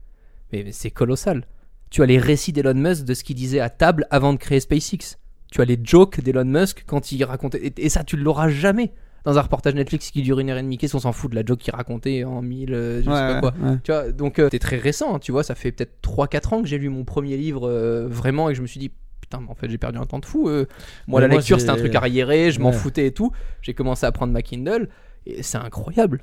[0.52, 1.46] Mais, mais c'est colossal.
[1.90, 4.60] Tu as les récits d'Elon Musk de ce qu'il disait à table avant de créer
[4.60, 5.18] SpaceX.
[5.50, 7.66] Tu as les jokes d'Elon Musk quand il racontait.
[7.66, 8.92] Et, et ça, tu ne l'auras jamais
[9.24, 10.78] dans un reportage Netflix qui dure une heure et demie.
[10.78, 12.72] Qu'est-ce qu'on s'en fout de la joke qu'il racontait en mille.
[12.74, 13.54] euh, je sais pas quoi.
[13.60, 13.76] ouais.
[13.84, 16.62] Tu vois, donc euh, c'est très récent, hein, tu vois, ça fait peut-être 3-4 ans
[16.62, 18.90] que j'ai lu mon premier livre euh, vraiment et que je me suis dit
[19.20, 20.48] putain, mais en fait j'ai perdu un temps de fou.
[20.48, 20.64] euh.
[21.06, 22.74] moi Mais la moi, lecture c'était un truc arriéré, je m'en Ouais.
[22.74, 23.32] foutais et tout.
[23.62, 24.88] J'ai commencé à prendre ma Kindle
[25.26, 26.20] et c'est incroyable.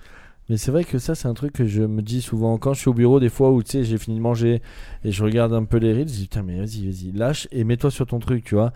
[0.48, 2.80] Mais c'est vrai que ça, c'est un truc que je me dis souvent quand je
[2.82, 4.62] suis au bureau, des fois où tu sais, j'ai fini de manger
[5.04, 7.64] et je regarde un peu les reels, je dis putain, mais vas-y, vas-y, lâche et
[7.64, 8.72] mets-toi sur ton truc, tu vois.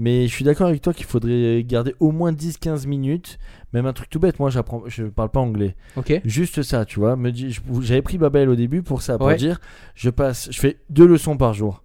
[0.00, 3.38] Mais je suis d'accord avec toi qu'il faudrait garder au moins 10-15 minutes,
[3.72, 4.38] même un truc tout bête.
[4.38, 5.76] Moi, j'apprends, je parle pas anglais.
[5.96, 7.16] Ok Juste ça, tu vois.
[7.16, 9.36] Me je- j'avais pris Babel au début pour ça, pour Ouais.
[9.36, 9.60] dire,
[9.94, 11.82] je passe, je fais deux leçons par jour.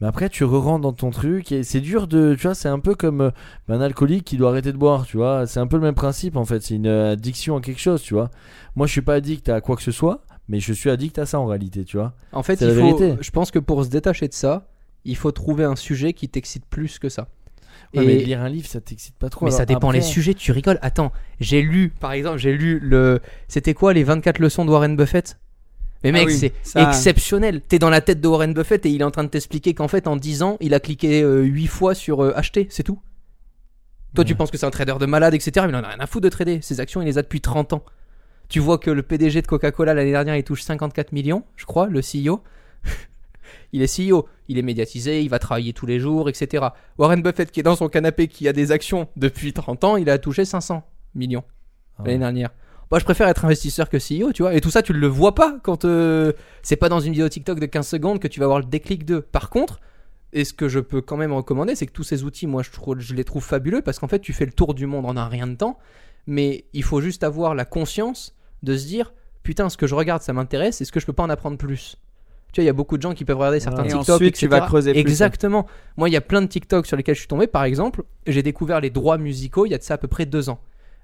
[0.00, 2.78] Mais après, tu re-rentres dans ton truc et c'est dur de, tu vois, c'est un
[2.78, 3.30] peu comme euh,
[3.68, 5.44] un alcoolique qui doit arrêter de boire, tu vois.
[5.48, 6.60] C'est un peu le même principe en fait.
[6.62, 8.30] C'est une euh, addiction à quelque chose, tu vois.
[8.76, 11.26] Moi, je suis pas addict à quoi que ce soit, mais je suis addict à
[11.26, 12.14] ça en réalité, tu vois.
[12.30, 14.68] En fait, il faut, je pense que pour se détacher de ça,
[15.04, 17.26] il faut trouver un sujet qui t'excite plus que ça.
[17.94, 19.46] Ouais, Et- mais lire un livre, ça t'excite pas trop.
[19.46, 20.78] mais ça dépend les après- sujets, tu rigoles.
[20.82, 21.10] Attends,
[21.40, 23.20] j'ai lu, par exemple, j'ai lu le.
[23.48, 25.38] C'était quoi les 24 leçons de Warren Buffett?
[26.04, 27.60] Mais mec, Ah oui, c'est ça- exceptionnel.
[27.62, 29.88] T'es dans la tête de Warren Buffett et il est en train de t'expliquer qu'en
[29.88, 33.00] fait, en 10 ans, il a cliqué 8 fois sur euh, acheter, c'est tout.
[34.14, 35.66] Toi, tu penses que c'est un trader de malade, etc.
[35.66, 36.60] Mais il en a rien à foutre de trader.
[36.62, 37.84] Ses actions, il les a depuis 30 ans.
[38.48, 41.86] Tu vois que le PDG de Coca-Cola l'année dernière, il touche 54 millions, je crois,
[41.88, 42.42] le CEO.
[43.72, 46.66] Il est CEO, il est médiatisé, il va travailler tous les jours, etc.
[46.98, 50.10] Warren Buffett, qui est dans son canapé, qui a des actions depuis 30 ans, il
[50.10, 50.82] a touché 500
[51.14, 51.44] millions
[51.98, 52.50] Ah l'année dernière.
[52.90, 54.54] Moi, je préfère être investisseur que CEO, tu vois.
[54.54, 56.32] Et tout ça, tu le vois pas quand euh,
[56.62, 59.04] c'est pas dans une vidéo TikTok de 15 secondes que tu vas avoir le déclic
[59.04, 59.18] de.
[59.18, 59.80] Par contre,
[60.32, 62.70] et ce que je peux quand même recommander, c'est que tous ces outils, moi, je,
[62.70, 65.16] trouve, je les trouve fabuleux parce qu'en fait, tu fais le tour du monde en
[65.16, 65.78] un rien de temps.
[66.26, 70.20] Mais il faut juste avoir la conscience de se dire putain, ce que je regarde,
[70.20, 70.82] ça m'intéresse.
[70.82, 71.96] Est-ce que je peux pas en apprendre plus
[72.52, 74.08] Tu vois, il y a beaucoup de gens qui peuvent regarder certains Et TikTok.
[74.08, 75.66] ensuite, tu vas creuser plus, Exactement.
[75.96, 77.46] Moi, il y a plein de TikTok sur lesquels je suis tombé.
[77.46, 80.26] Par exemple, j'ai découvert les droits musicaux il y a de ça à peu près
[80.26, 80.60] deux ans.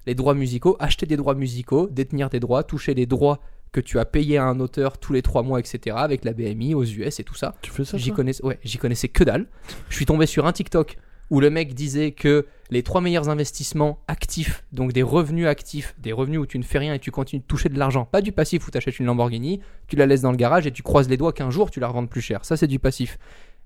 [0.07, 3.39] Les droits musicaux, acheter des droits musicaux, détenir des droits, toucher les droits
[3.71, 5.97] que tu as payés à un auteur tous les trois mois, etc.
[5.99, 7.55] Avec la BMI aux US et tout ça.
[7.61, 9.47] Tu fais ça J'y connaissais, ouais, j'y connaissais que dalle.
[9.89, 10.97] Je suis tombé sur un TikTok
[11.29, 16.13] où le mec disait que les trois meilleurs investissements actifs, donc des revenus actifs, des
[16.13, 18.31] revenus où tu ne fais rien et tu continues de toucher de l'argent, pas du
[18.31, 21.09] passif où tu achètes une Lamborghini, tu la laisses dans le garage et tu croises
[21.09, 22.43] les doigts qu'un jour tu la revends plus cher.
[22.43, 23.17] Ça, c'est du passif.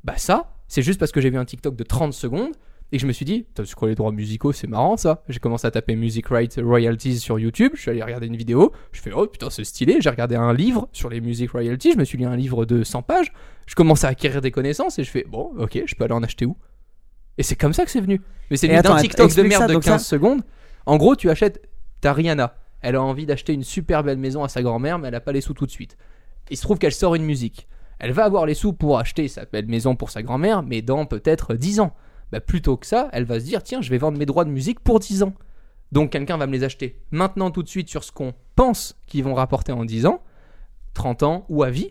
[0.04, 2.52] Bah, ça, c'est juste parce que j'ai vu un TikTok de 30 secondes
[2.92, 4.52] et que je me suis dit, c'est quoi les droits musicaux?
[4.52, 5.24] C'est marrant ça.
[5.30, 7.74] J'ai commencé à taper Music Rights Royalties sur YouTube.
[7.76, 8.72] Je suis allé regarder une vidéo.
[8.92, 9.98] Je fais, oh putain, c'est stylé.
[10.00, 11.94] J'ai regardé un livre sur les Music Royalties.
[11.94, 13.32] Je me suis lu un livre de 100 pages.
[13.68, 16.24] Je commence à acquérir des connaissances et je fais, bon, ok, je peux aller en
[16.24, 16.58] acheter où?
[17.40, 18.22] Et c'est comme ça que c'est venu.
[18.52, 20.42] Mais c'est venu d'un TikTok de merde ça, de donc 15 ça- secondes.
[20.86, 21.68] En gros, tu achètes,
[22.02, 22.54] t'as Rihanna.
[22.82, 25.32] Elle a envie d'acheter une super belle maison à sa grand-mère, mais elle a pas
[25.32, 25.98] les sous tout de suite.
[26.52, 27.68] Il se trouve qu'elle sort une musique.
[28.00, 31.06] Elle va avoir les sous pour acheter sa belle maison pour sa grand-mère, mais dans
[31.06, 31.94] peut-être 10 ans.
[32.32, 34.52] Bah, plutôt que ça, elle va se dire tiens, je vais vendre mes droits de
[34.52, 35.34] musique pour 10 ans.
[35.92, 39.24] Donc quelqu'un va me les acheter maintenant tout de suite sur ce qu'on pense qu'ils
[39.24, 40.22] vont rapporter en 10 ans,
[40.94, 41.90] 30 ans ou à vie.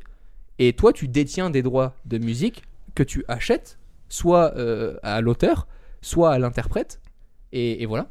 [0.59, 2.63] Et toi, tu détiens des droits de musique
[2.95, 3.79] que tu achètes,
[4.09, 5.67] soit euh, à l'auteur,
[6.01, 7.01] soit à l'interprète.
[7.53, 8.11] Et, et voilà.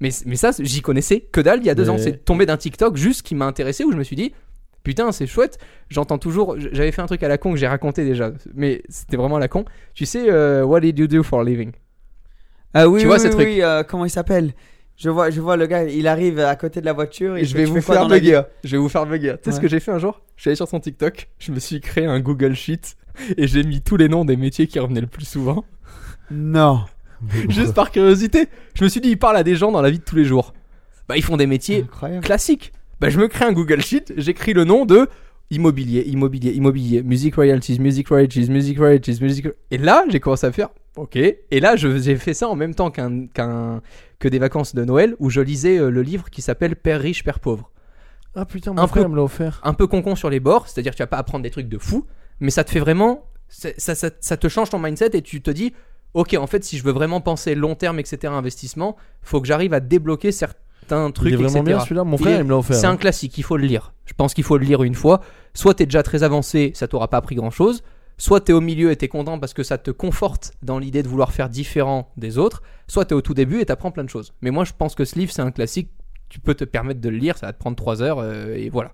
[0.00, 1.98] Mais, mais ça, j'y connaissais que dalle il y a deux Mais- ans.
[1.98, 4.32] C'est tombé d'un TikTok juste qui m'a intéressé où je me suis dit
[4.84, 5.58] putain, c'est chouette.
[5.90, 6.54] J'entends toujours.
[6.58, 9.40] J'avais fait un truc à la con que j'ai raconté déjà, mais c'était vraiment à
[9.40, 9.64] la con.
[9.92, 11.72] Tu sais, euh, What did you do for a living?
[12.74, 13.48] Ah oui, Tu vois oui, ce oui, truc?
[13.60, 14.52] euh, comment il s'appelle?
[14.98, 17.56] Je vois, je vois le gars, il arrive à côté de la voiture et je
[17.56, 18.42] vais vous faire bugger.
[18.64, 19.36] Je vais vous faire bugger.
[19.42, 20.20] Tu sais ce que j'ai fait un jour?
[20.36, 22.96] Je suis allé sur son TikTok, je me suis créé un Google Sheet
[23.36, 25.64] et j'ai mis tous les noms des métiers qui revenaient le plus souvent.
[26.32, 26.84] Non.
[27.48, 28.48] Juste par curiosité.
[28.74, 30.24] Je me suis dit, ils parlent à des gens dans la vie de tous les
[30.24, 30.52] jours.
[31.08, 32.24] Bah, ils font des métiers Incroyable.
[32.24, 32.72] classiques.
[33.00, 35.08] Bah, je me crée un Google Sheet, j'écris le nom de
[35.50, 39.48] immobilier, immobilier, immobilier, music royalties, music royalties, music royalties, music.
[39.70, 40.68] Et là, j'ai commencé à faire,
[41.02, 41.16] ok.
[41.16, 43.80] Et là, j'ai fait ça en même temps qu'un, qu'un,
[44.18, 47.24] que des vacances de Noël où je lisais euh, le livre qui s'appelle Père riche,
[47.24, 47.70] Père pauvre.
[48.34, 49.60] Ah putain, Un mon frère peu- me l'a offert.
[49.64, 51.78] Un peu concon sur les bords, c'est-à-dire que tu vas pas apprendre des trucs de
[51.78, 52.06] fou,
[52.40, 55.40] mais ça te fait vraiment, ça, ça, ça- ça te change ton mindset et tu
[55.40, 55.72] te dis,
[56.14, 59.72] ok, en fait, si je veux vraiment penser long terme, etc., investissement, faut que j'arrive
[59.74, 61.62] à débloquer certains trucs, Il est vraiment etc.
[61.64, 62.04] bien celui-là.
[62.04, 62.76] Mon frère, il me l'a offert.
[62.76, 62.96] C'est un hein.
[62.96, 63.92] classique, il faut le lire.
[64.04, 65.20] Je pense qu'il faut le lire une fois.
[65.54, 67.50] Soit t'es déjà très avancé, ça t'aura pas appris grand
[68.18, 71.08] Soit t'es au milieu et t'es content parce que ça te conforte dans l'idée de
[71.08, 72.62] vouloir faire différent des autres.
[72.88, 74.34] Soit t'es au tout début et t'apprends plein de choses.
[74.42, 75.90] Mais moi je pense que ce livre c'est un classique.
[76.28, 78.68] Tu peux te permettre de le lire, ça va te prendre 3 heures euh, et
[78.68, 78.92] voilà.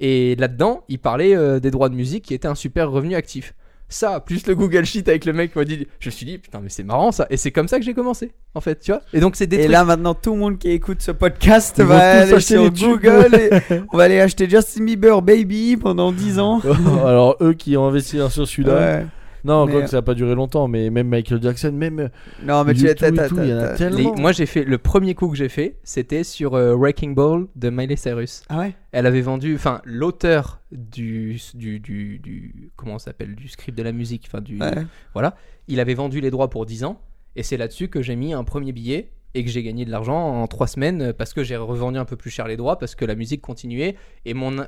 [0.00, 3.54] Et là-dedans, il parlait euh, des droits de musique qui étaient un super revenu actif.
[3.94, 6.38] Ça, plus le Google Sheet avec le mec qui m'a dit, je me suis dit
[6.38, 7.26] putain mais c'est marrant ça.
[7.30, 9.02] Et c'est comme ça que j'ai commencé en fait, tu vois.
[9.12, 11.76] Et donc c'est des Et trucs- là maintenant tout le monde qui écoute ce podcast
[11.78, 12.88] Ils va aller acheter sur les tubes.
[13.00, 13.50] Google et
[13.92, 16.60] on va aller acheter Justin Bieber Baby pendant 10 ans.
[17.06, 18.74] Alors eux qui ont investi sur celui-là.
[18.74, 19.06] Ouais.
[19.44, 22.08] Non, Mais- quoi que ça a pas duré longtemps, mais même Michael Jackson, même euh,
[22.42, 24.14] Non mais tu YouTube es et t'as- tout, t'as- il y en a t'as- tellement.
[24.14, 27.46] Les- moi j'ai fait le premier coup que j'ai fait, c'était sur euh, Wrecking Ball
[27.54, 28.42] de Miley Cyrus.
[28.48, 28.74] Ah ouais?
[28.92, 33.82] Elle avait vendu, enfin l'auteur du, du, du, du- comment ça s'appelle, du script de
[33.82, 34.72] la musique, enfin du, Ouais.
[35.12, 35.36] voilà,
[35.68, 37.00] il avait vendu les droits pour 10 ans
[37.36, 40.42] et c'est là-dessus que j'ai mis un premier billet et que j'ai gagné de l'argent
[40.42, 42.94] en 3 semaines euh, parce que j'ai revendu un peu plus cher les droits parce
[42.94, 44.64] que la musique continuait et mon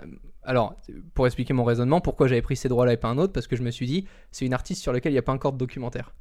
[0.47, 0.75] alors
[1.15, 3.47] pour expliquer mon raisonnement pourquoi j'avais pris ces droits là et pas un autre parce
[3.47, 5.53] que je me suis dit c'est une artiste sur laquelle il n'y a pas encore
[5.53, 6.15] de documentaire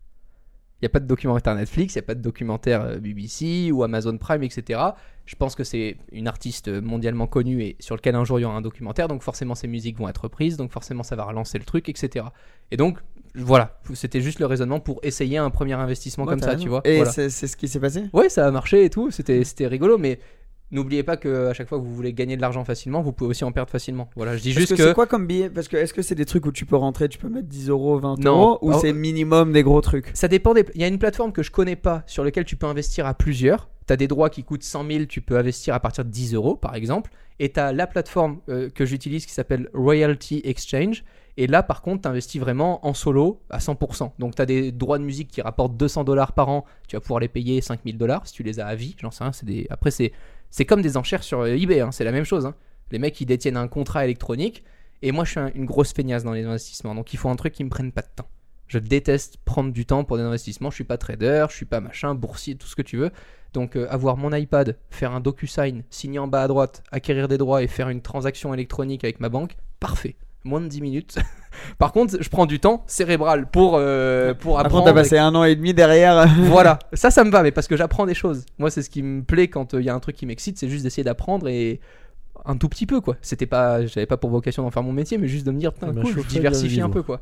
[0.82, 3.71] il n'y a pas de documentaire Netflix, il n'y a pas de documentaire euh, BBC
[3.71, 4.78] ou Amazon Prime, etc.
[5.26, 8.45] Je pense que c'est une artiste mondialement connue et sur lequel un jour il y
[8.45, 11.57] aura un documentaire, donc forcément ses musiques vont être reprises, donc forcément ça va relancer
[11.57, 12.26] le truc, etc.
[12.71, 12.99] Et donc
[13.36, 16.63] voilà, c'était juste le raisonnement pour essayer un premier investissement Ouais, comme ça, raison.
[16.63, 16.82] tu vois.
[16.84, 17.11] Et Voilà.
[17.11, 18.03] c'est ce qui s'est passé?
[18.11, 20.19] Ouais, ça a marché et tout, c'était rigolo, mais
[20.72, 23.30] N'oubliez pas que à chaque fois que vous voulez gagner de l'argent facilement, vous pouvez
[23.30, 24.09] aussi en perdre facilement.
[24.16, 25.49] Voilà, je dis juste que, que, c'est quoi comme billet?
[25.49, 27.70] Parce que est-ce que c'est des trucs où tu peux rentrer, tu peux mettre 10
[27.70, 28.32] euros, 20 Non.
[28.32, 28.78] euros Ou Oh.
[28.82, 30.09] c'est minimum des gros trucs?
[30.13, 30.66] Ça dépend des.
[30.74, 33.13] Il y a une plateforme que je connais pas sur laquelle tu peux investir à
[33.13, 33.70] plusieurs.
[33.88, 36.34] Tu as des droits qui coûtent 100 000, tu peux investir à partir de 10
[36.34, 37.11] euros par exemple.
[37.39, 41.03] Et tu as la plateforme euh, que j'utilise qui s'appelle Royalty Exchange.
[41.38, 44.11] Et là, par contre, tu investis vraiment en solo à 100%.
[44.20, 46.63] Donc, tu as des droits de musique qui rapportent 200 dollars par an.
[46.88, 48.95] Tu vas pouvoir les payer 5000 dollars si tu les as à vie.
[49.01, 49.34] J'en sais rien.
[49.34, 49.68] C'est des...
[49.70, 50.13] Après, c'est...
[50.56, 51.82] c'est comme des enchères sur euh, eBay.
[51.82, 52.45] hein, C'est la même chose.
[52.45, 52.56] hein.
[52.91, 54.64] Les mecs, ils détiennent un contrat électronique.
[55.01, 56.95] Et moi, je suis un- une grosse feignasse dans les investissements.
[56.95, 58.30] Donc, il faut un truc qui me prenne pas de temps.
[58.68, 60.70] Je déteste prendre du temps pour des investissements.
[60.70, 63.12] Je suis pas trader, je suis pas machin, boursier, tout ce que tu veux.
[63.51, 67.38] Donc, euh, avoir mon iPad, faire un DocuSign, signer en bas à droite, acquérir des
[67.38, 70.16] droits et faire une transaction électronique avec ma banque, parfait.
[70.46, 71.16] Moins de 10 minutes.
[71.80, 74.84] Par contre, je prends du temps cérébral pour, euh, pour Par apprendre.
[74.86, 76.28] contre, t'as passé un an et demi derrière.
[76.43, 78.46] voilà, ça, ça me va, mais parce que j'apprends des choses.
[78.60, 80.70] Moi, c'est ce qui me plaît quand il y a un truc qui m'excite, c'est
[80.70, 81.80] juste d'essayer d'apprendre et
[82.46, 83.18] un tout petit peu, quoi.
[83.22, 85.74] C'était pas, j'avais pas pour vocation d'en faire mon métier, mais juste de me dire,
[85.74, 87.22] putain, cool, je diversifie un peu, quoi.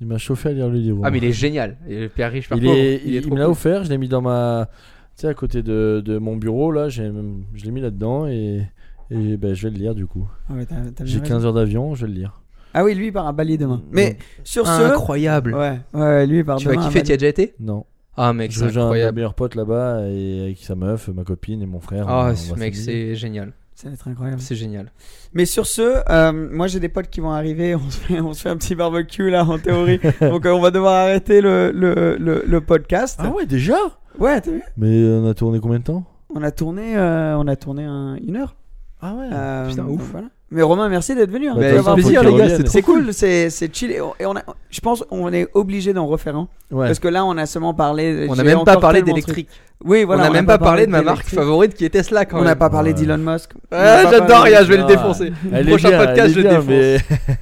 [0.00, 1.00] Il m'a chauffé à lire le livre.
[1.04, 1.78] Ah, mais il est génial.
[1.88, 3.52] Et Pierre Riche, Il, est, il, trop me l'a cool.
[3.52, 4.68] offert, je l'ai mis dans ma.
[5.16, 7.10] Tu sais, à côté de, de mon bureau, là, j'ai,
[7.54, 8.66] je l'ai mis là-dedans et,
[9.10, 10.26] et ben, je vais le lire du coup.
[10.50, 10.66] Ah ouais,
[11.04, 11.28] J'ai raison.
[11.34, 12.41] 15 heures d'avion, je vais le lire.
[12.74, 13.82] Ah oui, lui il part à Bali demain.
[13.90, 14.82] Mais Donc, sur ce.
[14.82, 15.54] Incroyable.
[15.54, 17.84] Ouais, ouais, lui il part Tu vas demain kiffer, tu y as déjà été non.
[18.16, 19.14] Ah, mec, c'est incroyable.
[19.16, 22.06] meilleur pote là-bas et avec sa meuf, ma copine et mon frère.
[22.08, 23.52] Ah, va mec, c'est génial.
[23.74, 24.40] Ça va être incroyable.
[24.40, 24.92] C'est génial.
[25.32, 28.32] Mais sur ce, euh, moi j'ai des potes qui vont arriver, on se fait, on
[28.34, 29.98] se fait un petit barbecue là en théorie.
[30.20, 33.18] Donc euh, on va devoir arrêter le, le, le, le podcast.
[33.22, 33.76] Ah ouais, déjà?
[34.18, 34.62] Ouais, t'as vu?
[34.76, 36.04] Mais on a tourné combien de temps?
[36.34, 38.54] On a tourné, euh, on a tourné un- une heure.
[39.00, 39.28] Ah ouais.
[39.32, 40.02] Euh, putain, ouf.
[40.12, 40.28] voilà.
[40.54, 41.48] Mais Romain, merci d'être venu.
[41.48, 42.32] hein, Bah, de avec l'avoir plaisir, pris.
[42.32, 43.90] les gars, C'est cool, c'est c'est chill.
[43.90, 46.48] Et on- Et on a, je pense on est obligé d'en refaire un.
[46.70, 46.86] Ouais.
[46.86, 48.26] Parce que là, on a seulement parlé.
[48.28, 49.48] On n'a même pas parlé d'électrique.
[49.84, 50.22] Oui, voilà.
[50.22, 52.54] on n'a même pas parlé de ma marque favorite qui est Tesla quand On n'a
[52.54, 53.00] pas parlé Ouais.
[53.00, 53.50] d'Elon Musk.
[53.72, 55.32] Ah, j'adore, parlé- regarde, je vais le défoncer.
[55.66, 56.64] Prochain bien, podcast, je le défonce.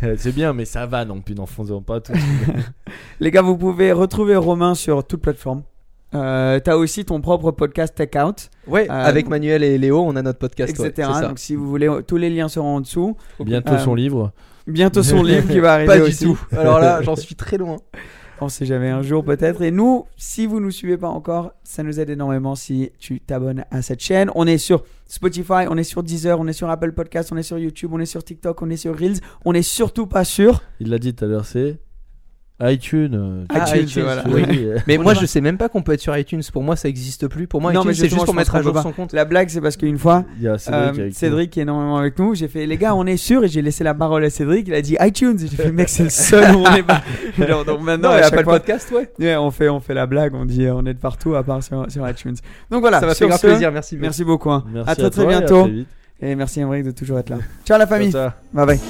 [0.03, 2.13] mais c'est bien, mais ça va non plus, n'en faisons pas tout.
[3.21, 5.63] Les gars, vous pouvez retrouver Romain sur toute plateforme.
[6.15, 10.17] Euh, T'as aussi ton propre podcast Tech Out, Ouais, Euh, avec Manuel et Léo, on
[10.17, 10.73] a notre podcast.
[10.79, 11.09] etc.
[11.15, 11.29] ça.
[11.29, 13.17] Donc si vous voulez, tous les liens seront en dessous.
[13.39, 14.33] Bientôt Euh, son livre.
[14.67, 16.25] Bientôt son livre qui va arriver Pas du aussi.
[16.25, 16.41] tout.
[16.53, 17.77] Alors là, j'en suis très loin.
[18.43, 19.61] On sait jamais un jour peut-être.
[19.61, 23.65] Et nous, si vous nous suivez pas encore, ça nous aide énormément si tu t'abonnes
[23.71, 24.31] à cette chaîne.
[24.35, 27.43] On est sur Spotify, on est sur Deezer, on est sur Apple Podcast, on est
[27.43, 29.19] sur YouTube, on est sur TikTok, on est sur Reels.
[29.45, 30.63] On est surtout pas sur.
[30.81, 31.79] Il l'a dit tout à l'heure, c'est
[32.63, 33.11] iTunes.
[33.15, 34.23] euh, Ah, tu- iTunes, voilà.
[34.29, 34.43] oui,
[34.87, 36.43] Mais On moi, je sais même pas qu'on peut être sur iTunes.
[36.53, 37.47] Pour moi, ça existe plus.
[37.47, 39.13] Pour moi, Non, iTunes, c'est juste pour mettre à jour son compte.
[39.13, 41.63] La blague, c'est parce qu'une fois, Il y a Cédric Euh, avec Cédric qui est
[41.63, 42.35] énormément avec nous.
[42.35, 44.69] J'ai fait les gars, on est sûr et j'ai laissé la parole à Cédric.
[44.69, 45.37] Il a dit iTunes.
[45.43, 47.03] Et J'ai fait mec, c'est le seul où on est pas.
[47.39, 49.11] Genre, donc maintenant, Non, il y a chaque pas le fois- podcast, ouais.
[49.19, 50.35] Ouais, on fait on fait la blague.
[50.35, 52.37] On dit on est de partout à part sur, sur iTunes.
[52.71, 53.01] Donc voilà.
[53.01, 53.73] Ça m'a fait ce, plaisir.
[53.73, 53.97] Merci.
[53.99, 54.51] Merci beaucoup.
[54.51, 54.65] hein.
[54.73, 55.63] Merci à très très à bientôt.
[55.63, 55.85] très.
[56.23, 57.39] Et merci Emmerich de toujours être là.
[57.65, 58.13] Ciao la famille.
[58.53, 58.81] Bye bye.